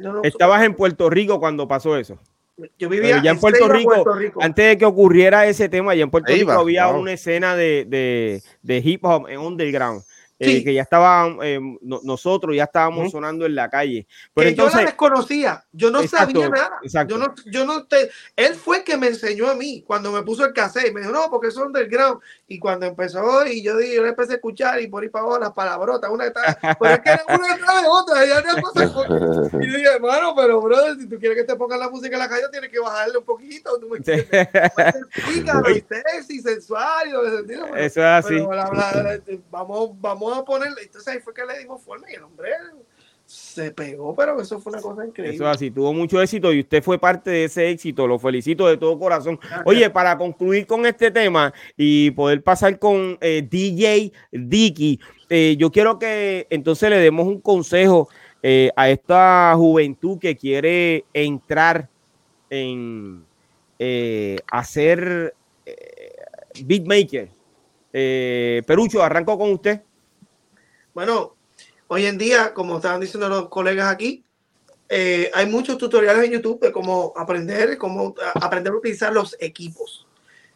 [0.00, 2.18] no- estabas en Puerto Rico cuando pasó eso.
[2.78, 4.42] yo vivía pero ya en Puerto Rico, Puerto Rico.
[4.42, 7.00] Antes de que ocurriera ese tema, ya en Puerto Ahí Rico va, había wow.
[7.00, 10.02] una escena de, de, de hip hop en underground.
[10.40, 10.64] Eh, Sí.
[10.64, 13.10] que ya estaban, eh, no- nosotros ya estábamos Ujú.
[13.10, 14.06] sonando en la calle.
[14.34, 16.78] Pero que yo la entonces, desconocía, yo no Exacto, sabía nada.
[16.82, 17.14] exacto.
[17.14, 20.22] Yo no, yo no te, él fue el que me enseñó a mí cuando me
[20.22, 20.92] puso el cassette.
[20.92, 22.20] Me dijo, no, porque son underground.
[22.48, 25.24] Y cuando empezó, y yo dije, yo le empecé a escuchar y por ahí para
[25.26, 28.24] abajo las palabrotas, una detrás, pero es que era una detrás de otra.
[28.24, 32.20] Y yo dije, hermano, pero brother, si tú quieres que te pongan la música en
[32.20, 33.78] la calle, tienes que bajarle un poquito.
[33.78, 34.26] ¿tú me entiendes?
[35.70, 38.34] Y sexy, sensual y lo que sentido, pero- eso es así.
[38.34, 40.82] pero la- la- la- vamos, vamos a ponerle.
[40.82, 42.50] Entonces ahí fue que le dimos forma y el hombre
[43.30, 45.36] se pegó, pero eso fue una cosa increíble.
[45.36, 48.66] Eso es así, tuvo mucho éxito y usted fue parte de ese éxito, lo felicito
[48.66, 49.38] de todo corazón.
[49.64, 54.98] Oye, para concluir con este tema y poder pasar con eh, DJ Dicky,
[55.28, 58.08] eh, yo quiero que entonces le demos un consejo
[58.42, 61.88] eh, a esta juventud que quiere entrar
[62.48, 63.24] en
[64.50, 65.36] hacer
[66.64, 67.28] beatmaker.
[67.92, 69.82] Perucho, arranco con usted.
[71.00, 71.34] Bueno,
[71.88, 74.22] hoy en día, como estaban diciendo los colegas aquí,
[74.86, 79.34] eh, hay muchos tutoriales en YouTube de cómo aprender, cómo a- aprender a utilizar los
[79.40, 80.06] equipos.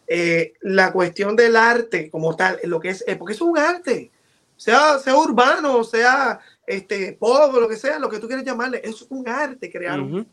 [0.07, 4.11] eh, la cuestión del arte como tal, lo que es, eh, porque es un arte,
[4.55, 9.01] sea, sea urbano, sea este, pop, lo que sea, lo que tú quieres llamarle, es
[9.09, 10.27] un arte crear un Ujú.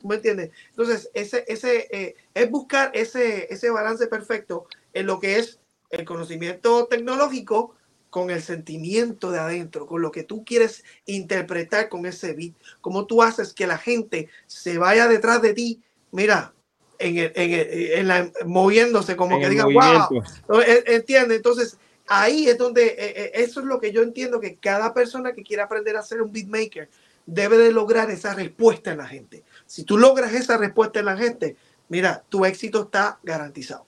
[0.00, 0.50] ¿Tú me entiendes?
[0.70, 5.60] Entonces, ese, ese, eh, es buscar ese, ese balance perfecto en lo que es
[5.90, 7.76] el conocimiento tecnológico
[8.12, 12.52] con el sentimiento de adentro, con lo que tú quieres interpretar con ese beat,
[12.82, 15.80] cómo tú haces que la gente se vaya detrás de ti,
[16.10, 16.52] mira,
[16.98, 20.10] en el- en el- en la, moviéndose, como En que el diga, movimiento.
[20.46, 21.38] wow, ¿entiendes?
[21.38, 25.32] Entonces, ahí es donde, eh, eh, eso es lo que yo entiendo que cada persona
[25.32, 26.90] que quiera aprender a ser un beatmaker
[27.24, 29.42] debe de lograr esa respuesta en la gente.
[29.64, 31.56] Si tú logras esa respuesta en la gente,
[31.88, 33.86] mira, tu éxito está garantizado.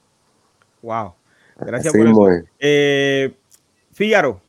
[0.81, 1.15] Wow.
[1.57, 2.21] Gracias Así por eso.
[2.21, 2.45] mismo es.
[2.59, 3.35] Eh,
[3.95, 4.41] Fígaro,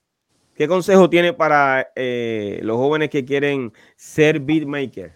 [0.56, 5.14] ¿qué consejo tiene para eh, los jóvenes que quieren ser beatmaker?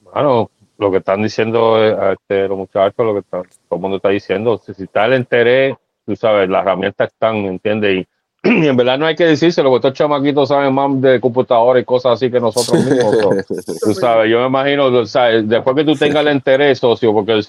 [0.00, 3.96] Bueno, lo que están diciendo eh, este, los muchachos, lo que está- todo el mundo
[3.98, 8.04] está diciendo, si, si está el interés, tú sabes, las herramientas están, ¿me entiendes?
[8.42, 11.78] Y, y en verdad no hay que decírselo, porque estos chamaquitos saben más de computadora
[11.78, 13.46] y cosas así que nosotros mismos.
[13.80, 17.42] tú sabes, yo me imagino, o sea, después que tú tengas el interés, socio, porque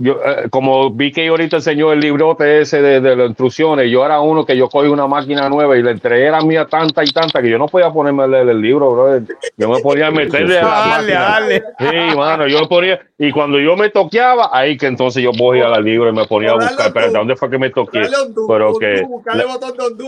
[0.00, 4.04] yo, eh, como vi que ahorita enseñó el librote ese de, de las instrucciones, yo
[4.06, 7.08] era uno que yo cogí una máquina nueva y la entregué era mía tanta y
[7.08, 9.20] tanta que yo no podía ponerme a leer el libro, bro.
[9.56, 11.20] Yo me podía meterle a la Dale, máquina.
[11.20, 11.62] dale.
[12.10, 15.82] Sí, mano, yo ponía, y cuando yo me toqueaba, ahí que entonces yo cogía al
[15.84, 17.98] libro y me ponía a buscar, espérate, ¿dónde fue que me toqué?
[18.46, 19.02] Pero que-
[19.34, 20.04] la- botón de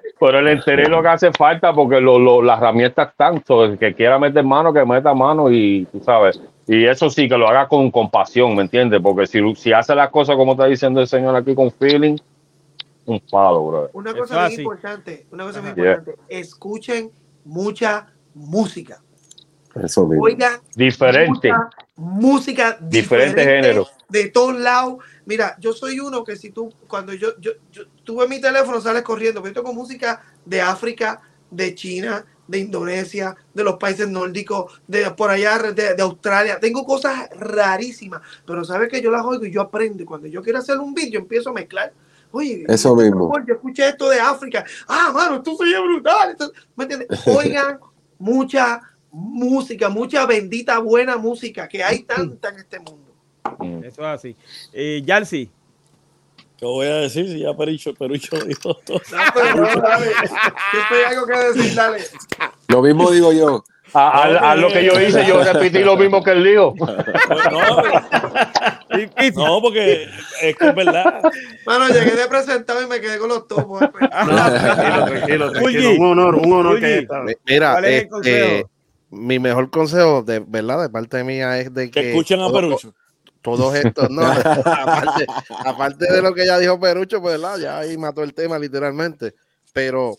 [0.20, 3.64] Pero el interés es lo que hace falta porque lo, lo- las herramientas están, so,
[3.64, 6.40] el que quiera meter mano, que meta mano y tú sabes.
[6.68, 9.00] Y eso sí, que lo haga con compasión, ¿me entiendes?
[9.00, 12.16] Porque si, si hace las cosas como está diciendo el señor aquí con feeling,
[13.04, 13.90] un palo, bro.
[13.92, 14.62] Una cosa muy así.
[14.62, 15.74] importante, una cosa muy.
[15.74, 15.92] Yeah.
[15.98, 17.10] importante, escuchen
[17.44, 19.00] mucha música.
[19.82, 20.24] Eso mismo.
[20.24, 21.52] Oigan Diferente.
[21.52, 23.86] mucha música Diferente diferente género.
[24.08, 24.96] de todos lados.
[25.24, 29.02] Mira, yo soy uno que si tú, cuando yo, yo, yo tuve mi teléfono, sales
[29.02, 31.20] corriendo, pero yo tengo música de África,
[31.50, 36.58] de China, de Indonesia, de los países nórdicos, de por allá, de, de Australia.
[36.60, 40.02] Tengo cosas rarísimas, pero sabes que yo las oigo y yo aprendo.
[40.02, 41.92] Y Cuando yo quiero hacer un beat, yo empiezo a mezclar.
[42.32, 43.20] Oye, Eso mismo.
[43.32, 44.64] tambor, Yo escuché esto de África.
[44.88, 46.30] Ah, mano, esto se oye brutal.
[46.32, 47.08] Esto- ¿Me entiendes?
[47.26, 47.78] Oigan
[48.18, 53.12] mucha música, mucha bendita buena música que hay tanta en este mundo.
[53.84, 54.36] Eso es así.
[54.72, 55.50] Eh, Yalsi,
[56.58, 59.00] ¿Qué voy a decir si ya Perucho, Perucho dijo todo?
[59.16, 60.06] Ah, pero no, dale.
[60.06, 61.98] Siempre hay algo que decir, dale.
[62.68, 63.64] Lo mismo digo yo.
[63.92, 66.74] A, a- a lo que yo hice, yo repetí lo mismo que él dijo.
[66.76, 67.82] No,
[69.46, 70.08] no, porque
[70.42, 71.22] es que es verdad.
[71.66, 73.80] Mano, llegué de presentado y me quedé con los topos.
[73.80, 75.90] No, tranquilo, tranquilo, tranquilo.
[75.98, 77.06] Un honor, un honor que
[77.46, 78.66] Mira, ¿Cuál es el este,
[79.10, 82.54] mi mejor consejo, de verdad, de parte mía es de que, Que escuchen a todo-
[82.60, 82.94] Perucho.
[83.46, 84.22] Todos estos, no,
[84.80, 85.26] aparte,
[85.64, 87.58] aparte de lo que ya dijo Perucho, pues ¿verdad?
[87.58, 89.34] ya ahí mató el tema literalmente,
[89.72, 90.16] pero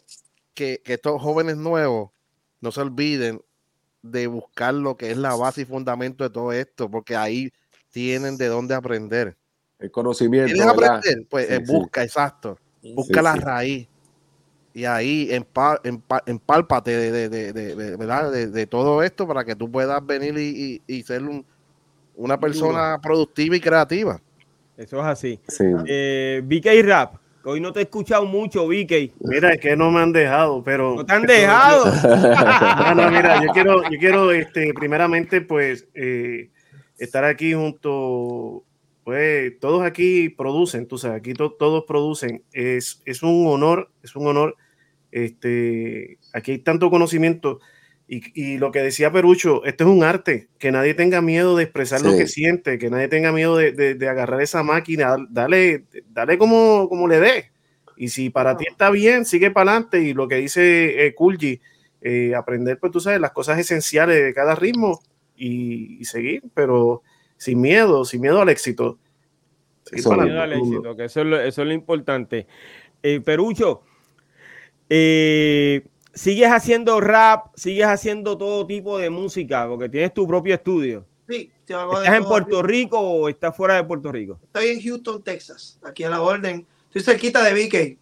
[0.54, 2.12] que, que estos jóvenes nuevos
[2.62, 3.42] no se olviden
[4.02, 7.52] de buscar lo que es la base y fundamento de todo esto, porque ahí
[7.92, 9.36] tienen de dónde aprender.
[9.78, 10.48] El conocimiento.
[10.54, 10.98] ¿Quieres ¿verdad?
[11.00, 11.28] aprender?
[11.30, 11.74] Pues Sí, eh, sí.
[11.74, 12.58] busca, exacto,
[12.96, 13.40] busca Sí, la sí.
[13.40, 13.88] raíz.
[14.74, 18.32] Y ahí empa- empa- empálpate de, de, de, de- de- ¿verdad?
[18.32, 21.46] De, de todo esto para que tú puedas venir y, y- y ser un-
[22.18, 24.20] una persona productiva y creativa.
[24.76, 25.40] eso es así.
[25.48, 25.64] Sí.
[25.88, 27.16] Eh, BK Rap,
[27.46, 29.14] hoy no te he escuchado mucho, BK.
[29.22, 30.96] Mira, es que no me han dejado, pero.
[30.96, 31.86] No te han dejado.
[32.96, 36.50] No, no, mira, yo quiero, yo quiero, este, primeramente, pues, eh,
[36.98, 38.64] estar aquí junto,
[39.04, 42.44] pues, todos aquí producen, tú sabes, aquí to- todos producen.
[42.52, 44.56] Es, es un honor, es un honor.
[45.12, 47.60] Este, aquí hay tanto conocimiento.
[48.10, 51.64] Y, y lo que decía Perucho, esto es un arte, que nadie tenga miedo de
[51.64, 55.84] expresar lo que siente, que nadie tenga miedo de, de- de agarrar esa máquina, dale,
[56.10, 57.52] dale como, como le dé.
[57.98, 60.00] Y si para ti está bien, sigue para adelante.
[60.02, 61.60] Y lo que dice eh, Kulji,
[62.02, 65.02] eh, aprender, pues tú sabes, las cosas esenciales de cada ritmo
[65.36, 67.02] y, y seguir, pero
[67.36, 69.00] sin miedo, sin miedo al éxito.
[69.92, 70.12] Mismo.
[70.26, 72.48] Miedo al éxito, que eso es lo, eso es lo importante.
[73.04, 73.82] Eh, Perucho,
[74.90, 75.82] eh,
[76.18, 81.06] sigues haciendo rap, sigues haciendo todo tipo de música, porque tienes tu propio estudio.
[81.30, 82.26] Sí, te hago de ¿Estás en.
[82.26, 84.40] Puerto Rico o estás fuera de Puerto Rico?
[84.44, 86.66] Estoy en Houston, Texas, aquí a la orden.
[86.88, 87.98] Estoy cerquita de BK.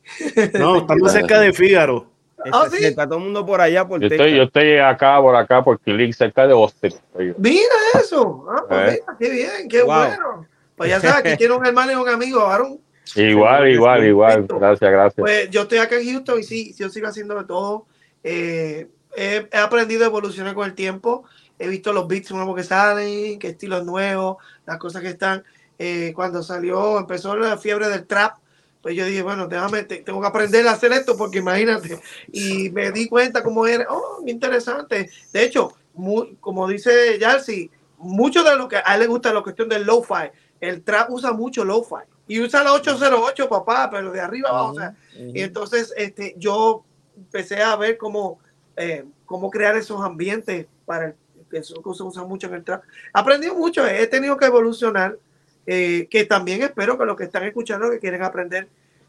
[0.59, 2.07] No, estamos cerca de Fígaro.
[2.51, 2.85] Ah, sí.
[2.85, 4.27] Está todo el mundo por allá, por Yo Texas.
[4.27, 6.93] estoy, yo estoy acá, por acá, por Killing, cerca de Austin.
[7.37, 7.63] Mira
[7.99, 8.45] eso.
[8.49, 9.01] Ah, pues Eh.
[9.01, 9.95] mira, qué bien, qué Wow.
[9.95, 10.47] bueno.
[10.75, 12.79] Pues ya sabes, aquí tiene un hermano y un amigo, Aaron.
[13.15, 14.45] Igual, igual, igual.
[14.47, 15.15] Gracias, gracias.
[15.23, 17.87] Pues yo estoy acá en Houston y sí, yo sigo haciendo de todo.
[18.27, 21.23] Eh, he, he aprendido a evolucionar con el tiempo.
[21.59, 25.43] He visto los beats nuevos que salen, qué estilos nuevos, las cosas que están.
[25.77, 28.37] eh, cuando salió, empezó la fiebre del trap,
[28.81, 31.99] pues yo dije, bueno, déjame, te- tengo que aprender a hacer esto porque imagínate.
[32.31, 35.09] Y me di cuenta cómo era, oh, interesante.
[35.33, 39.41] De hecho, mu- como dice Yarsi, mucho de lo que a él le gusta la
[39.43, 40.29] cuestión del lo-fi.
[40.61, 42.03] El trap usa mucho lo-fi.
[42.27, 44.71] Y usa la 808, papá, pero de arriba abajo.
[44.71, 44.95] o sea,
[45.35, 46.83] y entonces este, yo
[47.15, 48.39] empecé a ver cómo,
[48.75, 51.15] eh, cómo crear esos ambientes para el,
[51.49, 52.83] que eso se usa mucho en el trap.
[53.13, 55.17] Aprendí mucho, he tenido que evolucionar,
[55.65, 58.67] eh, que también espero que los que están escuchando, que quieren aprender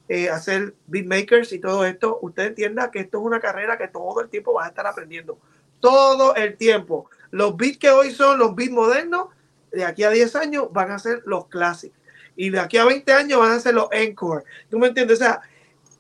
[0.09, 3.89] eh, a ser beatmakers y todo esto, usted entienda que esto es una carrera que
[3.89, 5.39] todo el tiempo vas a estar aprendiendo.
[5.81, 7.11] Todo el tiempo.
[7.31, 9.29] Los beats que hoy son los beats modernos,
[9.73, 11.99] de aquí a 10 años van a ser los clásicos.
[12.37, 14.45] Y de aquí a 20 años van a ser los encore.
[14.71, 15.21] ¿Tú me entiendes?
[15.21, 15.41] O sea,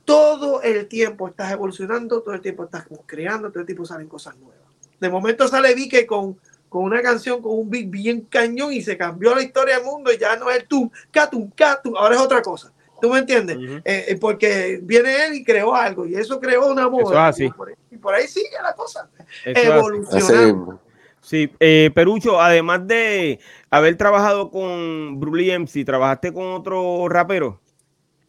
[0.06, 4.08] todo el tiempo estás evolucionando, todo el tiempo estás como creando, todo el tiempo salen
[4.08, 4.56] cosas nuevas.
[4.98, 6.38] De momento sale Vique con,
[6.70, 10.10] con una canción, con un beat bien cañón y se cambió la historia del mundo
[10.10, 12.72] y ya no es el tum, catum, catum, ahora es otra cosa.
[13.02, 13.58] ¿Tú me entiendes?
[13.84, 17.02] Eh, eh, porque viene él y creó algo y eso creó una moda.
[17.02, 17.44] Eso es así.
[17.44, 19.10] Y por, ahí, y por ahí sigue la cosa.
[19.44, 20.80] Eso Evolucionando.
[21.20, 27.60] Sí, eh, Perucho, además de haber trabajado con Bruli MC, ¿trabajaste con otro rapero?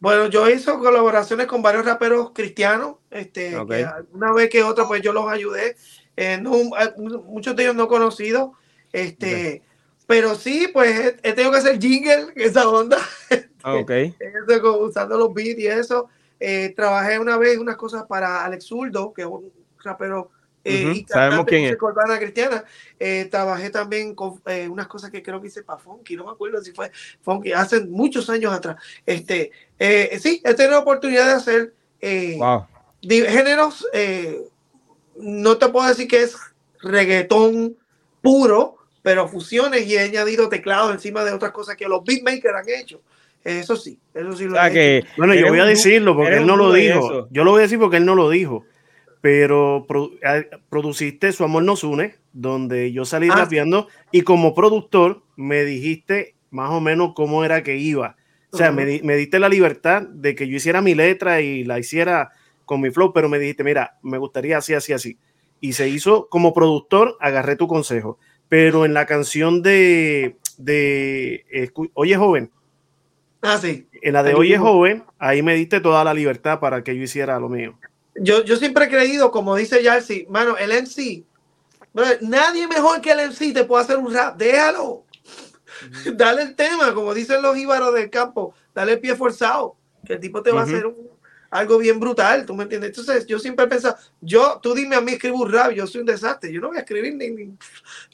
[0.00, 2.96] Bueno, yo hice colaboraciones con varios raperos cristianos.
[3.10, 3.70] Este, Ok.
[3.70, 5.76] que una vez que otra, pues yo los ayudé.
[6.16, 8.50] Eh, no, eh, muchos de ellos no conocidos.
[8.92, 9.62] Este,
[10.06, 12.98] pero sí, pues he, tenido que hacer jingle, esa onda.
[13.64, 13.90] Ah, ok.
[13.90, 16.08] Eso, con- usando los beats y eso.
[16.38, 19.52] Eh, trabajé una vez unas cosas para Alex Zurdo, que es un
[19.82, 20.30] rapero.
[20.68, 22.18] Eh, y cantante sabemos quién es.
[22.18, 22.64] cristiana.
[22.98, 26.32] Eh, trabajé también con eh, unas cosas que creo que hice para Funky, no me
[26.32, 26.90] acuerdo si fue
[27.22, 28.76] Funky, hace muchos años atrás.
[29.06, 32.66] Este, eh, sí, he tenido la oportunidad de hacer eh, Wow.
[33.02, 34.42] géneros, eh,
[35.16, 36.36] no te puedo decir que es
[36.80, 37.76] reggaetón
[38.22, 42.68] puro, pero fusiones y he añadido teclados encima de otras cosas que los beatmakers han
[42.68, 43.00] hecho.
[43.44, 45.08] Eso sí, eso sí O lo sea he que hecho.
[45.16, 47.28] Bueno, yo voy a decirlo porque él no lo dijo.
[47.30, 48.64] Yo lo voy a decir porque él no lo dijo.
[49.20, 50.10] Pero pro-
[50.70, 56.34] produciste Su Amor Nos Une, donde yo salí Ah, rapeando y como productor me dijiste
[56.50, 58.16] más o menos cómo era que iba.
[58.50, 61.64] O sea, me, di- me diste la libertad de que yo hiciera mi letra y
[61.64, 62.30] la hiciera
[62.64, 65.18] con mi flow, pero me dijiste, mira, me gustaría así, así, así.
[65.60, 68.18] Y se hizo como productor, agarré tu consejo.
[68.48, 71.44] Pero en la canción de, de
[71.94, 72.50] Oye Joven,
[73.42, 73.86] Ah, sí.
[74.02, 74.56] en la de Oye.
[74.58, 77.78] Joven, ahí me diste toda la libertad para que yo hiciera lo mío.
[78.20, 81.24] Yo, yo siempre he creído, como dice Yarsi, mano, el MC,
[82.20, 85.04] nadie mejor que el MC te puede hacer un rap, déjalo.
[86.14, 90.20] Dale el tema, como dicen los íbaros del campo, dale el pie forzado, que el
[90.20, 91.08] tipo te va a hacer un-
[91.50, 92.90] algo bien brutal, ¿tú me entiendes?
[92.90, 96.00] Entonces, yo siempre he pensado, yo, tú dime a mí escribo un rap, yo soy
[96.02, 97.56] un desastre, yo no voy a escribir ni, ni,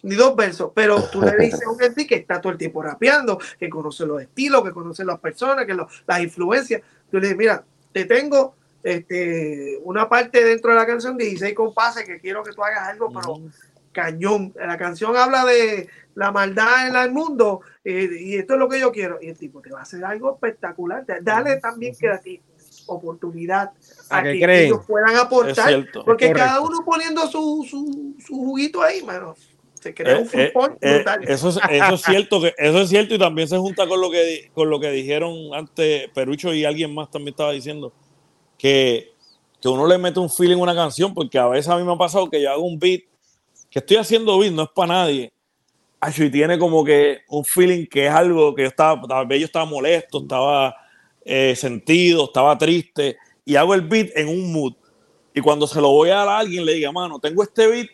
[0.02, 2.80] ni dos versos, pero tú le dices a un MC que está todo el tiempo
[2.82, 7.22] rapeando, que conoce los estilos, que conoce las personas, que lo- las influencias, tú le
[7.28, 8.54] dices, mira, te tengo
[8.84, 13.10] este, una parte dentro de la canción, 16 compases, que quiero que tú hagas algo,
[13.12, 13.40] pero
[13.92, 14.52] cañón.
[14.56, 18.78] La canción habla de la maldad en el mundo eh, y esto es lo que
[18.80, 19.18] yo quiero.
[19.22, 21.04] Y el tipo te va a hacer algo espectacular.
[21.22, 22.40] Dale también que a ti
[22.86, 23.70] oportunidad
[24.10, 24.66] ¿A a que creen?
[24.66, 25.68] ellos puedan aportar.
[25.68, 26.04] cierto.
[26.04, 29.34] Porque cada uno poniendo su, su, su juguito ahí, mano.
[29.80, 31.24] Se crea un Eh, eh, fútbol eh, brutal.
[31.28, 34.10] eso, es, eso es cierto que eso es cierto y también se junta con lo
[34.10, 37.92] que con lo que dijeron antes Perucho y alguien más también estaba diciendo
[38.64, 39.12] que,
[39.60, 41.92] que uno le mete un feeling a una canción porque a veces a mí me
[41.92, 43.02] ha pasado que yo hago un beat
[43.68, 45.32] que estoy haciendo beat no es para nadie
[46.16, 49.46] y tiene como que un feeling que es algo que yo estaba tal vez yo
[49.46, 50.74] estaba molesto estaba
[51.24, 54.72] eh, sentido estaba triste y hago el beat en un mood
[55.34, 57.88] y cuando se lo voy a dar a alguien le diga mano tengo este beat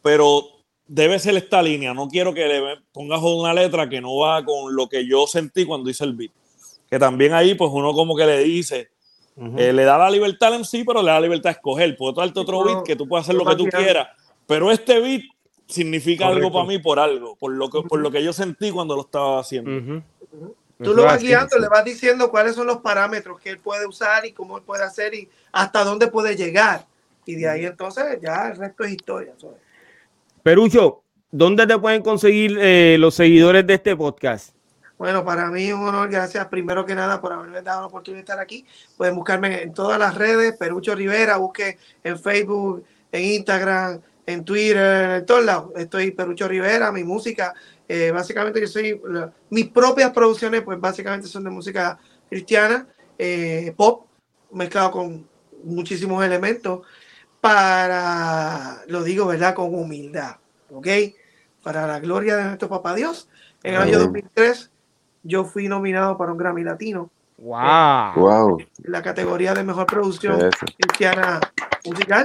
[0.00, 0.44] pero
[0.86, 1.94] debe ser esta línea.
[1.94, 5.64] No quiero que le pongas una letra que no va con lo que yo sentí
[5.64, 6.32] cuando hice el beat.
[6.90, 8.90] Que también ahí, pues uno como que le dice,
[9.36, 11.96] Eh, le da la libertad al MC, pero le da la libertad a escoger.
[11.96, 14.08] Puedo darte otro beat que tú puedas hacer lo que tú quieras,
[14.46, 15.22] pero este beat
[15.66, 18.94] significa algo para mí por algo, por lo, que, por lo que yo sentí cuando
[18.94, 20.02] lo estaba haciendo.
[20.82, 24.26] Tú lo vas guiando, le vas diciendo cuáles son los parámetros que él puede usar
[24.26, 26.86] y cómo él puede hacer y hasta dónde puede llegar.
[27.24, 29.32] Y de ahí entonces ya el resto es historia.
[30.42, 34.54] Perucho, ¿dónde te pueden conseguir eh, los seguidores de este podcast?
[35.02, 38.18] Bueno, para mí es un honor, gracias primero que nada por haberme dado la oportunidad
[38.18, 38.64] de estar aquí.
[38.96, 45.10] Pueden buscarme en todas las redes, Perucho Rivera, busque en Facebook, en Instagram, en Twitter,
[45.18, 45.72] en todos lados.
[45.74, 47.52] Estoy Perucho Rivera, mi música,
[47.88, 49.02] eh, básicamente yo soy,
[49.50, 51.98] mis propias producciones, pues básicamente son de música
[52.30, 52.86] cristiana,
[53.18, 54.06] eh, pop,
[54.52, 55.28] mezclado con
[55.64, 56.86] muchísimos elementos,
[57.40, 59.52] para, lo digo, ¿verdad?
[59.52, 60.36] Con humildad,
[60.70, 60.86] ¿ok?
[61.60, 63.28] Para la gloria de nuestro papá Dios.
[63.64, 64.04] En el año Amén.
[64.04, 64.71] 2003
[65.22, 68.12] yo fui nominado para un Grammy Latino Wow.
[68.14, 68.58] Wow.
[68.60, 70.38] en la categoría de mejor producción
[70.78, 71.40] cristiana
[71.84, 72.24] musical.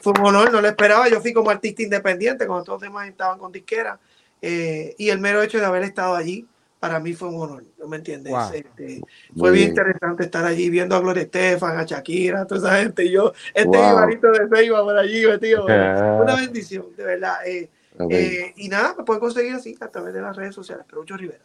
[0.00, 1.08] Fue un honor, no lo esperaba.
[1.08, 3.98] Yo fui como artista independiente, cuando todos los demás estaban con disquera.
[4.40, 6.46] eh, y el mero hecho de haber estado allí,
[6.80, 8.30] para mí fue un honor, ¿no me entiendes?
[8.32, 8.50] Wow.
[8.54, 9.00] Este,
[9.32, 9.68] Muy fue bien bien.
[9.70, 13.04] interesante estar allí viendo a Gloria Estefan, a Shakira, a toda esa gente.
[13.04, 13.90] Y yo, este Wow.
[13.92, 15.66] Ibarito de Seiba por allí, metido.
[15.68, 16.18] Ah.
[16.22, 17.36] Una bendición, de verdad.
[17.46, 17.70] Eh,
[18.10, 20.84] eh, y nada, me pueden conseguir así a través de las redes sociales.
[20.88, 21.40] Perucho Rivera.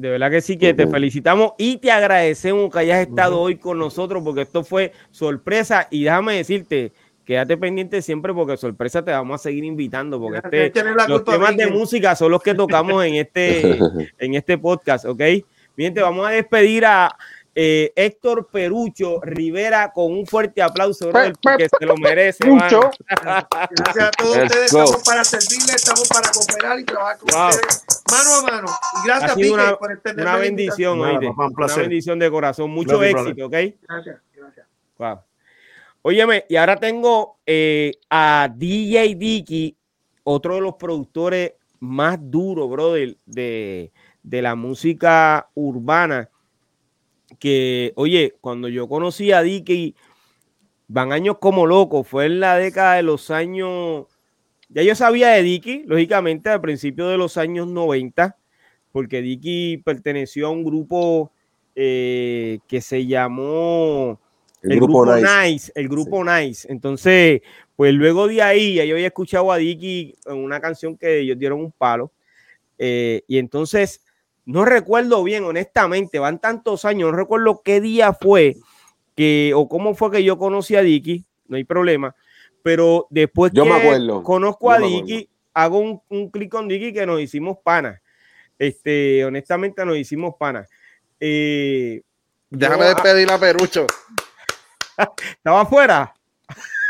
[0.00, 3.78] De verdad que sí, que te felicitamos y te agradecemos que hayas estado hoy con
[3.78, 5.88] nosotros porque esto fue sorpresa.
[5.90, 6.92] Y déjame decirte,
[7.26, 11.66] quédate pendiente siempre porque sorpresa te vamos a seguir invitando porque este, los temas de
[11.66, 13.78] música son los que tocamos en este,
[14.18, 15.20] en este podcast, ¿ok?
[15.76, 17.14] Bien, te vamos a despedir a
[17.54, 22.46] eh, Héctor Perucho Rivera con un fuerte aplauso, brother, porque se lo merece.
[22.46, 22.90] Mucho.
[23.08, 24.72] Gracias a todos Let's ustedes.
[24.72, 24.84] go.
[24.84, 27.48] Estamos para servirles, estamos para cooperar y trabajar con Wow.
[27.50, 28.68] ustedes mano a mano.
[29.02, 31.26] Y gracias, Pique, una, por extenderme una la bendición, Nada, oíste.
[31.28, 33.52] papá, un una bendición de corazón, mucho Love éxito, ¿ok?
[33.88, 34.66] Gracias, gracias.
[34.98, 35.20] Wow.
[36.02, 39.76] Óyeme, y ahora tengo eh, a DJ Dicky,
[40.24, 46.28] otro de los productores más duros, brother, de, de la música urbana.
[47.38, 49.94] Que, oye, cuando yo conocí a Dicky,
[50.88, 54.06] van años como locos, fue en la década de los años.
[54.68, 58.36] Ya yo sabía de Dicky, lógicamente, al principio de los años 90,
[58.92, 61.32] porque Dicky perteneció a un grupo
[61.76, 64.20] eh, que se llamó
[64.62, 65.72] El, grupo, Nice.
[65.74, 66.70] el grupo Nice.
[66.70, 67.42] Entonces,
[67.76, 71.38] pues luego de ahí, ya yo había escuchado a Dicky en una canción que ellos
[71.38, 72.12] dieron un palo.
[72.78, 74.02] eh, y entonces,
[74.46, 78.56] no recuerdo bien, honestamente, van tantos años, no recuerdo qué día fue
[79.16, 82.14] que, o cómo fue que yo conocí a Dicky, no hay problema.
[82.62, 86.68] Pero después Yo que me acuerdo, conozco yo a Dicky, hago un, un clic con
[86.68, 88.00] Dicky que nos hicimos panas.
[88.58, 90.68] Este, honestamente, nos hicimos panas.
[91.18, 92.02] Eh,
[92.50, 93.86] Déjame yo- despedir a Perucho.
[95.36, 96.12] estaba afuera.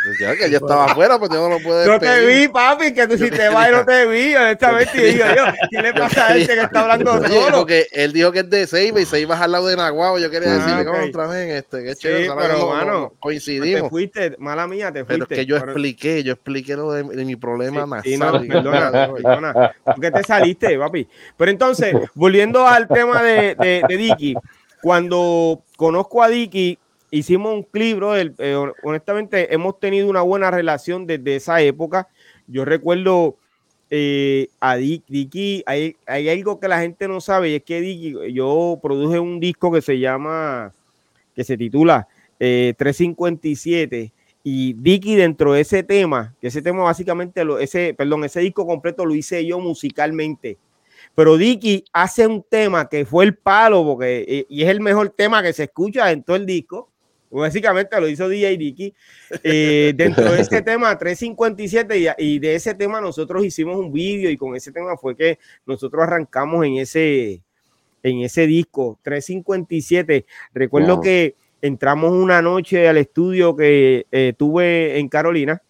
[0.02, 2.94] Pues ya que yo estaba afuera, pues yo no lo puedo No te vi, papi,
[2.94, 4.90] que tú si te vas y no te vi, honestamente.
[4.96, 7.58] Y digo yo, ¿qué le pasa a este que está hablando solo?
[7.58, 10.18] porque él dijo que es de Seiba y Seiba es al lado de Naguabo.
[10.18, 12.30] Yo quería Ah, decirle que otra vez este, qué chévere.
[12.34, 13.90] pero, No- no- mano, no Te coincidimos.
[13.90, 15.34] fuiste, mala mía, te Pero fuiste.
[15.34, 18.46] es que yo Pero- expliqué, yo expliqué lo de, mi problema nasal.
[18.48, 19.72] perdona, perdona.
[19.84, 21.06] ¿Por qué te saliste, papi?
[21.36, 24.34] Pero entonces, volviendo al tema de, de, de Dicky,
[24.82, 26.78] cuando conozco a Dicky,
[27.10, 32.08] hicimos un clip, bro, el- eh, honestamente hemos tenido una buena relación desde esa época.
[32.46, 33.36] Yo recuerdo
[33.90, 37.80] eh, a Dick- Dicky, hay, hay algo que la gente no sabe y es que
[37.80, 40.72] Dicky, yo produje un disco que se llama,
[41.34, 42.06] que se titula
[42.38, 44.12] eh, 357
[44.44, 49.04] y Dicky dentro de ese tema, que ese tema básicamente, ese, perdón, ese disco completo
[49.04, 50.56] lo hice yo musicalmente.
[51.14, 55.10] Pero Dicky hace un tema que fue el palo, porque eh, y es el mejor
[55.10, 56.88] tema que se escucha en todo el disco.
[57.30, 58.94] Básicamente lo hizo DJ Dicky.
[59.44, 64.30] Eh, dentro de ese tema 357 y, y de ese tema nosotros hicimos un vídeo
[64.30, 67.42] y con ese tema fue que nosotros arrancamos en ese,
[68.02, 70.26] en ese disco 357.
[70.54, 71.02] Recuerdo Wow.
[71.02, 75.62] que entramos una noche al estudio que eh, tuve en Carolina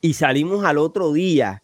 [0.00, 1.62] y salimos al otro día.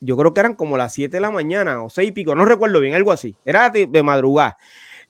[0.00, 2.44] Yo creo que eran como las 7 de la mañana o 6 y pico, no
[2.44, 3.36] recuerdo bien, algo así.
[3.44, 4.56] Era de, de madrugada.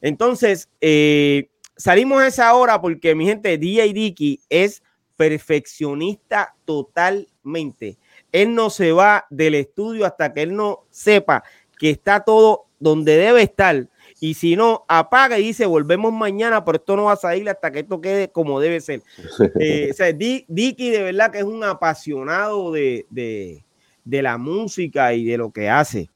[0.03, 1.49] Entonces, eh,
[1.83, 4.83] salimos a esa hora porque mi gente, DJ Dicky es
[5.17, 7.99] perfeccionista totalmente.
[8.31, 11.43] Él no se va del estudio hasta que él no sepa
[11.79, 13.89] que está todo donde debe estar.
[14.21, 17.71] Y si no, apaga y dice, volvemos mañana, pero esto no va a salir hasta
[17.73, 19.03] que esto quede como debe ser.
[19.61, 23.65] Eh, o sea, Di- Dicky de verdad que es un apasionado de, de-
[24.05, 26.09] de la música y de lo que hace.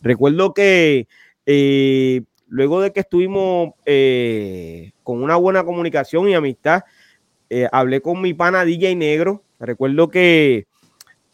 [0.00, 1.06] Recuerdo que
[1.46, 6.82] eh, luego de que estuvimos eh, con una buena comunicación y amistad,
[7.50, 9.42] eh, hablé con mi pana DJ Negro.
[9.58, 10.66] Recuerdo que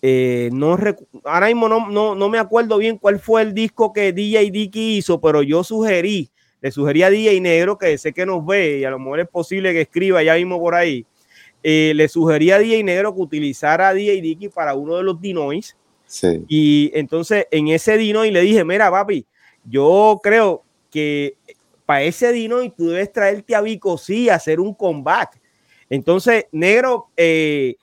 [0.03, 3.93] eh, no recu- ahora mismo no, no, no me acuerdo bien cuál fue el disco
[3.93, 6.31] que DJ Dicky hizo, pero yo sugerí,
[6.61, 9.29] le sugerí a DJ Negro, que sé que nos ve y a lo mejor es
[9.29, 11.05] posible que escriba ya mismo por ahí.
[11.63, 15.77] le sugerí a DJ Negro que utilizara a DJ Dicky para uno de los Dinois.
[16.07, 16.45] Sí.
[16.49, 19.27] Y entonces en ese Dinois le dije, mira, papi,
[19.65, 21.37] yo creo que
[21.87, 25.41] para ese Dinois tú debes traerte a Vico sí a hacer un comeback.
[25.89, 27.77] Entonces, Negro eh,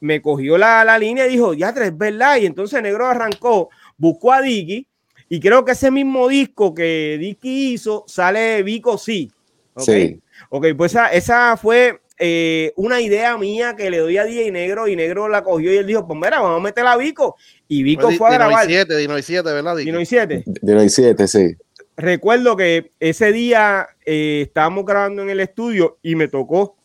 [0.00, 2.36] me cogió la, la línea y dijo, ya, es verdad.
[2.36, 4.86] Y entonces Negro arrancó, buscó a Dicky
[5.28, 9.30] y creo que ese mismo disco que Dicky hizo sale Vico sí.
[9.78, 10.20] Sí.
[10.50, 14.86] Ok, pues esa, esa fue eh, una idea mía que le doy a DJ Negro
[14.88, 17.36] y Negro la cogió y él dijo, pues mira, vamos a meter a Vico.
[17.68, 18.66] Y Vico Fue fue a Dino grabar.
[18.66, 19.76] 7, Dino 7, ¿verdad?
[19.76, 20.42] Dino y siete.
[20.46, 21.56] De los siete, sí.
[21.96, 26.76] Recuerdo que ese día eh, estábamos grabando en el estudio y me tocó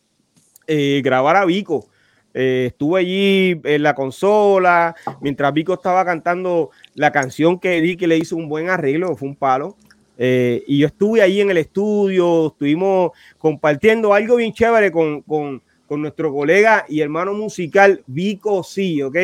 [0.68, 1.88] eh, grabar a Vico.
[2.34, 8.18] Eh, estuve allí en la consola mientras Vico estaba cantando la canción que di le
[8.18, 9.76] hizo un buen arreglo, fue un palo.
[10.18, 13.10] Y yo estuve allí en el estudio, estuvimos
[13.40, 19.18] compartiendo algo bien chévere con, con, con nuestro colega y hermano musical Vico Sí, ¿ok?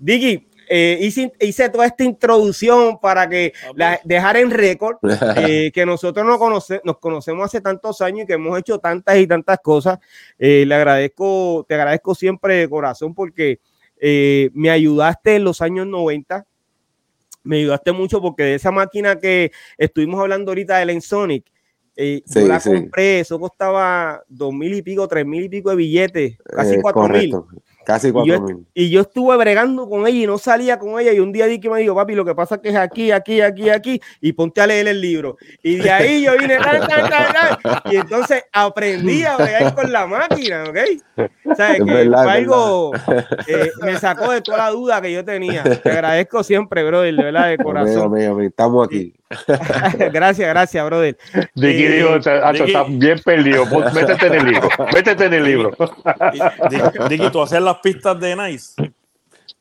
[0.00, 4.98] Dicky, eh, hice, hice, toda esta introducción para que la, dejar en récord
[5.36, 9.18] eh, que nosotros no conoce, nos conocemos hace tantos años y que hemos hecho tantas
[9.18, 9.98] y tantas cosas.
[10.38, 13.58] Eh, le agradezco, te agradezco siempre de corazón porque
[14.00, 16.46] eh, me ayudaste en los años 90.
[17.42, 21.50] Me ayudaste mucho porque de esa máquina que estuvimos hablando ahorita del Ensonic,
[21.96, 22.70] eh, sí, yo la sí.
[22.70, 27.08] compré, eso costaba dos mil y pico, tres mil y pico de billetes, casi cuatro
[27.08, 27.34] mil.
[27.84, 31.12] Casi y yo, y yo estuve bregando con ella y no salía con ella.
[31.12, 33.10] Y un día di que me dijo, papi, lo que pasa es que es aquí,
[33.10, 35.36] aquí, aquí, aquí, y ponte a leer el libro.
[35.62, 40.06] Y de ahí yo vine, tan, tan, tan, y entonces aprendí a bregar con la
[40.06, 40.78] máquina, ¿ok?
[41.46, 42.92] O sea, que verdad, fue algo,
[43.46, 45.62] eh, me sacó de toda la duda que yo tenía.
[45.62, 48.12] Te agradezco siempre, brother, de verdad, de corazón.
[48.12, 49.14] Amigo, amigo, estamos aquí.
[50.12, 51.16] gracias, gracias, brother.
[51.54, 53.64] Dicky eh, dijo, está bien perdido.
[53.94, 54.68] Métete en el libro.
[54.92, 55.70] Métete en el libro.
[57.08, 58.74] Dicky, tú haces las pistas de Nice.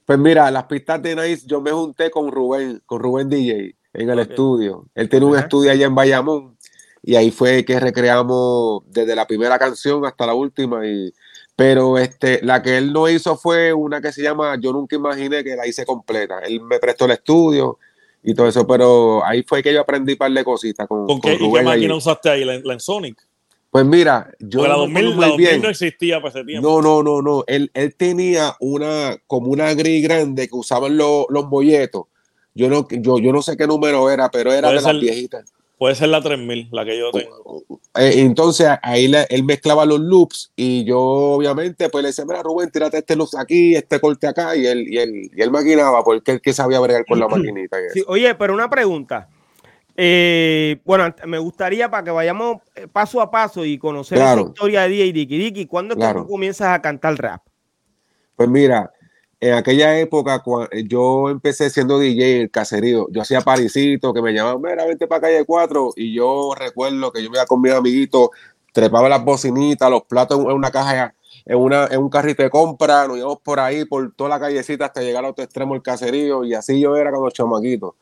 [0.05, 4.09] Pues mira, las pistas de Nice, yo me junté con Rubén, con Rubén DJ en
[4.09, 4.31] el okay.
[4.31, 4.85] estudio.
[4.95, 6.57] Él tiene un estudio allá en Bayamón
[7.03, 10.85] y ahí fue que recreamos desde la primera canción hasta la última.
[10.87, 11.13] Y,
[11.55, 15.43] pero este, la que él no hizo fue una que se llama Yo nunca imaginé
[15.43, 16.39] que la hice completa.
[16.39, 17.77] Él me prestó el estudio
[18.29, 20.87] y todo eso, pero ahí fue que yo aprendí un par de cositas.
[20.87, 22.45] ¿Con, ¿Con, qué, con ¿y qué máquina usaste ahí?
[22.45, 23.17] ¿La, la en Sonic?
[23.71, 26.67] Pues mira, yo la 2000, la 2000 no existía para ese tiempo.
[26.67, 27.43] No, no, no, no.
[27.47, 32.03] Él, él tenía una como una gris grande que usaban los, los molletos.
[32.53, 35.51] Yo no, yo, yo no sé qué número era, pero era de las viejitas.
[35.79, 37.63] Puede ser la 3000, la que yo tengo.
[37.95, 42.69] Eh, entonces ahí él mezclaba los loops y yo obviamente pues le decía, mira Rubén,
[42.69, 46.33] tírate este loop aquí, este corte acá y él, y él, y él maquinaba porque
[46.33, 47.77] él que sabía bregar con la maquinita.
[47.93, 49.29] Sí, oye, pero una pregunta.
[49.95, 54.43] Eh, bueno, me gustaría para que vayamos eh, paso a paso y conocer claro.
[54.43, 55.65] la historia de DJ Dicky Dicky.
[55.65, 56.19] ¿Cuándo es claro.
[56.19, 57.41] que tú comienzas a cantar rap?
[58.35, 58.91] Pues mira,
[59.41, 60.43] en aquella época
[60.85, 63.07] yo empecé siendo DJ el caserío.
[63.09, 65.93] Yo hacía parisito que me llamaban, mira, vente para calle 4.
[65.95, 68.29] Y yo recuerdo que yo me iba con mis amiguitos,
[68.73, 73.07] trepaba las bocinitas, los platos en una caja, en, una, en un carrito de compra,
[73.07, 76.43] nos íbamos por ahí, por toda la callecita hasta llegar al otro extremo del caserío.
[76.43, 77.93] Y así yo era con los chamaquitos.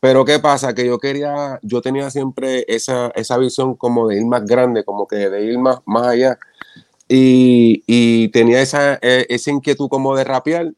[0.00, 0.74] Pero ¿qué pasa?
[0.74, 5.06] Que yo quería, yo tenía siempre esa, esa visión como de ir más grande, como
[5.06, 6.38] que de ir más, más allá.
[7.08, 10.72] Y, y tenía esa, e, esa inquietud como de rapear.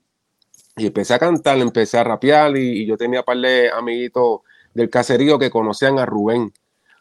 [0.79, 4.41] Y empecé a cantar, empecé a rapear y, y yo tenía un par de amiguitos
[4.75, 6.53] del caserío que conocían a Rubén.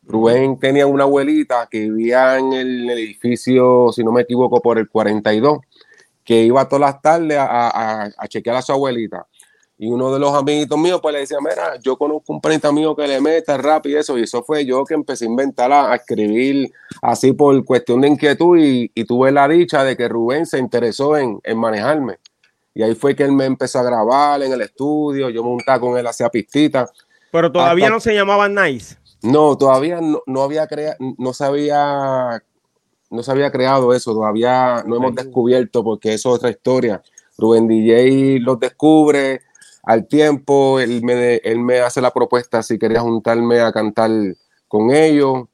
[0.04, 4.90] Rubén tenía una abuelita que vivía en el edificio, si no me equivoco, por el
[4.90, 5.60] 42,
[6.24, 9.28] que iba todas las tardes a, a, a chequear a su abuelita.
[9.80, 12.96] Y uno de los amiguitos míos, pues le decía, mira, yo conozco un panita mío
[12.96, 14.18] que le meta rap y eso.
[14.18, 16.72] Y eso fue yo que empecé a inventar, a, a escribir
[17.02, 18.58] así por cuestión de inquietud.
[18.58, 22.16] Y, y, tuve la dicha de que Rubén se interesó en, en, manejarme.
[22.78, 25.32] Y ahí fue que él me empezó a grabar en el estudio.
[25.32, 26.92] Yo montaba con él, hacía pistitas.
[27.32, 27.96] Pero todavía hasta...
[27.96, 28.98] no se llamaba Nice.
[29.24, 32.44] No, todavía no, no había creado, no sabía,
[33.10, 34.14] no se había creado eso.
[34.14, 37.02] Todavía no hemos descubierto porque eso es otra historia.
[37.36, 39.42] Rubén DJ los descubre
[39.82, 44.12] al tiempo, él me, él me hace la propuesta si quería juntarme a cantar
[44.68, 45.46] con ellos.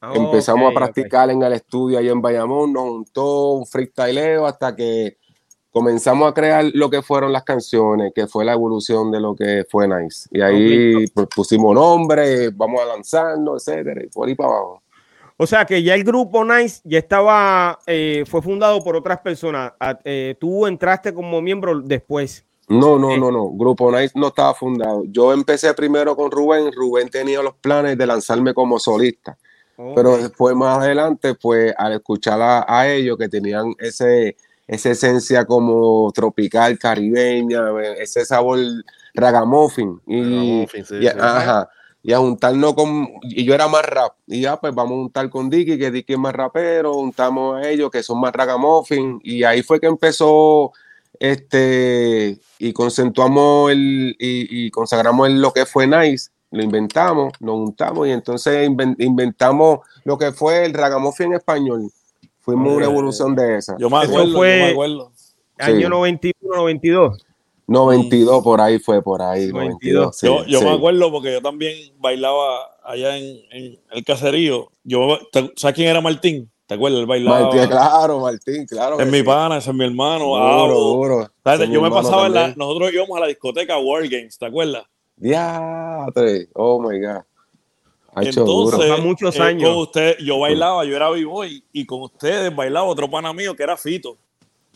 [0.00, 1.36] Oh, Empezamos okay, a practicar okay.
[1.36, 5.18] en el estudio ahí en Bayamón, nos juntó un freestyleo hasta que
[5.70, 9.64] comenzamos a crear lo que fueron las canciones, que fue la evolución de lo que
[9.70, 10.28] fue Nice.
[10.30, 14.82] Y ahí pues, pusimos nombre, vamos a lanzarnos, etcétera, y por ahí para abajo.
[15.36, 19.72] O sea que ya el grupo Nice ya estaba, eh, fue fundado por otras personas.
[20.04, 22.44] Eh, tú entraste como miembro después.
[22.68, 23.48] No, no, no, no.
[23.48, 25.02] Grupo Nice no estaba fundado.
[25.06, 26.70] Yo empecé primero con Rubén.
[26.72, 29.38] Rubén tenía los planes de lanzarme como solista.
[29.76, 29.94] Okay.
[29.94, 34.36] Pero después, más adelante, pues al escuchar a, a, ellos que tenían ese,
[34.70, 37.60] esa esencia como tropical, caribeña,
[37.98, 38.60] ese sabor
[39.14, 40.00] ragamuffin.
[40.06, 41.08] Y, ragamuffin, sí, y, sí.
[41.08, 41.68] Ajá,
[42.04, 43.08] y a juntarnos con.
[43.24, 44.14] Y yo era más rap.
[44.28, 46.94] Y ya, pues vamos a juntar con Dicky, que Dicky es más rapero.
[46.94, 49.20] Juntamos a ellos, que son más ragamuffin.
[49.24, 50.72] Y ahí fue que empezó
[51.18, 57.56] este, y concentramos el, y, y, consagramos el, lo que fue Nice, lo inventamos, nos
[57.56, 61.90] juntamos y entonces inventamos lo que fue el ragamuffin en español.
[62.40, 63.76] Fuimos una evolución de esa.
[63.78, 65.12] Yo me acuerdo, Eso fue yo me acuerdo.
[65.58, 65.88] Año sí.
[65.88, 67.26] 91, 92.
[67.66, 69.48] 92 por ahí fue, por ahí.
[69.52, 69.94] 92.
[70.12, 70.64] 92, sí, yo yo sí.
[70.64, 74.70] me acuerdo porque yo también bailaba allá en, en el caserío.
[74.82, 76.50] Yo, ¿te- ¿Sabes quién era Martín?
[76.66, 77.00] ¿Te acuerdas?
[77.00, 77.42] Él bailaba.
[77.42, 78.98] Martín, claro, Martín, claro.
[79.00, 79.22] Es mi sí.
[79.24, 80.24] pana, ese es mi hermano.
[80.24, 81.30] Duro, duro.
[81.70, 84.84] Yo me pasaba en la, nosotros íbamos a la discoteca War Games, ¿te acuerdas?
[85.16, 87.22] Diatre, oh my God.
[88.14, 88.82] Ha hecho duro.
[88.82, 89.68] Entonces, muchos eh, años.
[89.68, 93.62] con usted, yo bailaba, yo era b-boy y con ustedes bailaba otro pana mío que
[93.62, 94.18] era Fito.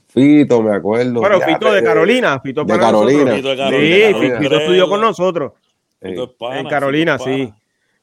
[0.09, 1.21] Fito, me acuerdo.
[1.21, 2.41] Bueno, Ya, Fito de eh, Carolina.
[2.41, 3.35] Fito de para Carolina.
[3.35, 4.39] Fito de Sí, Carolina, Fito, Carolina.
[4.41, 5.53] Fito estudió con nosotros.
[6.01, 7.53] Fito es pana, en Carolina, Fito sí.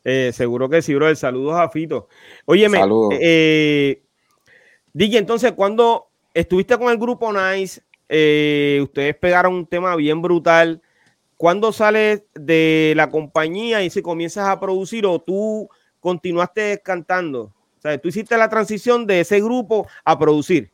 [0.03, 1.13] Eh, seguro que sí, bro.
[1.15, 2.09] Saludos a Fito.
[2.45, 3.13] Óyeme, Saludos.
[3.21, 4.01] eh,
[4.93, 10.81] DJ, entonces, cuando estuviste con el grupo Nice, eh, ustedes pegaron un tema bien brutal.
[11.41, 15.67] ¿Cuándo sales de la compañía y se comienzas a producir o tú
[15.99, 17.45] continuaste cantando?
[17.79, 20.69] O sea, tú hiciste la transición de ese grupo a producir.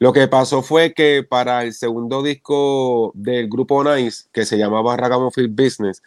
[0.00, 4.96] Lo que pasó fue que para el segundo disco del grupo Nice, que se llamaba
[4.96, 6.02] Ragamuffin Business,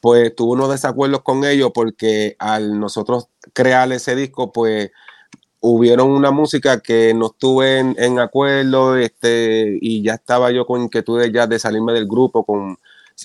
[0.00, 4.92] pues tuvo unos desacuerdos con ellos porque al nosotros crear ese disco, pues
[5.58, 10.82] hubieron una música que no estuve en, en acuerdo este, y ya estaba yo con
[10.82, 12.78] inquietudes ya de salirme del grupo con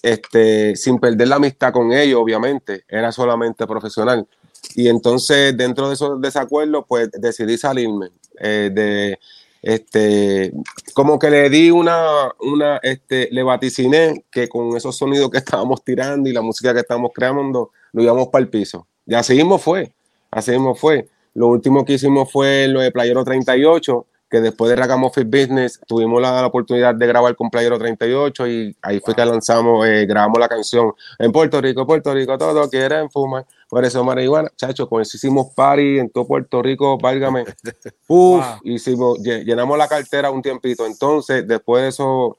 [0.03, 4.28] este sin perder la amistad con ellos obviamente era solamente profesional.
[4.76, 8.10] Y entonces dentro de esos desacuerdos pues decidí salirme
[8.40, 9.20] eh, de
[9.61, 10.53] este
[10.94, 15.84] como que le di una una este le vaticiné que con esos sonidos que estábamos
[15.84, 18.88] tirando y la música que estábamos creando lo íbamos para el piso.
[19.06, 19.91] Y así fue
[20.32, 21.07] así mismo fue.
[21.34, 26.22] Lo último que hicimos fue lo de Playero 38, que después de Ragamuffin Business tuvimos
[26.22, 30.39] la, la oportunidad de grabar con Playero 38 y ahí fue que lanzamos, eh, grabamos
[30.39, 35.01] la canción en Puerto Rico, Puerto Rico, todos quieren fumar, por eso marihuana, chacho, con
[35.01, 37.43] eso hicimos party en todo Puerto Rico, válgame,
[38.07, 42.38] uf, hicimos, lle- llenamos la cartera un tiempito, entonces después de eso,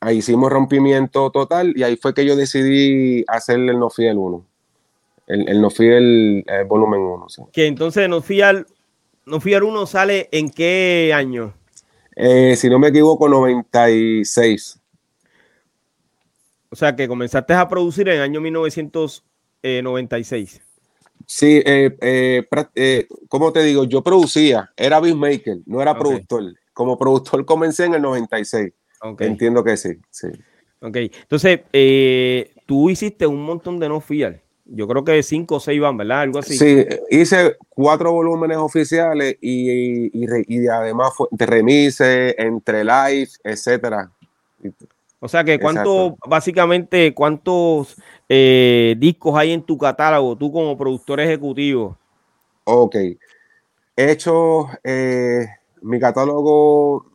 [0.00, 4.44] ahí hicimos rompimiento total y ahí fue que yo decidí hacer el No Fiel 1,
[5.28, 7.42] el, el No Fiel volumen 1, sí.
[7.50, 8.66] Que entonces nos fiar,
[9.26, 11.54] nos fiar uno sale en qué año?
[12.16, 14.80] Eh, si no me equivoco, 96.
[16.70, 20.60] O sea, que comenzaste a producir en el año 1996.
[21.26, 23.84] Sí, eh, eh, eh, ¿cómo te digo?
[23.84, 26.54] Yo producía, era beatmaker, no era productor.
[26.72, 28.72] Como productor comencé en el 96.
[29.02, 29.20] Ok.
[29.22, 30.28] Entiendo que sí, sí.
[30.80, 30.96] Ok.
[30.96, 34.42] Entonces, eh, tú hiciste un montón de no fiar.
[34.66, 36.22] Yo creo que cinco o seis van, ¿verdad?
[36.22, 36.56] Algo así.
[36.56, 44.10] Sí, hice cuatro volúmenes oficiales y, y, y además fue de remises, entre live, etcétera.
[45.20, 46.28] O sea que cuánto, Exacto.
[46.28, 47.96] básicamente, cuántos
[48.28, 51.96] eh, discos hay en tu catálogo, tú como productor ejecutivo.
[52.64, 52.96] Ok.
[53.96, 55.46] He hecho eh,
[55.82, 57.06] mi catálogo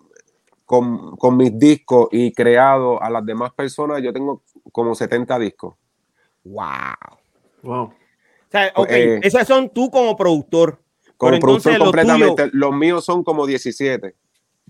[0.66, 4.02] con, con mis discos y creado a las demás personas.
[4.02, 5.76] Yo tengo como 70 discos.
[6.44, 7.19] Wow.
[7.64, 7.84] Wow.
[7.84, 7.94] O
[8.52, 10.80] sea, ok, Eh, esas son tú como productor.
[11.18, 12.44] Como Pero productor entonces lo completamente.
[12.45, 14.15] tuyo- Los míos son como 17.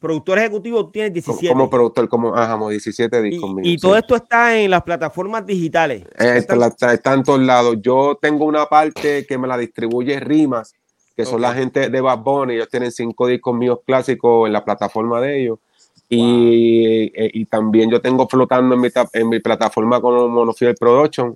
[0.01, 1.53] Productor ejecutivo tienes Como, 17.
[1.53, 3.67] como productor, como, ajá, como 17 y, discos míos.
[3.67, 3.77] y sí.
[3.79, 6.03] todo esto está en las plataformas digitales.
[6.17, 7.75] Eh, Están- está, está- está en todos lados.
[7.81, 10.73] Yo tengo una parte que me la distribuye Rimas,
[11.15, 12.53] que son la gente de Bad Bunny.
[12.55, 15.59] Ellos tienen cinco discos míos clásicos en la plataforma de ellos.
[16.07, 21.35] Y, eh, y también yo tengo flotando en mi, en mi plataforma con Monofiel Production.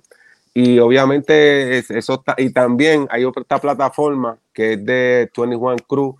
[0.54, 2.34] Y obviamente es- eso está.
[2.38, 6.16] Y también hay otra plataforma que es de 21 Crew,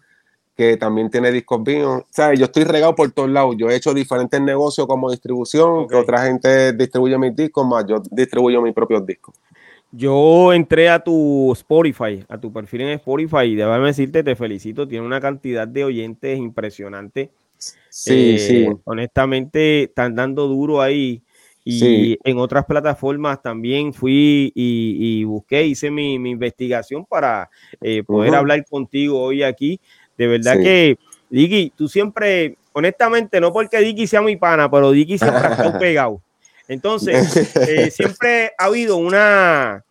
[0.57, 2.03] que también tiene discos míos.
[2.03, 3.57] O sea, yo estoy regado por todos lados.
[3.57, 8.03] Yo he hecho diferentes negocios como distribución, que otra gente distribuye mis discos, más yo
[8.11, 9.35] distribuyo mis propios discos.
[9.93, 14.89] Yo entré a tu Spotify, a tu perfil en Spotify, y déjame decirte, te felicito,
[14.89, 17.31] tiene una cantidad de oyentes impresionante.
[17.89, 18.69] Sí, Eh, sí.
[18.85, 21.23] Honestamente, están dando duro ahí.
[21.67, 22.19] Y Sí.
[22.25, 27.49] en otras plataformas también fui y, y busqué, hice mi, mi investigación para
[27.81, 29.81] eh, poder hablar contigo hoy aquí.
[30.19, 30.63] De verdad Sí.
[30.63, 30.99] que,
[31.31, 35.79] Dicky, tú siempre, honestamente, no porque Dicky sea mi pana, pero Dicky siempre ha estado
[35.81, 36.23] pegado.
[36.69, 39.83] Entonces, eh, siempre ha habido una.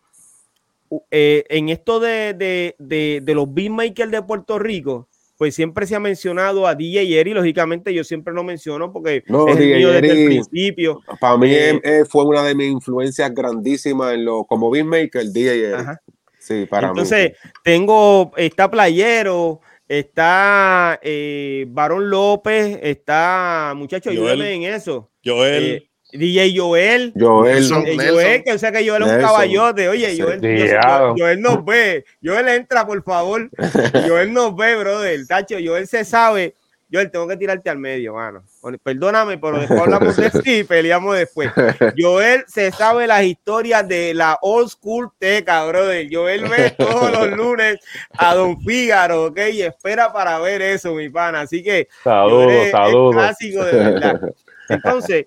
[1.10, 5.08] eh, en esto de, de, de, de los beatmakers de Puerto Rico,
[5.44, 7.34] pues siempre se ha mencionado a DJ Eri.
[7.34, 11.00] Lógicamente, yo siempre lo menciono porque No, es el DJ mío desde el Eri, principio.
[11.20, 15.64] Para mí Eh, eh, fue una de mis influencias grandísimas en lo, como beatmaker, DJ
[15.68, 15.74] Eric.
[15.80, 16.00] Ajá.
[16.38, 17.50] Sí, para Entonces, mí.
[17.62, 24.40] tengo, está Playero, está eh, Barón López, está, muchachos, Joel.
[24.40, 25.10] ayúdenme en eso.
[25.22, 27.12] Joel, Eh, DJ Joel.
[27.18, 27.50] Joel.
[27.50, 27.84] Eh, Nelson.
[27.84, 29.88] Joel, que o sea que Joel es un caballote.
[29.88, 30.16] Oye.
[30.18, 31.14] Joel, yo- Diablo.
[31.18, 32.04] Joel nos ve.
[32.22, 33.50] Joel entra, por favor.
[34.08, 35.26] Joel nos ve, brother.
[35.26, 36.54] Tacho, Joel se sabe
[36.94, 38.44] Joel, tengo que tirarte al medio, mano.
[38.82, 41.50] Perdóname, pero después hablamos de sí y peleamos después.
[41.98, 46.06] Joel se sabe las historias de la old school teca, brother.
[46.10, 47.78] Joel ve todos los lunes
[48.16, 49.40] a Don Fígaro, ¿ok?
[49.52, 51.40] Y espera para ver eso, mi pana.
[51.40, 53.14] Así que saludos, saludos.
[53.16, 54.20] clásico de verdad.
[54.68, 55.26] Entonces,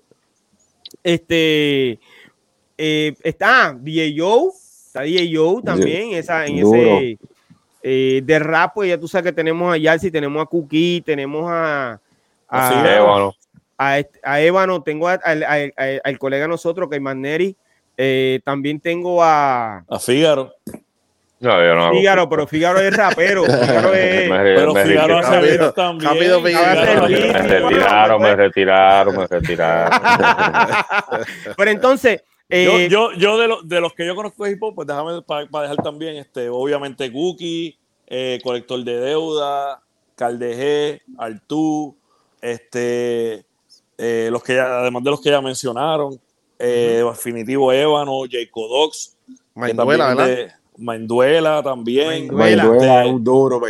[1.02, 1.98] este
[2.76, 4.50] eh, está DJ Joe,
[4.86, 7.18] está DJ Joe también, esa, en ese
[7.82, 11.44] eh, de rap, pues ya tú sabes que tenemos a Yalsi, tenemos a Cookie, tenemos
[11.48, 12.00] a,
[12.48, 13.34] a, Sí, Ébano.
[13.76, 17.56] a, Ébano, tengo al colega nosotros, que es Maneri,
[17.96, 20.52] eh, también tengo a A Fígaro.
[21.40, 24.28] No, yo no Fígaro, pero Fígaro es rapero, Fígaro es...
[24.28, 26.10] Me- Pero me- Fígaro me- hace rápido, beats también.
[26.10, 26.50] rápido, me
[27.60, 30.00] retiraron, me retiraron, me retiraron.
[31.56, 34.62] Pero entonces, eh, yo, yo, yo de, los de los que yo conozco de hip
[34.62, 37.78] hop, pues déjame para dejar también, este, obviamente, Cookie,
[38.08, 39.80] eh, Colector de Deuda,
[40.16, 41.96] Caldeje, Artú,
[42.40, 43.44] este,
[43.96, 46.18] eh, los que ya- además de los que ya mencionaron,
[46.58, 49.16] eh, definitivo Ébano, Jacob Dox,
[49.76, 50.54] también ¿verdad?
[50.78, 52.30] Mainduela también.
[52.40, 53.66] Este, un duro, lo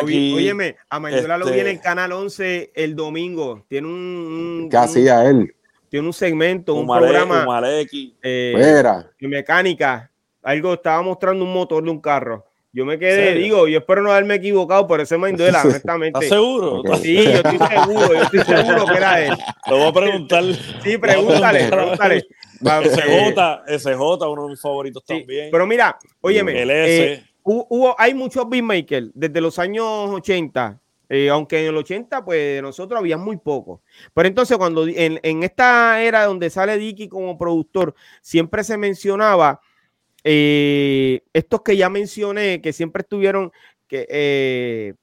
[0.00, 4.68] aquí, óyeme, a Manuela lo vi en este- Canal 11 el domingo, tiene un, un-
[4.70, 5.54] ¿Qué un- hacía él?
[5.88, 8.14] tiene un segmento, un Umare- programa Umareki.
[8.22, 10.10] eh, Mira, de mecánica,
[10.42, 12.46] algo estaba mostrando un motor de un carro.
[12.74, 13.42] Yo me quedé, ¿Serio?
[13.42, 16.18] digo, yo espero no haberme equivocado, pero ese Maindhuela, honestamente.
[16.18, 16.82] ¿Estás seguro?
[16.96, 19.34] Sí, yo estoy seguro, yo estoy seguro que era él.
[19.66, 20.44] Te voy a preguntar.
[20.82, 22.26] Sí, pregúntale, pregúntale.
[22.62, 25.48] SJ, SJ, uno de mis favoritos sí, también.
[25.50, 31.60] Pero mira, óyeme, eh, hu- hubo, hay muchos beatmakers desde los años 80, eh, aunque
[31.60, 33.80] en el 80, pues nosotros había muy pocos.
[34.14, 39.60] Pero entonces, cuando en, en esta era donde sale Dicky como productor, siempre se mencionaba
[40.24, 43.52] eh, estos que ya mencioné, que siempre estuvieron,
[43.88, 44.94] que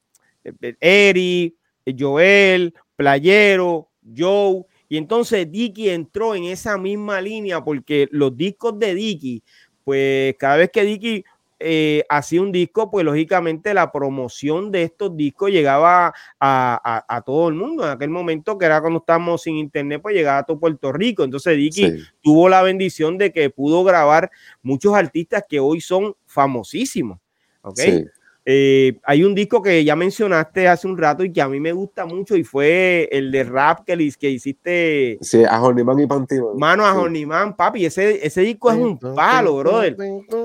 [0.80, 1.56] Eri,
[1.98, 4.64] Joel, Playero, Joe.
[4.90, 9.44] Y entonces Dicky entró en esa misma línea porque los discos de Dicky,
[9.86, 11.24] pues cada vez que Dicky
[11.62, 17.22] eh, hacía un disco, pues lógicamente la promoción de estos discos llegaba a, a- a
[17.22, 17.84] todo el mundo.
[17.84, 21.24] En aquel momento, que era cuando estábamos sin internet, pues llegaba a todo Puerto Rico.
[21.24, 24.32] Entonces Dicky sí, tuvo la bendición de que pudo grabar
[24.64, 27.20] muchos artistas que hoy son famosísimos.
[27.62, 27.78] ¿ok?
[27.78, 28.06] sí.
[28.46, 31.72] Eh, hay un disco que ya mencionaste hace un rato y que a mí me
[31.72, 36.08] gusta mucho y fue el de rap que, le- que hiciste Sí, a Jorniman y
[36.08, 36.54] Pantino.
[36.56, 36.98] Mano a Sí.
[37.00, 37.86] Horniman, papi.
[37.86, 39.96] Ese, ese disco es un palo, brother.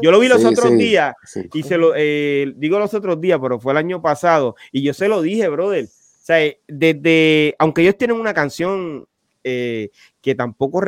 [0.03, 1.49] Yo lo vi los Sí, otros sí, días sí.
[1.55, 4.93] y se lo eh, digo los otros días, pero fue el año pasado y yo
[4.93, 5.85] se lo dije, brother.
[5.85, 9.07] O sea, desde, aunque ellos tienen una canción
[9.45, 9.91] eh,
[10.23, 10.83] que tampoco,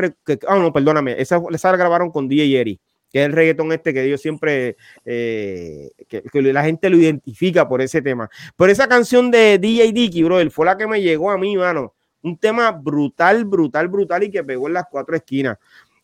[0.49, 2.81] ah, no, perdóname, esa, esa la grabaron con DJ Eri,
[3.16, 4.76] que es el reggaetón este que ellos siempre,
[5.06, 8.28] eh, que, la gente lo identifica por ese tema.
[8.59, 11.94] Pero esa canción de DJ Dicky, brother, fue la que me llegó a mí, mano.
[12.20, 15.56] Un tema brutal, brutal, brutal y que pegó en las cuatro esquinas.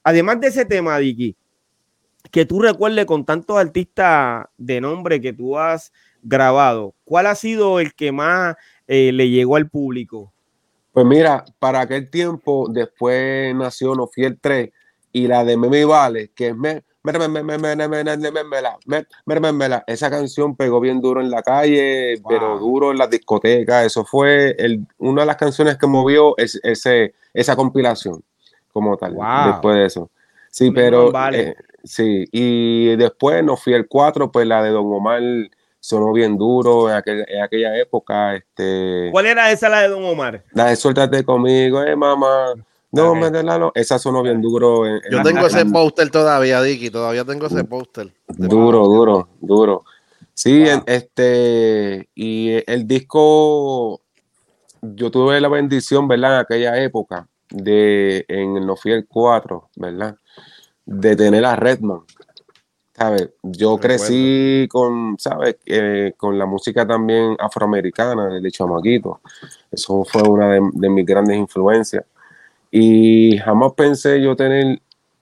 [0.02, 1.36] Además de ese tema, Dicky,
[2.30, 7.78] que tú recuerdes con tantos artistas de nombre que tú has grabado, ¿cuál ha sido
[7.78, 8.56] el que más
[8.86, 10.32] eh, le llegó al público?
[10.92, 14.70] Pues mira, para aquel tiempo, después nació No Fiel 3
[15.12, 16.82] y la de Meme Vale, que es me,
[19.86, 23.86] esa canción pegó bien duro en la calle, pero duro en las discotecas.
[23.86, 24.56] Eso fue
[24.98, 28.22] una de las canciones que movió es, esa compilación,
[28.72, 29.16] como tal,
[29.46, 30.10] después de eso.
[30.50, 31.10] Sí, pero.
[31.84, 35.20] Sí, y después nos fui el 4, pues la de Don Omar
[35.80, 38.36] sonó bien duro en, aquel, en, aquella época.
[38.36, 40.44] Este, ¿Cuál era esa la de Don Omar?
[40.52, 42.54] La de Suéltate conmigo, eh, mamá.
[42.92, 43.18] No, Ok.
[43.18, 43.72] me de la no.
[43.74, 44.86] Esa sonó bien duro.
[44.86, 46.90] en- Yo tengo ese póster todavía, Dicky.
[46.90, 48.12] Todavía tengo ese póster.
[48.28, 49.84] Duro, duro, duro.
[50.34, 50.68] Sí, Wow.
[50.72, 54.00] en- este, y el disco,
[54.82, 56.34] yo tuve la bendición, ¿verdad?
[56.34, 60.16] En aquella época, de, en No Fiel 4, ¿verdad?
[60.84, 62.00] De tener a Redman.
[62.94, 63.30] ¿Sabes?
[63.42, 63.80] Yo Recuerdo.
[63.80, 65.56] crecí con, ¿sabes?
[65.66, 69.20] Eh, con la música también afroamericana, de chamaquito.
[69.70, 72.04] Eso fue una de, de mis grandes influencias.
[72.74, 74.80] Y jamás pensé yo tener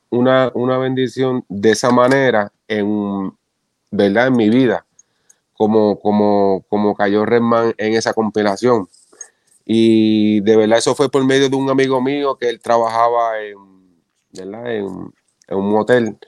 [0.09, 3.33] una, una bendición de esa manera en,
[3.91, 4.29] ¿verdad?
[4.29, 4.87] En mi vida,
[5.55, 8.89] como, como, como cayó Redman en esa compilación.
[9.65, 13.57] Y de verdad eso fue por medio de un amigo mío que él trabajaba en,
[14.33, 14.73] ¿verdad?
[14.73, 15.13] en,
[15.51, 16.19] un motel.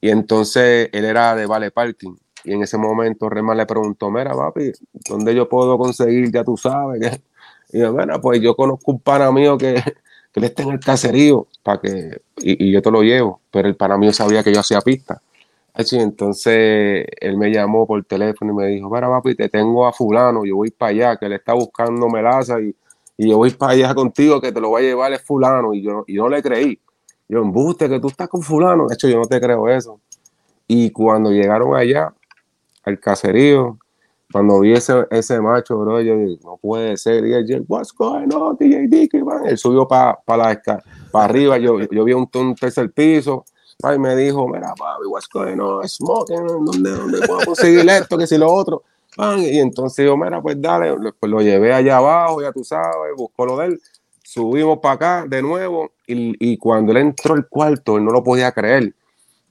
[0.00, 2.16] Y entonces él era de Vale Parking.
[2.42, 4.72] Y en ese momento Redman le preguntó, mira, papi,
[5.08, 6.32] ¿dónde yo puedo conseguir?
[6.32, 7.20] Ya tú sabes.
[7.72, 9.82] Y yo, mira, pues yo conozco un pana mío que,
[10.34, 13.40] que él está en el caserío para que, y, y yo te lo llevo.
[13.52, 15.22] Pero el pana mío sabía que yo hacía pista.
[15.72, 19.92] Así, entonces él me llamó por teléfono y me dijo, para papi, te tengo a
[19.92, 22.74] fulano, yo voy para allá, que él está buscando melaza y,
[23.16, 25.72] y yo voy para allá contigo, que te lo voy a llevar es fulano.
[25.72, 26.80] Y yo, y no le creí.
[27.28, 28.88] Yo, embuste, que tú estás con fulano.
[28.88, 30.00] De hecho, yo no te creo eso.
[30.66, 32.12] Y cuando llegaron allá,
[32.82, 33.78] al caserío,
[34.32, 37.24] cuando vi ese, ese macho, bro, yo dije, no puede ser.
[37.26, 39.46] Y él, what's going on, DJ Dicky, man?
[39.46, 40.60] Él subió para la
[41.12, 43.44] para arriba, yo, yo vi un, un tercer piso,
[43.82, 48.26] y me dijo, mira, papi, what's going on, smoking, ¿dónde, dónde puedo conseguir esto, que
[48.26, 48.82] si lo otro?
[49.38, 53.46] y entonces yo, mira, pues dale, pues lo llevé allá abajo, ya tú sabes, buscó
[53.46, 53.80] lo de él,
[54.24, 58.24] subimos para acá de nuevo, y, y cuando él entró al cuarto, él no lo
[58.24, 58.92] podía creer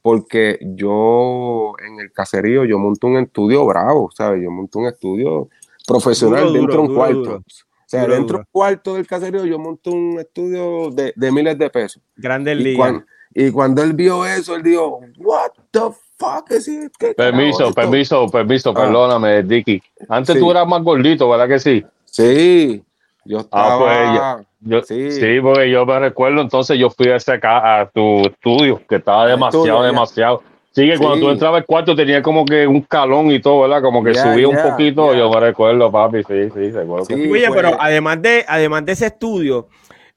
[0.04, 4.44] porque yo en el caserío yo monto un estudio bravo, ¿sabes?
[4.44, 5.48] Yo monto un estudio
[5.88, 7.36] profesional dentro de un cuarto.
[7.38, 7.44] o
[7.88, 11.70] sea, dentro de un cuarto del caserío yo monto un estudio de, de miles de
[11.70, 12.04] pesos.
[12.18, 15.80] Grande y cuando, y cuando él vio eso, él dijo, what the
[16.18, 16.92] fuck is it?
[17.16, 18.74] Permiso, permiso, permiso, ah.
[18.74, 19.82] perdóname, Dicky.
[20.10, 21.82] Antes tú eras más gordito, ¿verdad que sí?
[22.04, 22.84] Sí,
[23.26, 23.76] yo estaba...
[23.76, 25.40] Ah, pues, yo, sí.
[25.42, 29.84] porque yo me recuerdo, entonces yo fui a, ese, a tu estudio, que estaba demasiado,
[29.84, 30.44] demasiado.
[30.72, 33.82] Sí, que cuando tú entrabas al cuarto tenía como que un calón y todo, ¿verdad?
[33.82, 37.06] Como que subía un poquito, yo me recuerdo, papi, sí, sí, recuerdo.
[37.06, 39.68] Sí, Oye, pero además de, además de ese estudio,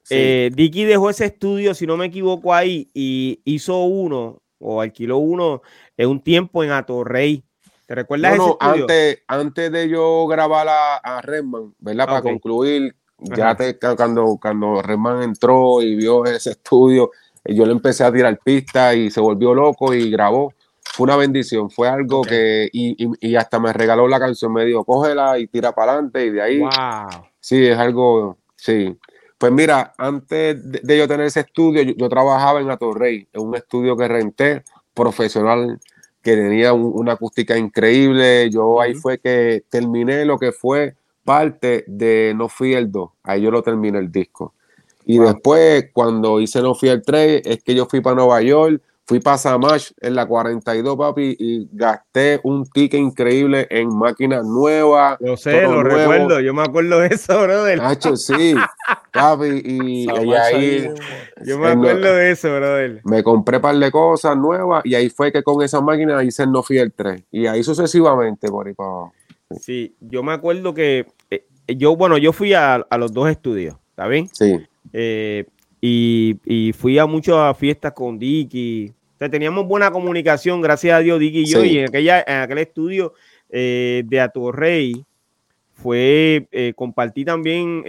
[0.09, 5.17] eh, Dicky dejó ese estudio, si no me equivoco, ahí y hizo uno, o alquiló
[5.17, 5.61] uno
[5.95, 7.43] en un tiempo en Atorrey.
[7.87, 8.83] ¿Te recuerdas ese estudio?
[8.83, 12.05] Antes, antes de yo grabar a, a Redman, ¿verdad?
[12.05, 17.11] Para concluir, ya te, cuando, cuando Redman entró y vio ese estudio,
[17.45, 20.53] yo le empecé a tirar pista y se volvió loco y grabó.
[20.83, 24.83] Fue una bendición, fue algo que, y, y, hasta me regaló la canción, me dijo,
[24.83, 26.59] cógela y tira para adelante y de ahí.
[26.59, 26.69] Wow.
[27.39, 28.97] Sí, es algo, sí.
[29.37, 33.95] Pues mira, antes de, yo tener ese estudio, yo, trabajaba en Atorrey, en un estudio
[33.95, 35.79] que renté, profesional,
[36.27, 38.49] que tenía una acústica increíble.
[38.49, 43.11] Yo ahí fue que terminé lo que fue parte de No Fui el 2.
[43.23, 44.53] Ahí yo lo terminé el disco.
[45.05, 48.81] Y después, cuando hice No Fui el 3, es que yo fui para Nueva York,
[49.07, 55.17] fui para Samash en la 42, papi, y gasté un ticket increíble en máquinas nuevas.
[55.21, 57.77] Lo sé, lo recuerdo, yo me acuerdo de eso, brother.
[57.77, 58.53] Nacho, sí,
[59.13, 60.89] papi, y, ahí...
[61.45, 63.01] Yo me acuerdo de eso, brother.
[63.05, 66.43] Me compré un par de cosas nuevas y ahí fue que con esas máquinas hice
[66.43, 67.23] el No Fui el 3.
[67.31, 69.13] Y ahí sucesivamente, por ahí para abajo.
[69.61, 74.07] Sí, yo me acuerdo que eh, yo, bueno, yo fui a, los dos estudios, ¿está
[74.07, 74.27] bien?
[74.33, 74.59] Sí.
[74.91, 75.45] Eh,
[75.81, 78.93] y, fui a muchas fiestas con Dicky.
[79.17, 81.63] O sea, teníamos buena comunicación, gracias a Dios, Dicky y yo.
[81.63, 83.13] Y en, aquella, en aquel estudio
[83.49, 85.03] eh, de Atorrey
[85.73, 87.83] fue, compartí también,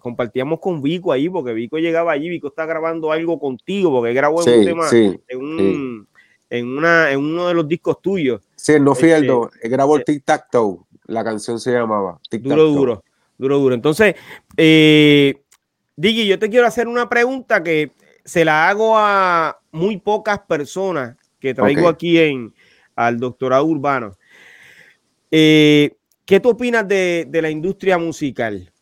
[0.00, 4.38] compartíamos con Vico ahí, porque Vico llegaba allí, Vico está grabando algo contigo, porque grabó
[4.38, 6.06] un tema en,
[6.50, 8.42] en, una, en uno de los discos tuyos.
[8.56, 9.30] Sí, no fui el
[9.62, 12.18] grabó el Tic Tac Toe la canción se llamaba.
[12.30, 13.04] duro, duro,
[13.38, 13.74] duro, duro.
[13.74, 14.14] Entonces,
[14.56, 15.42] eh,
[15.96, 17.92] Diggy, yo te quiero hacer una pregunta que
[18.24, 22.54] se la hago a muy pocas personas que traigo aquí en
[22.96, 24.16] al doctorado urbano.
[25.30, 28.72] Eh, ¿Qué tú opinas de, la industria musical?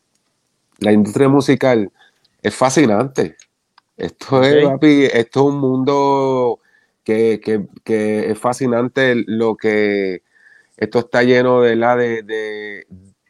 [0.77, 1.91] La industria musical
[2.41, 3.35] es fascinante.
[3.97, 4.65] Esto es,
[5.13, 6.59] esto es un mundo
[7.03, 7.41] que,
[7.83, 10.21] que, es fascinante lo que
[10.77, 12.85] esto está lleno de la de,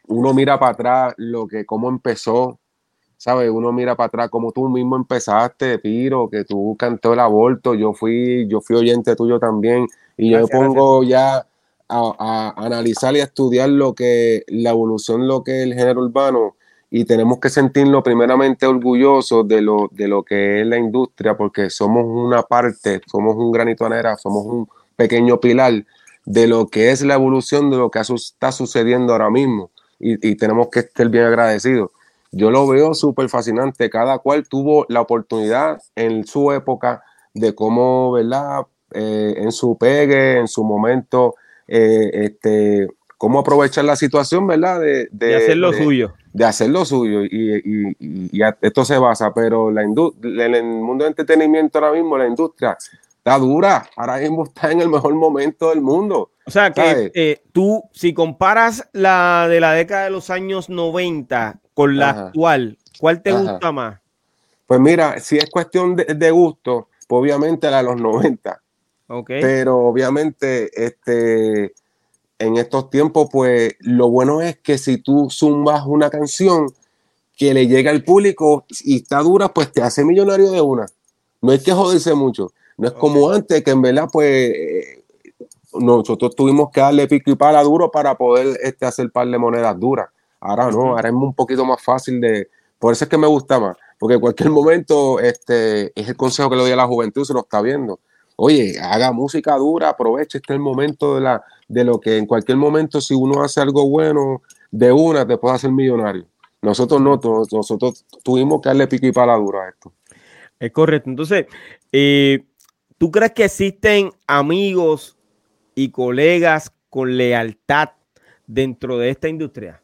[0.06, 2.60] uno mira para atrás lo que cómo empezó,
[3.24, 3.48] ¿sabes?
[3.48, 7.94] Uno mira para atrás como tú mismo empezaste, Piro, que tú cantó el aborto, yo
[7.94, 9.86] fui, yo fui oyente tuyo también,
[10.18, 11.46] y yo me pongo ya
[11.88, 16.56] a, analizar y a estudiar lo que, la evolución, lo que es el género urbano,
[16.90, 21.70] y tenemos que sentirnos primeramente orgullosos de lo, de lo que es la industria, porque
[21.70, 25.72] somos una parte, somos un granito de somos un pequeño pilar
[26.26, 30.68] de lo que es la evolución de lo que está sucediendo ahora mismo y, tenemos
[30.68, 31.90] que estar bien agradecidos.
[32.36, 37.02] Yo lo veo súper fascinante, cada cual tuvo la oportunidad en su época
[37.32, 38.66] de cómo, ¿verdad?
[38.92, 41.36] Eh, en su pegue, en su momento,
[41.68, 42.88] eh, este,
[43.18, 44.80] cómo aprovechar la situación, ¿verdad?
[44.80, 46.14] De, hacer lo suyo.
[46.32, 47.24] De hacer lo suyo.
[47.24, 52.26] Y, y, esto se basa, pero la en el mundo de entretenimiento ahora mismo, la
[52.26, 52.76] industria
[53.16, 53.88] está dura.
[53.96, 56.32] Ahora mismo está en el mejor momento del mundo.
[56.46, 61.60] O sea que eh, tú, si comparas la de la década de los años 90
[61.74, 64.00] con la actual, ¿cuál te gusta más?
[64.66, 68.62] Pues mira, si es cuestión de, gusto, pues obviamente la de los 90.
[69.06, 69.40] Okay.
[69.42, 71.74] Pero obviamente, este,
[72.38, 76.72] en estos tiempos, pues lo bueno es que si tú zumbas una canción
[77.36, 80.86] que le llega al público y está dura, pues te hace millonario de una.
[81.42, 82.52] No hay que joderse mucho.
[82.76, 84.52] No es como antes, que en verdad, pues,
[85.74, 89.78] nosotros tuvimos que darle pico y pala duro para poder este, hacer par de monedas
[89.78, 90.08] duras.
[90.44, 92.48] Ahora no, ahora es un poquito más fácil de.
[92.78, 96.50] Por eso es que me gusta más, porque en cualquier momento este, es el consejo
[96.50, 97.98] que le doy a la juventud, se lo está viendo.
[98.36, 102.58] Oye, haga música dura, aproveche este el momento de, la, de lo que en cualquier
[102.58, 106.26] momento, si uno hace algo bueno de una, te puede hacer millonario.
[106.60, 107.18] Nosotros no,
[107.50, 109.94] nosotros tuvimos que darle pico y pala dura a esto.
[110.60, 111.08] Es correcto.
[111.08, 111.46] Entonces,
[111.90, 112.44] eh,
[112.98, 115.16] ¿tú crees que existen amigos
[115.74, 117.90] y colegas con lealtad
[118.46, 119.80] dentro de esta industria?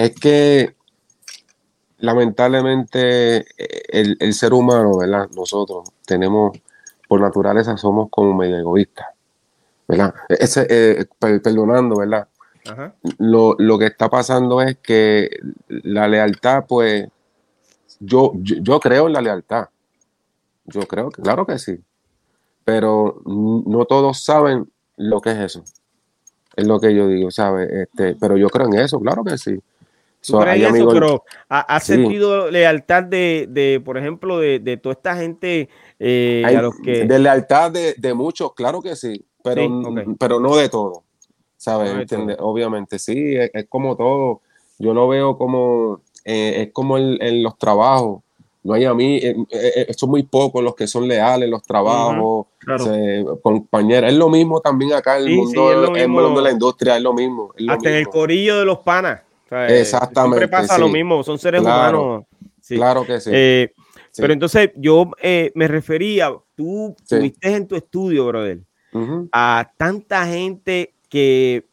[0.00, 0.74] Es que
[1.98, 3.44] lamentablemente
[3.88, 5.28] el, el, ser humano, ¿verdad?
[5.36, 6.58] Nosotros tenemos,
[7.06, 9.08] por naturaleza, somos como medio egoístas,
[9.86, 10.14] ¿verdad?
[10.30, 12.26] Ese, eh, perdonando, ¿verdad?
[13.18, 17.06] Lo, lo, que está pasando es que la lealtad, pues,
[17.98, 19.68] yo, yo, creo en la lealtad.
[20.64, 21.78] Yo creo que, claro que sí.
[22.64, 25.62] Pero no todos saben lo que es eso.
[26.56, 27.70] Es lo que yo digo, ¿sabes?
[27.70, 29.60] Este, pero yo creo en eso, claro que sí.
[30.26, 35.16] ¿Tú crees eso, pero ¿has sentido lealtad de, de, por ejemplo, de, de toda esta
[35.16, 35.68] gente
[35.98, 37.06] eh, a los que...
[37.06, 39.62] De lealtad de, de, muchos, claro que sí, pero,
[40.18, 41.04] pero no de todo,
[41.56, 42.06] ¿sabes?
[42.38, 44.42] Obviamente, sí, es, como todo.
[44.78, 48.22] Yo lo veo como, eh, es como en, los trabajos.
[48.62, 52.46] No hay a mí, eh, son muy pocos los que son leales en los trabajos,
[53.42, 54.10] compañeros.
[54.10, 57.14] Es lo mismo también acá en el, mundo, el mundo de la industria, es lo
[57.14, 57.54] mismo.
[57.68, 59.22] Hasta en el corillo de los panas.
[59.50, 60.38] Eh, Exactamente.
[60.38, 62.24] Siempre pasa lo mismo, son seres humanos.
[62.66, 63.72] Claro que eh,
[64.10, 64.22] sí.
[64.22, 68.60] Pero entonces yo eh, me refería, tú tuviste en tu estudio, brother,
[69.32, 71.66] a tanta gente que,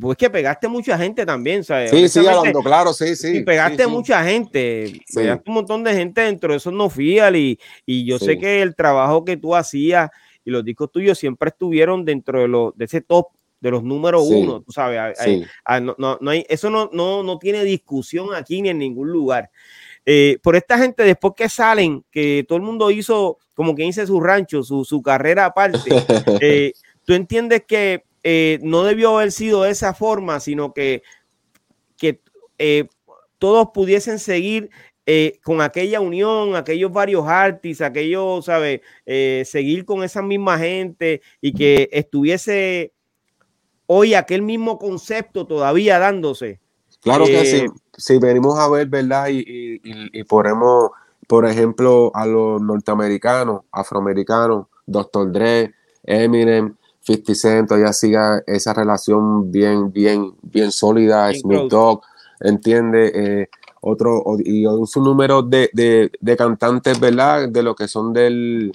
[0.00, 1.90] pues que pegaste mucha gente también, ¿sabes?
[1.90, 3.38] Sí, sí, hablando, claro, sí, sí.
[3.38, 7.58] Y pegaste mucha gente, pegaste un montón de gente dentro de esos no fial y,
[7.86, 10.10] y yo sé que el trabajo que tú hacías
[10.44, 13.28] y los discos tuyos siempre estuvieron dentro de, lo, de ese top
[13.64, 15.16] de los números uno, tú sabes,
[15.80, 19.50] no, no, hay, eso no, no, no, tiene discusión aquí ni en ningún lugar.
[20.04, 24.06] Eh, por esta gente, después que salen, que todo el mundo hizo, como que hice
[24.06, 25.78] su rancho, su, su carrera aparte,
[26.42, 26.74] eh,
[27.06, 31.02] tú entiendes que eh, no debió haber sido de esa forma, sino que,
[31.96, 32.20] que
[33.38, 34.68] todos pudiesen seguir
[35.42, 38.80] con aquella unión, aquellos varios artistas, aquellos, ¿sabes?
[39.04, 42.93] seguir con esa misma gente y que estuviese
[43.86, 46.60] hoy aquel mismo concepto todavía dándose.
[47.00, 47.56] Claro que sí.
[47.56, 49.28] Eh, si venimos a ver, ¿verdad?
[49.30, 50.90] Y, y, ponemos,
[51.28, 55.30] por ejemplo, a los norteamericanos, afroamericanos, Dr.
[55.30, 62.00] Dre, Eminem, 50 Cent, ya siga esa relación bien, bien, bien sólida, Snoop Dogg,
[62.40, 63.48] entiende, eh,
[63.82, 67.50] otro, y un número de, de, de cantantes, ¿verdad?
[67.50, 68.72] De lo que son del,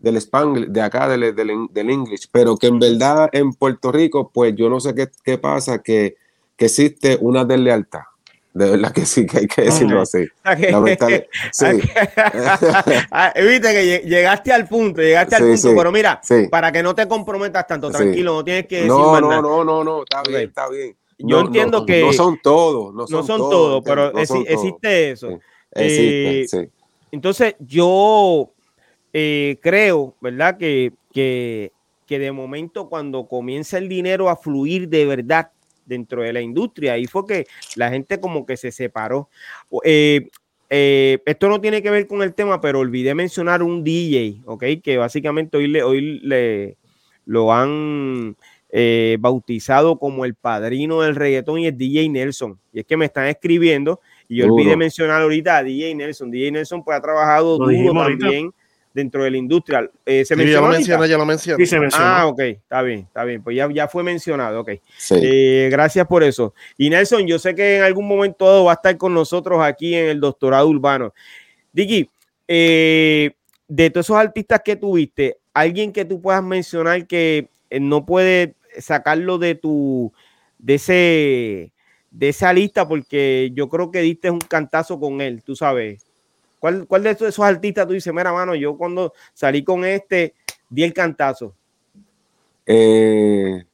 [0.00, 4.54] del Spanglish, de acá, del, del, English, pero que en verdad en Puerto Rico, pues
[4.54, 6.16] yo no sé qué, qué pasa, que,
[6.56, 8.02] que, existe una deslealtad.
[8.54, 10.24] De verdad que sí, que hay que decirlo así.
[11.52, 11.66] sí.
[13.10, 16.20] Ah, viste que llegaste al punto, llegaste al punto, pero mira,
[16.50, 19.84] para que no te comprometas tanto, tranquilo, no tienes que decir no, no, no, no,
[19.84, 20.96] no, está bien, está bien.
[21.18, 25.38] Yo entiendo que no son todos, no son, todos, pero existe eso.
[25.70, 26.70] Existe, eh,
[27.10, 28.52] entonces yo
[29.12, 30.58] eh, creo, ¿verdad?
[30.58, 31.72] Que, que,
[32.06, 35.50] que, de momento cuando comienza el dinero a fluir de verdad
[35.86, 39.28] dentro de la industria, ahí fue que la gente como que se separó.
[39.84, 40.28] Eh,
[40.70, 44.64] eh, esto no tiene que ver con el tema, pero olvidé mencionar un DJ, ¿ok?
[44.82, 46.76] Que básicamente hoy le, hoy le
[47.24, 48.36] lo han
[49.18, 52.58] bautizado como el padrino del reggaetón y el DJ Nelson.
[52.70, 56.30] Y es que me están escribiendo y yo olvidé mencionar ahorita a DJ Nelson.
[56.30, 58.52] DJ Nelson pues ha trabajado duro también
[58.98, 59.88] dentro de la industria.
[60.04, 61.64] Eh, ¿Se ya lo menciona, ya lo menciona.
[61.64, 63.42] Sí, ah, ok, está bien, está bien.
[63.42, 64.70] Pues ya, ya fue mencionado, ok.
[65.12, 66.52] Eh, gracias por eso.
[66.76, 70.06] Y Nelson, yo sé que en algún momento va a estar con nosotros aquí en
[70.06, 71.14] el doctorado urbano.
[71.72, 72.10] Dicky,
[72.48, 73.30] eh,
[73.68, 79.38] de todos esos artistas que tuviste, alguien que tú puedas mencionar que no puede sacarlo
[79.38, 80.12] de tu,
[80.58, 81.72] de ese,
[82.10, 86.07] de esa lista, porque yo creo que diste un cantazo con él, tú sabes.
[86.58, 90.34] ¿Cuál, ¿Cuál, de esos artistas tú dices, mira, mano, yo cuando salí con este,
[90.68, 91.54] di el cantazo?
[92.66, 93.64] Eh,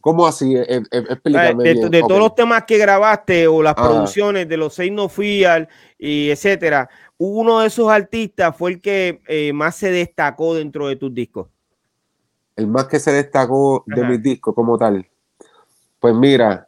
[0.00, 0.54] ¿Cómo así?
[0.54, 4.92] Eh, eh, explícame de, todos los temas que grabaste o las producciones de los seis
[4.92, 5.68] no fial
[5.98, 11.12] y etcétera, uno de esos artistas fue el que más se destacó dentro de tus
[11.12, 11.48] discos.
[12.54, 15.06] El más que se destacó de mis discos como tal.
[16.00, 16.67] Pues mira,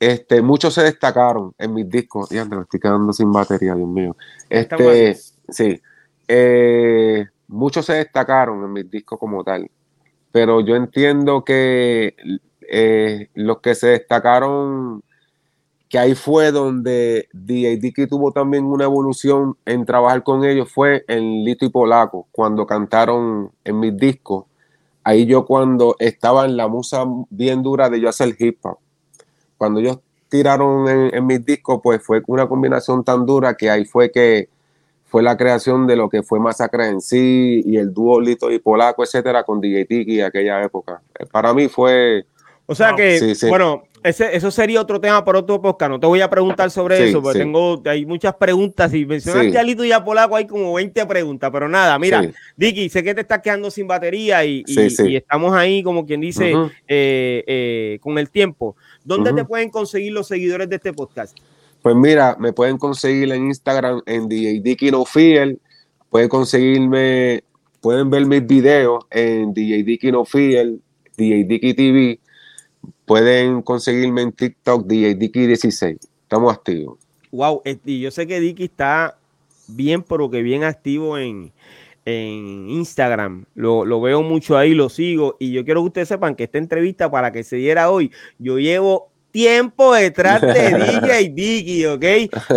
[0.00, 2.30] este, muchos se destacaron en mis discos.
[2.30, 4.16] Ya me estoy quedando sin batería, Dios mío.
[4.48, 5.14] Este,
[5.48, 5.80] sí.
[6.26, 9.70] Eh, muchos se destacaron en mis discos como tal.
[10.32, 12.14] pero yo entiendo que
[12.72, 15.02] eh, los que se destacaron,
[15.88, 18.06] que ahí fue donde D.A.D.
[18.06, 23.50] tuvo también una evolución en trabajar con ellos, fue en Lito y Polaco, cuando cantaron
[23.64, 24.46] en mis discos.
[25.02, 28.78] Ahí yo cuando estaba en la musa bien dura de yo hacer hip hop,
[29.60, 29.98] cuando ellos
[30.30, 34.48] tiraron en, en mis discos, pues fue una combinación tan dura que ahí fue que
[35.04, 38.58] fue la creación de lo que fue Masacre en sí y el dúo Lito y
[38.58, 41.02] Polaco, etcétera, con DJ Tiki aquella época.
[41.30, 42.24] Para mí fue.
[42.64, 45.90] O sea que, bueno, ese, eso sería otro tema para otro podcast.
[45.90, 48.92] No te voy a preguntar sobre eso, porque tengo hay muchas preguntas.
[48.92, 52.88] Si mencionaste a Lito y a Polaco, hay como 20 preguntas, pero nada, mira, Dicky,
[52.88, 56.52] sé que te estás quedando sin batería y, y, estamos ahí, como quien dice,
[56.86, 58.76] eh, eh, con el tiempo.
[59.04, 61.36] ¿Dónde te pueden conseguir los seguidores de este podcast?
[61.82, 65.58] Pues mira, me pueden conseguir en Instagram en DJ No Fiel.
[66.10, 67.44] Pueden conseguirme,
[67.80, 70.80] pueden ver mis videos en DJ No Fiel,
[71.16, 72.20] DJ TV.
[73.06, 75.98] Pueden conseguirme en TikTok DJ 16.
[76.22, 76.98] Estamos activos.
[77.32, 79.16] Wow, y yo sé que Dicky está
[79.68, 81.52] bien, pero que bien activo en,
[82.04, 83.44] en Instagram.
[83.54, 85.36] Lo, lo, veo mucho ahí, lo sigo.
[85.38, 88.58] Y yo quiero que ustedes sepan que esta entrevista para que se diera hoy, yo
[88.58, 90.50] llevo tiempo detrás de
[91.00, 92.04] DJ Dicky, ¿ok?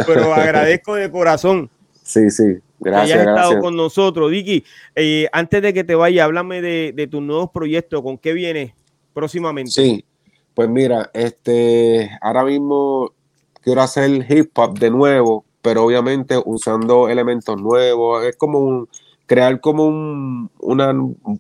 [0.08, 1.70] Pero agradezco de corazón.
[2.02, 3.18] Sí, sí, gracias.
[3.18, 4.32] Que hayas estado con nosotros.
[4.32, 4.64] Dicky,
[4.96, 8.74] eh, antes de que te vaya, háblame de, tus nuevos proyectos, ¿con qué vienes
[9.14, 9.72] próximamente?
[9.72, 10.04] Sí,
[10.54, 13.12] pues mira, este, ahora mismo
[13.62, 18.26] quiero hacer hip hop de nuevo, pero obviamente usando elementos nuevos.
[18.26, 18.90] Es como un,
[19.26, 20.94] crear como un, una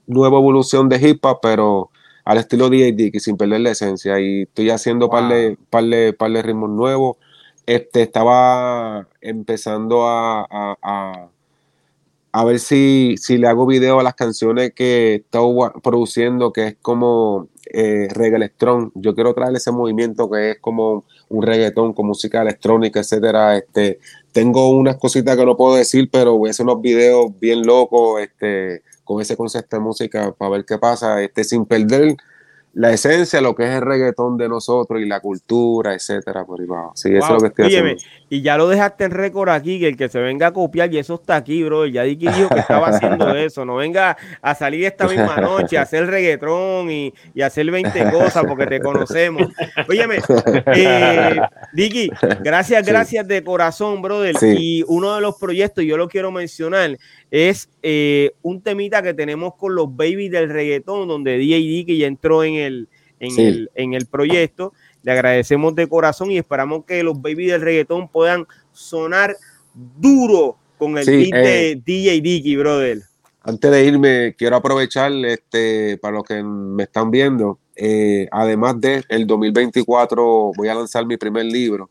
[0.07, 1.89] nueva evolución de hip hop, pero
[2.25, 3.11] al estilo D.A.D.
[3.11, 4.19] que sin perder la esencia.
[4.19, 7.17] Y estoy haciendo par, de, par, de, par de ritmos nuevos.
[7.65, 11.29] Este, estaba empezando a, a,
[12.31, 16.77] a, ver si, si, le hago video a las canciones que estoy produciendo, que es
[16.81, 18.51] como eh, reggae
[18.95, 23.57] Yo quiero traer ese movimiento que es como un reggaetón con música electrónica, etcétera.
[23.57, 23.99] Este,
[24.33, 28.19] tengo unas cositas que no puedo decir, pero voy a hacer unos videos bien locos,
[28.21, 32.17] este, con ese concepto de música para ver qué pasa, este, sin perder
[32.73, 36.67] la esencia, lo que es el reggaetón de nosotros y la cultura, etcétera, por ahí
[36.95, 38.01] Sí, eso es lo que estoy haciendo.
[38.29, 40.97] Y ya lo dejaste en récord aquí, que el que se venga a copiar, y
[40.97, 41.85] eso está aquí, bro.
[41.85, 43.63] Ya di que dijo que estaba haciendo eso.
[43.63, 48.43] No venga a salir esta misma noche a hacer reggaetón y, y hacer 20 cosas
[48.47, 49.43] porque te conocemos.
[49.87, 50.17] Óyeme,
[50.75, 51.41] eh,
[51.73, 52.09] Dicky,
[52.41, 54.35] gracias, gracias de corazón, brother.
[54.41, 56.97] Y uno de los proyectos, yo lo quiero mencionar,
[57.29, 61.83] es eh, un temita que tenemos con los babies del reggaetón, donde D.A.D.
[61.85, 64.73] que ya entró en el, en, el, en el proyecto.
[65.03, 69.35] Le agradecemos de corazón y esperamos que los babies del reggaetón puedan sonar
[69.73, 72.99] duro con el beat de eh, DJ Dicky, brother.
[73.41, 77.59] Antes de irme, quiero aprovechar este, para los que me están viendo.
[77.75, 81.89] Eh, además de el 2024 voy a lanzar mi primer libro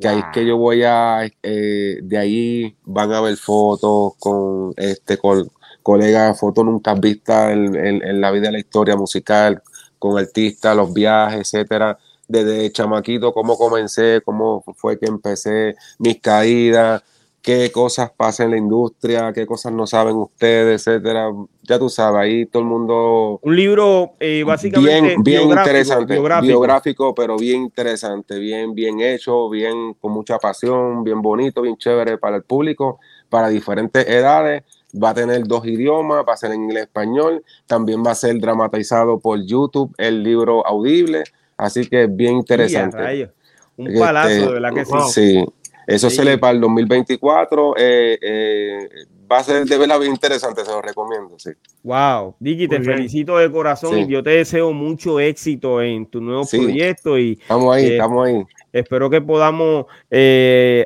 [0.00, 4.72] que ahí es que yo voy a, eh, de ahí van a ver fotos con
[4.76, 5.50] este con,
[5.82, 9.62] colegas, fotos nunca vistas en, en, la vida de la historia musical,
[9.98, 17.02] con artistas, los viajes, etcétera, desde chamaquito, cómo comencé, cómo fue que empecé, mis caídas,
[17.48, 21.30] qué cosas pasan en la industria, qué cosas no saben ustedes, etcétera.
[21.62, 23.40] Ya tú sabes, ahí todo el mundo.
[23.42, 27.14] Un libro eh, básicamente bien, bien interesante, biográfico.
[27.14, 32.36] pero bien interesante, bien, bien hecho, bien con mucha pasión, bien bonito, bien chévere para
[32.36, 33.00] el público,
[33.30, 34.64] para diferentes edades.
[35.02, 37.44] Va a tener dos idiomas, va a ser en inglés y español.
[37.66, 41.24] También va a ser dramatizado por YouTube, el libro audible.
[41.56, 43.30] Así que bien interesante.
[43.76, 44.92] Un palazo, de verdad que sí.
[45.10, 45.44] Sí,
[45.86, 47.74] eso se lee para el 2024.
[47.76, 48.88] Eh, eh,
[49.30, 51.38] va a ser de verdad bien interesante, se lo recomiendo.
[51.38, 51.50] Sí.
[51.82, 56.44] Wow, Dicky, te felicito de corazón y yo te deseo mucho éxito en tu nuevo
[56.44, 57.18] proyecto.
[57.18, 58.44] Y, estamos ahí, eh, estamos ahí.
[58.72, 59.86] Espero que podamos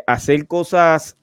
[0.06, 1.16] hacer cosas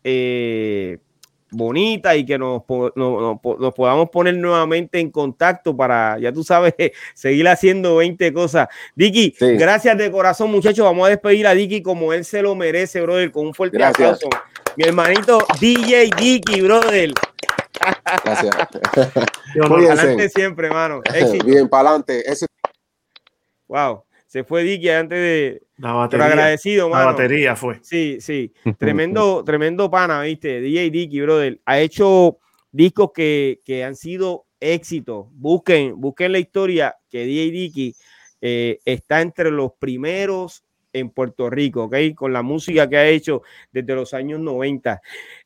[1.51, 2.63] bonita y que nos,
[2.95, 6.73] nos, podamos poner nuevamente en contacto para, ya tú sabes,
[7.13, 8.67] seguir haciendo 20 cosas.
[8.95, 10.85] Dicky, gracias de corazón, muchachos.
[10.85, 14.29] Vamos a despedir a Dicky como él se lo merece, brother, con un fuerte aplauso.
[14.75, 17.11] Mi hermanito DJ Dicky, brother.
[18.23, 18.55] Gracias.
[19.63, 21.01] adelante siempre, hermano.
[21.45, 22.23] Bien, para adelante.
[23.67, 25.63] Wow se fue Dicky antes de.
[25.77, 26.27] La batería.
[26.27, 27.03] agradecido, mano.
[27.03, 27.79] La batería fue.
[27.81, 28.53] Sí, sí.
[28.77, 30.61] Tremendo, tremendo pana, ¿viste?
[30.61, 31.59] DJ Dicky, brother.
[31.65, 32.37] Ha hecho
[32.71, 35.25] discos que, que han sido éxitos.
[35.31, 37.95] Busquen, busquen la historia que DJ Dicky
[38.39, 41.95] eh, está entre los primeros en Puerto Rico, ¿ok?
[42.15, 43.41] Con la música que ha hecho
[43.71, 45.01] desde los años 90.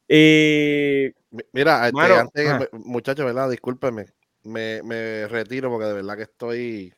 [0.10, 1.14] Eh,
[1.54, 3.50] Mira, este, antes, muchachos, ¿verdad?
[3.50, 4.08] Discúlpeme
[4.44, 6.94] me, me retiro porque de verdad que estoy,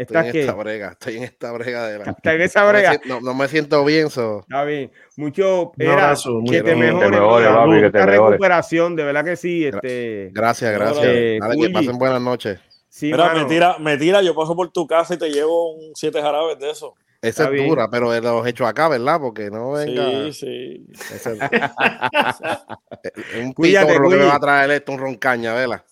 [0.00, 0.40] estoy ¿Estás en qué?
[0.40, 0.88] esta brega.
[0.92, 2.04] Estoy en esta brega de la.
[2.10, 3.00] ¿Estás en esa brega?
[3.06, 4.40] No, no me siento bien, so.
[4.40, 4.90] Está bien.
[5.16, 9.66] Mucho Un era, que te Que mejores, mejore, que te recuperación, de verdad que sí.
[9.66, 11.06] Este, Gracias, gracias.
[11.06, 12.58] Eh, Dale, que pasen buenas noches.
[12.88, 15.92] sí, Mira, me tira, me tira, yo paso por tu casa y te llevo un
[15.94, 16.94] siete jarabes de eso.
[17.22, 17.68] Esa Está es bien.
[17.68, 19.20] dura, pero los hechos acá, ¿verdad?
[19.20, 20.32] Porque no venga.
[20.32, 20.86] Sí, sí.
[21.14, 21.36] ese-
[23.42, 25.84] un Cuídate, pitorro que me va a traer esto, un roncaña, ¿vela?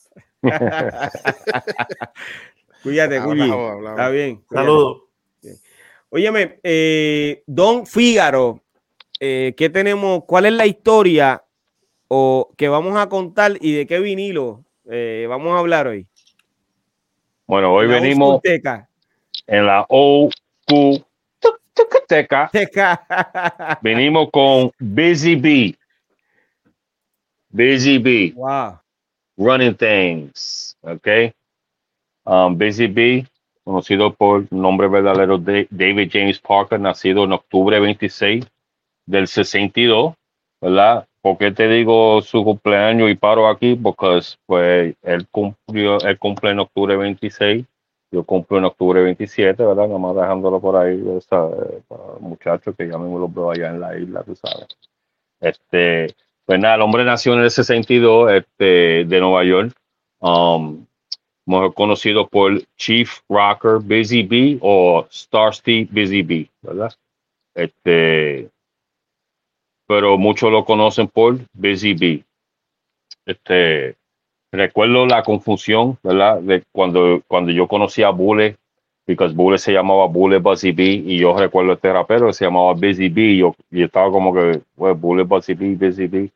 [2.83, 3.91] Cuídate, hablamos.
[3.91, 4.43] Está bien.
[4.51, 5.03] Saludos.
[6.11, 8.63] Óyeme, eh, Don Fígaro,
[9.21, 10.25] eh, ¿qué tenemos?
[10.25, 11.45] ¿Cuál es la historia
[12.09, 16.07] o que vamos a contar y de qué vinilo eh, vamos a hablar hoy?
[17.47, 18.41] Bueno, hoy La venimos
[19.47, 21.05] en la School
[22.07, 22.51] Teca.
[22.53, 23.79] Teca.
[23.83, 25.77] Venimos con Busy B.
[27.51, 28.33] Busy B.
[28.35, 28.79] wow.
[29.37, 30.77] Running Things.
[30.83, 31.33] Ok.
[32.29, 33.27] Um, Busy B,
[33.65, 38.47] conocido por nombre verdadero de David James Parker, nacido en octubre 26
[39.07, 40.13] del 62,
[40.61, 41.07] ¿verdad?
[41.23, 43.77] ¿Por qué te digo su cumpleaños y paro aquí?
[43.77, 47.65] Porque pues él cumplió, él cumple en octubre 26,
[48.11, 49.87] yo cumplo en octubre 27, ¿verdad?
[49.87, 51.83] Nada más dejándolo por ahí, ¿sabes?
[51.89, 54.67] Para muchachos que ya mismo los veo allá en la isla, tú sabes.
[55.41, 56.15] Este,
[56.45, 59.73] pues nada, el hombre nació en el 62, este, de Nueva York.
[60.21, 60.88] Um,
[61.49, 66.93] mejor conocido por Chief Rocker Busy Bee o Starsty Busy Bee, ¿verdad?
[67.55, 68.51] Este,
[69.87, 72.25] pero muchos lo conocen por Busy Bee.
[73.25, 73.97] Este,
[74.53, 76.41] recuerdo la confusión, ¿verdad?
[76.41, 78.57] De cuando, cuando yo conocí a Bule,
[79.07, 82.75] porque Bule se llamaba Bule Busy Bee, y yo recuerdo este rapero que se llamaba
[82.75, 86.31] Busy Bee, y yo, y estaba como que, pues, Bule Busy Bee, Busy Bee,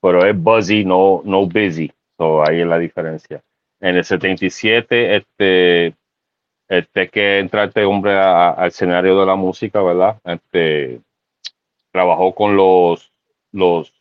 [0.00, 1.92] pero es Buzzy, no, no Busy.
[2.16, 3.42] So, ahí es la diferencia
[3.88, 5.94] en el 77, este,
[6.68, 10.18] este que entra este hombre al escenario de la música, ¿verdad?
[10.24, 11.00] Este,
[11.92, 13.10] trabajó con los,
[13.52, 13.92] los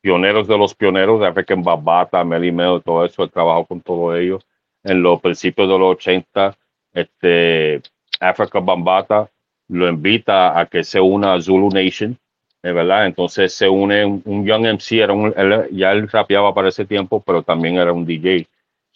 [0.00, 4.16] pioneros de los pioneros de African Babata, Melly Mel, todo eso, él trabajó con todo
[4.16, 4.46] ellos.
[4.84, 6.56] En los principios de los 80,
[6.94, 7.82] este,
[8.20, 9.28] Africa Bambata
[9.68, 12.16] lo invita a que se una a Zulu Nation,
[12.62, 13.06] eh, ¿verdad?
[13.06, 16.86] Entonces se une un, un Young MC, era un, él- ya él rapeaba para ese
[16.86, 18.46] tiempo, pero también era un DJ.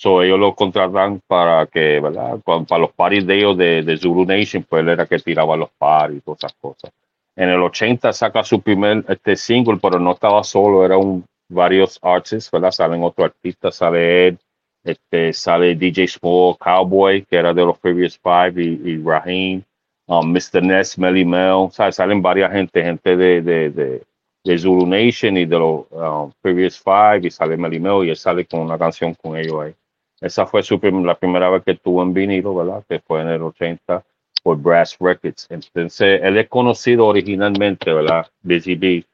[0.03, 2.41] So, ellos lo contratan para que, ¿verdad?
[2.45, 5.71] Para los parties de ellos de, de Zulu Nation, pues él era que tiraba los
[5.79, 6.91] parties y todas esas cosas.
[7.37, 12.01] En el 80 saca su primer este single, pero no estaba solo, era un varios
[12.03, 12.73] artists, ¿verdad?
[12.73, 14.37] Salen otros artistas, sale Ed,
[14.83, 19.63] este, sale DJ Small, Cowboy, que era de los Previous Five, y, y Raheem,
[20.09, 20.65] um, Mr.
[20.65, 21.95] Ness, Melly Mel, ¿sabes?
[21.95, 24.03] Salen varias gente, gente de, de, de,
[24.43, 28.17] de Zulu Nation y de los um, Previous Five, y sale Melly Mel, y él
[28.17, 29.75] sale con una canción con ellos ahí.
[30.23, 32.85] Esa fue su prim- la primera vez que estuvo en vinilo, ¿verdad?
[32.89, 34.05] Que fue en el 80
[34.43, 35.47] por Brass Records.
[35.51, 38.27] Entonces, él es conocido originalmente, ¿verdad?
[38.43, 39.05] Bee,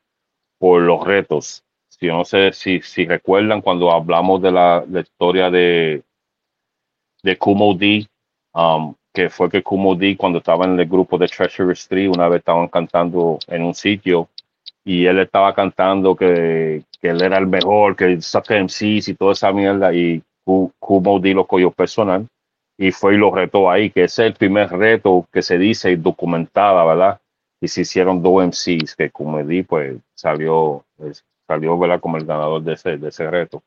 [0.59, 1.65] por los retos.
[1.89, 6.03] Si no sé si, si recuerdan cuando hablamos de la, la historia de,
[7.23, 8.07] de Kumo D,
[8.55, 12.29] um, que fue que Kumo D, cuando estaba en el grupo de Treasury Street, una
[12.29, 14.29] vez estaban cantando en un sitio
[14.85, 19.33] y él estaba cantando que, que él era el mejor, que saca MCs y toda
[19.33, 22.27] esa mierda, y Ku- Kumo D lo cogió personal
[22.79, 26.85] y fue y lo retó ahí, que es el primer reto que se dice documentada,
[26.87, 27.21] ¿verdad?
[27.61, 30.85] Y se hicieron dos MCs, que Kumo D pues salió,
[31.47, 32.01] salió, ¿verdad?
[32.01, 33.63] Como el ganador de ese, de ese reto.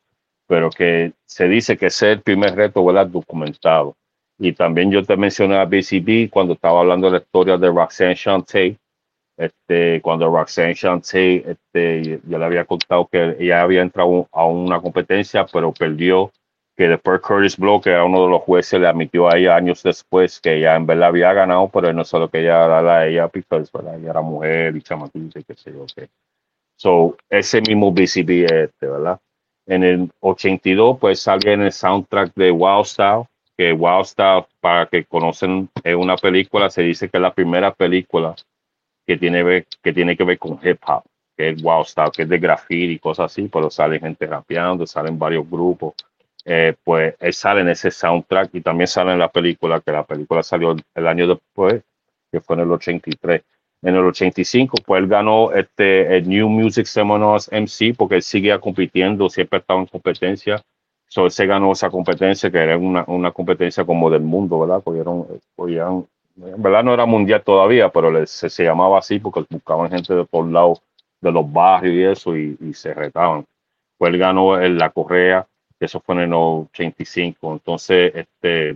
[0.48, 3.08] Pero que se dice que es el primer reto, ¿verdad?
[3.08, 3.96] Documentado.
[4.40, 8.16] Y también yo te mencioné a BCB cuando estaba hablando de la historia de Roxanne
[8.16, 8.78] Shante,
[9.38, 14.82] este, cuando Roxanne Shante, este, yo le había contado que ella había entrado a una
[14.82, 16.32] competencia, pero perdió,
[16.82, 19.84] que después Curtis Blow, que era uno de los jueces, le admitió a ella años
[19.84, 23.08] después que ella en verdad había ganado, pero él no solo que ella era a
[23.08, 23.46] ella, porque
[23.98, 26.10] ella era mujer y chamaquita y qué sé yo qué.
[26.78, 29.20] So, ese mismo BCB es este, ¿verdad?
[29.68, 33.26] En el 82, pues sale en el soundtrack de Wild Style,
[33.58, 37.74] que Wild Style, para que conocen, es una película, se dice que es la primera
[37.74, 38.36] película
[39.08, 41.04] que tiene, ver- que tiene que ver con hip hop,
[41.38, 44.88] que es Wild Style, que es de graffiti y cosas así, pero sale gente rapeando,
[44.88, 45.94] salen varios grupos.
[46.46, 50.04] Eh, pues él sale en ese soundtrack y también sale en la película, que la
[50.04, 51.84] película salió el año después,
[52.32, 53.44] que fue en el 83.
[53.84, 58.60] En el 85, pues él ganó este el New Music Seminars MC porque él seguía
[58.60, 60.62] compitiendo, siempre estaba en competencia.
[61.08, 64.82] So, él se ganó esa competencia, que era una, una competencia como del mundo, ¿verdad?
[64.96, 66.06] Eran, cogían-
[66.38, 70.14] en verdad no era mundial todavía, pero le- se, se llamaba así porque buscaban gente
[70.16, 70.82] de todos lados
[71.20, 73.46] de los barrios y eso y, y se retaban.
[73.98, 75.46] Pues él ganó en la correa
[75.86, 77.54] eso fue en el 85.
[77.54, 78.70] Entonces, este,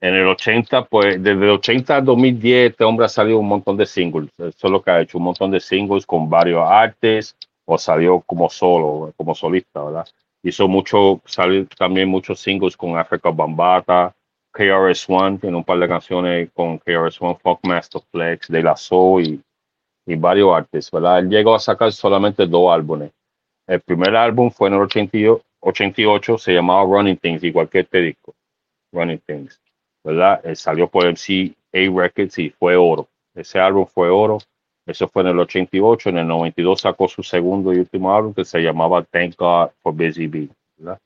[0.00, 3.76] en el 80, pues desde el 80 al 2010, este hombre ha salido un montón
[3.76, 4.30] de singles.
[4.38, 8.20] Eso es lo que ha hecho, un montón de singles con varios artes o salió
[8.20, 10.06] como solo, como solista, ¿verdad?
[10.42, 14.14] Hizo mucho, salió también muchos singles con Africa Bambata,
[14.52, 19.42] KRS-One, tiene un par de canciones con KRS-One, Funkmaster Flex, De La Soul y,
[20.06, 21.20] y varios artistas, ¿verdad?
[21.20, 23.10] Él llegó a sacar solamente dos álbumes.
[23.66, 24.80] El primer álbum fue en el
[25.64, 28.34] 88, se llamaba Running Things, igual que este disco,
[28.92, 29.60] Running Things,
[30.04, 30.40] ¿verdad?
[30.44, 33.08] Él salió por MCA Records y fue oro.
[33.34, 34.38] Ese álbum fue oro.
[34.86, 36.10] Eso fue en el 88.
[36.10, 39.94] En el 92 sacó su segundo y último álbum que se llamaba Thank God for
[39.94, 40.50] Busy Bee.
[40.76, 41.00] ¿verdad?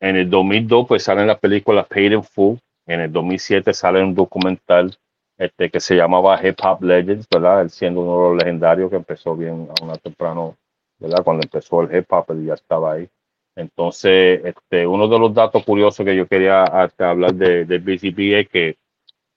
[0.00, 2.58] En el 2002 pues sale la película Paid in Full.
[2.86, 4.94] En el 2007 sale un documental
[5.38, 7.62] este, que se llamaba Hip Hop Legends, ¿verdad?
[7.62, 10.56] Él siendo uno de los legendarios que empezó bien a una temprano,
[10.98, 11.24] ¿verdad?
[11.24, 13.08] Cuando empezó el hip hop, él ya estaba ahí.
[13.56, 18.40] Entonces, este, uno de los datos curiosos que yo quería hasta hablar de, de BCB
[18.40, 18.76] es que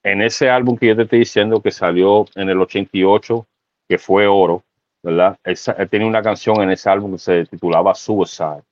[0.03, 3.47] en ese álbum que yo te estoy diciendo que salió en el 88,
[3.87, 4.63] que fue oro,
[5.01, 5.37] ¿verdad?
[5.43, 8.63] Él, él tenía una canción en ese álbum que se titulaba Suicide.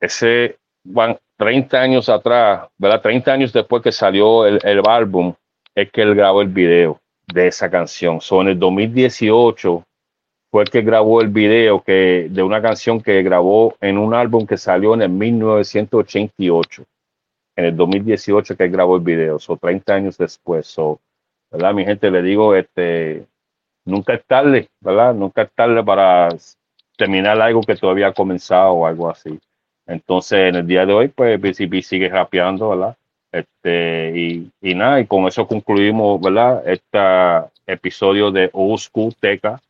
[0.00, 3.02] Ese, bueno, 30 años atrás, ¿verdad?
[3.02, 5.34] 30 años después que salió el, el álbum,
[5.74, 8.20] es que él grabó el video de esa canción.
[8.20, 9.84] So, en el 2018
[10.50, 14.46] fue el que grabó el video que, de una canción que grabó en un álbum
[14.46, 16.84] que salió en el 1988.
[17.56, 20.66] En el 2018 que él grabó el video, so 30 años después.
[20.66, 21.00] So,
[21.50, 21.72] ¿verdad?
[21.74, 23.26] Mi gente, le digo, este,
[23.84, 25.14] nunca es tarde, ¿verdad?
[25.14, 26.28] Nunca es tarde para
[26.96, 29.38] terminar algo que todavía ha comenzado o algo así.
[29.86, 32.96] Entonces, en el día de hoy, pues BCB sigue rapeando, ¿verdad?
[33.32, 36.62] Este, y, y nada, y con eso concluimos, ¿verdad?
[36.66, 36.98] Este
[37.66, 39.60] episodio de Old School Teca.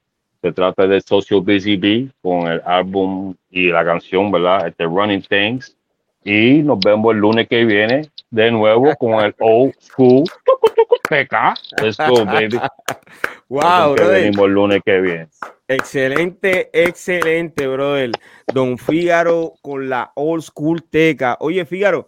[0.42, 4.68] Se trata de Social Busy Bee con el álbum y la canción, ¿verdad?
[4.68, 5.76] Este Running Things.
[6.24, 10.24] Y nos vemos el lunes que viene de nuevo con el Old School
[11.08, 11.54] Teca.
[11.82, 12.58] Let's go, baby.
[13.48, 14.22] Wow, brother.
[14.22, 15.28] venimos el lunes que viene.
[15.66, 18.12] Excelente, excelente, brother.
[18.54, 21.36] Don Fígaro con la Old School Teca.
[21.40, 22.06] Oye, Fígaro,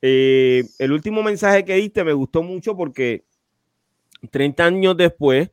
[0.00, 3.24] eh, el último mensaje que diste me gustó mucho porque
[4.30, 5.50] 30 años después,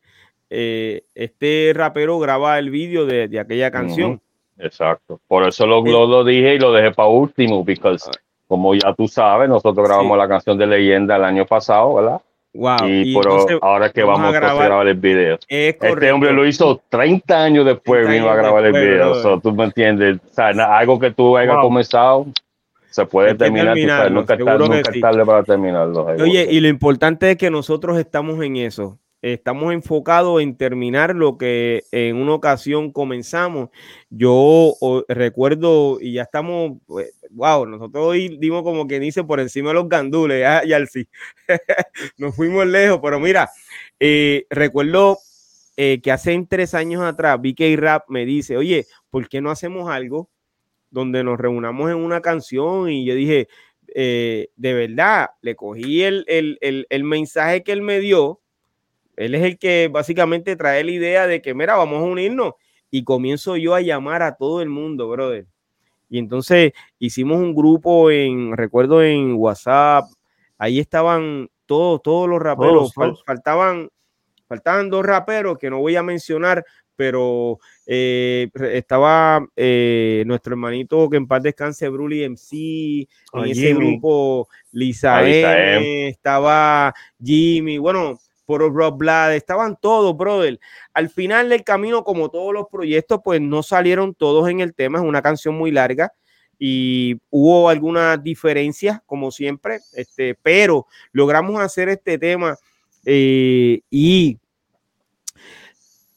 [0.54, 4.12] eh, este rapero graba el vídeo de, de aquella canción.
[4.12, 4.22] Ujú,
[4.60, 5.20] Exacto.
[5.28, 7.96] Por eso lo, lo, lo dije y lo dejé para último, porque
[8.48, 10.20] como ya tú sabes, nosotros grabamos Sí.
[10.20, 12.22] la canción de leyenda el año pasado, ¿verdad?
[12.54, 12.76] Wow.
[12.86, 15.36] y y entonces ahora que vamos a vamos, a grabar- grabar el video.
[15.48, 19.06] es Este hombre lo hizo 30 años después, 30 vino a grabar el después, video.
[19.12, 19.24] brother.
[19.24, 20.18] So, tú me entiendes.
[20.30, 21.64] O sea, na- algo que tú hayas Wow.
[21.64, 22.26] comenzado,
[22.90, 23.68] se puede terminar.
[23.68, 25.02] tú sabes, terminarlo, nunca es seguro tarde, que nunca es sí.
[25.02, 26.06] tarde para terminarlo.
[26.22, 28.98] Oye, y lo importante es que nosotros estamos en eso.
[29.22, 33.70] Estamos enfocados en terminar lo que en una ocasión comenzamos.
[34.10, 34.74] Yo
[35.08, 39.76] recuerdo, y ya estamos, pues, wow, nosotros hoy dimos como que dice por encima de
[39.76, 41.08] los gandules, ya, ya sí.
[42.18, 43.50] Nos fuimos lejos, pero mira,
[44.00, 45.20] eh, recuerdo
[45.78, 49.90] eh, que hace tres años atrás, BK Rap me dice, oye, ¿por qué no hacemos
[49.90, 50.30] algo
[50.90, 52.90] donde nos reunamos en una canción?
[52.90, 53.48] Y yo dije,
[53.96, 56.58] eh, de verdad, le cogí el, el,
[56.90, 58.41] el mensaje que él me dio.
[59.16, 62.54] Él es el que básicamente trae la idea de que, mira, vamos a unirnos.
[62.90, 65.46] Y comienzo yo a llamar a todo el mundo, brother.
[66.10, 70.06] Y entonces hicimos un grupo en, recuerdo en WhatsApp,
[70.58, 73.24] ahí estaban todos, todos los raperos, Todos, fal- todos.
[73.26, 73.90] faltaban,
[74.48, 76.66] faltaban dos raperos que no voy a mencionar,
[76.98, 83.74] pero eh, estaba eh, nuestro hermanito que en paz descanse, Bruli MC, en Ah, ese
[83.74, 86.94] grupo Lisa, Ah, M, estaba
[87.24, 88.20] Jimmy, bueno,
[88.52, 89.02] por Rob
[89.32, 90.60] estaban todos, brother.
[90.94, 95.00] Al final del camino, como todos los proyectos, pues no salieron todos en el tema,
[95.00, 96.12] es una canción muy larga
[96.60, 102.58] y hubo algunas diferencias, como siempre, este, pero logramos hacer este tema
[103.06, 104.38] eh, y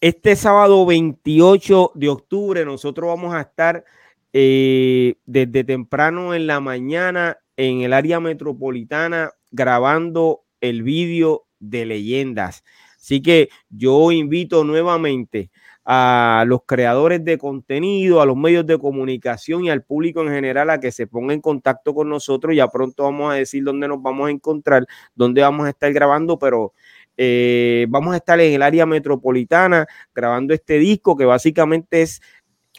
[0.01, 3.85] este sábado 28 de octubre nosotros vamos a estar
[4.33, 12.65] eh, desde temprano en la mañana en el área metropolitana grabando el vídeo de leyendas.
[12.99, 15.51] Así que yo invito nuevamente
[15.85, 20.71] a los creadores de contenido, a los medios de comunicación y al público en general
[20.71, 22.57] a que se ponga en contacto con nosotros.
[22.57, 26.39] Ya pronto vamos a decir dónde nos vamos a encontrar, dónde vamos a estar grabando,
[26.39, 26.73] pero
[27.17, 32.23] eh, vamos a estar en el área metropolitana grabando este disco que básicamente es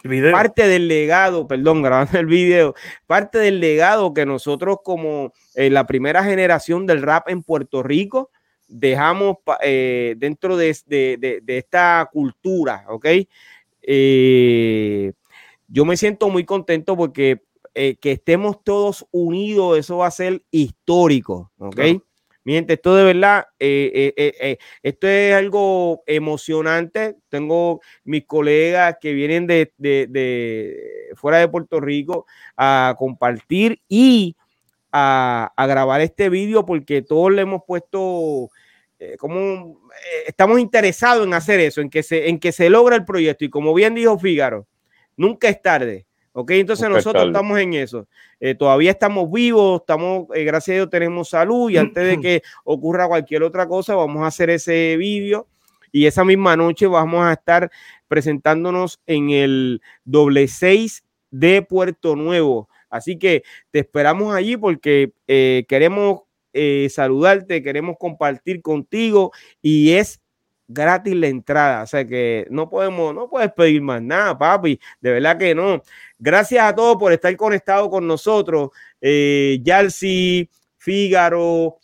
[0.03, 0.31] video.
[0.31, 2.73] parte del legado, perdón, grabando el video,
[3.05, 8.31] parte del legado que nosotros como eh, la primera generación del rap en Puerto Rico
[8.67, 13.05] dejamos eh, dentro de, de- de- de esta cultura, ¿ok?
[13.81, 15.11] Eh,
[15.67, 17.41] yo me siento muy contento porque
[17.73, 21.75] eh, que estemos todos unidos, eso va a ser histórico, ¿ok?
[22.47, 27.15] Gente, esto de verdad, eh, eh, esto es algo emocionante.
[27.27, 34.35] Tengo mis colegas que vienen de, de, fuera de Puerto Rico a compartir y
[34.97, 38.49] a, a grabar este vídeo porque todos le hemos puesto
[39.19, 39.81] como
[40.25, 43.49] estamos interesados en hacer eso, en que se en que se logra el proyecto y
[43.49, 44.67] como bien dijo Fígaro,
[45.17, 46.05] nunca es tarde.
[46.37, 48.09] Ok, entonces nosotros estamos en eso.
[48.41, 52.41] Eh, todavía estamos vivos, estamos, eh, gracias a Dios, tenemos salud y antes de que
[52.65, 55.47] ocurra cualquier otra cosa, vamos a hacer ese vídeo
[55.93, 57.71] y esa misma noche vamos a estar
[58.09, 62.67] presentándonos en el doble seis de Puerto Nuevo.
[62.95, 66.21] Así que te esperamos allí porque eh, queremos
[66.89, 70.21] saludarte, queremos compartir contigo y es
[70.67, 71.83] gratis la entrada.
[71.83, 74.79] O sea que no podemos, no puedes pedir más nada, papi.
[75.01, 75.81] De verdad que no.
[76.17, 78.69] Gracias a todos por estar conectados con nosotros.
[79.01, 81.77] Eh, Yalsi, Fígaro,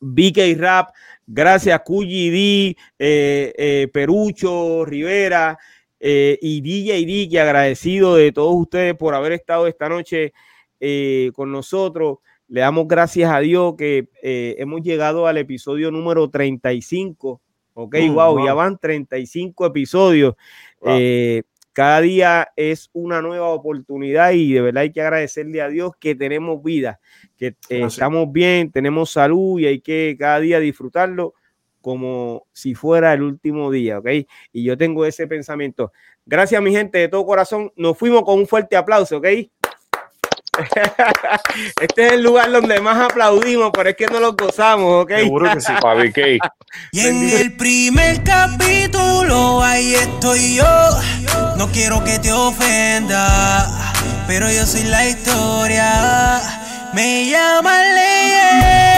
[0.00, 0.90] BK Rap,
[1.26, 5.58] gracias QGD, eh, eh, Perucho, Rivera
[6.00, 10.32] eh, y DJ que agradecido de todos ustedes por haber estado esta noche
[10.80, 12.18] eh, con nosotros.
[12.48, 17.42] Le damos gracias a Dios que hemos llegado al episodio número 35
[17.80, 20.34] Ok, wow, mm, ya van 35 episodios.
[20.84, 25.92] Eh, cada día es una nueva oportunidad y de verdad hay que agradecerle a Dios
[26.00, 26.98] que tenemos vida,
[27.36, 31.34] que eh, estamos bien, tenemos salud y hay que cada día disfrutarlo
[31.80, 34.08] como si fuera el último día, ¿ok?
[34.52, 35.92] Y yo tengo ese pensamiento.
[36.26, 37.72] Gracias, mi gente, de todo corazón.
[37.76, 39.26] Nos fuimos con un fuerte aplauso, ¿ok?
[41.80, 45.12] Este es el lugar donde más aplaudimos, pero es que no lo gozamos, ¿ok?
[45.18, 46.12] Seguro que sí, Fabi
[46.92, 50.90] Y en el primer capítulo, ahí estoy yo.
[51.56, 53.66] No quiero que te ofenda,
[54.26, 56.40] pero yo soy la historia.
[56.94, 58.97] Me llaman leyenda.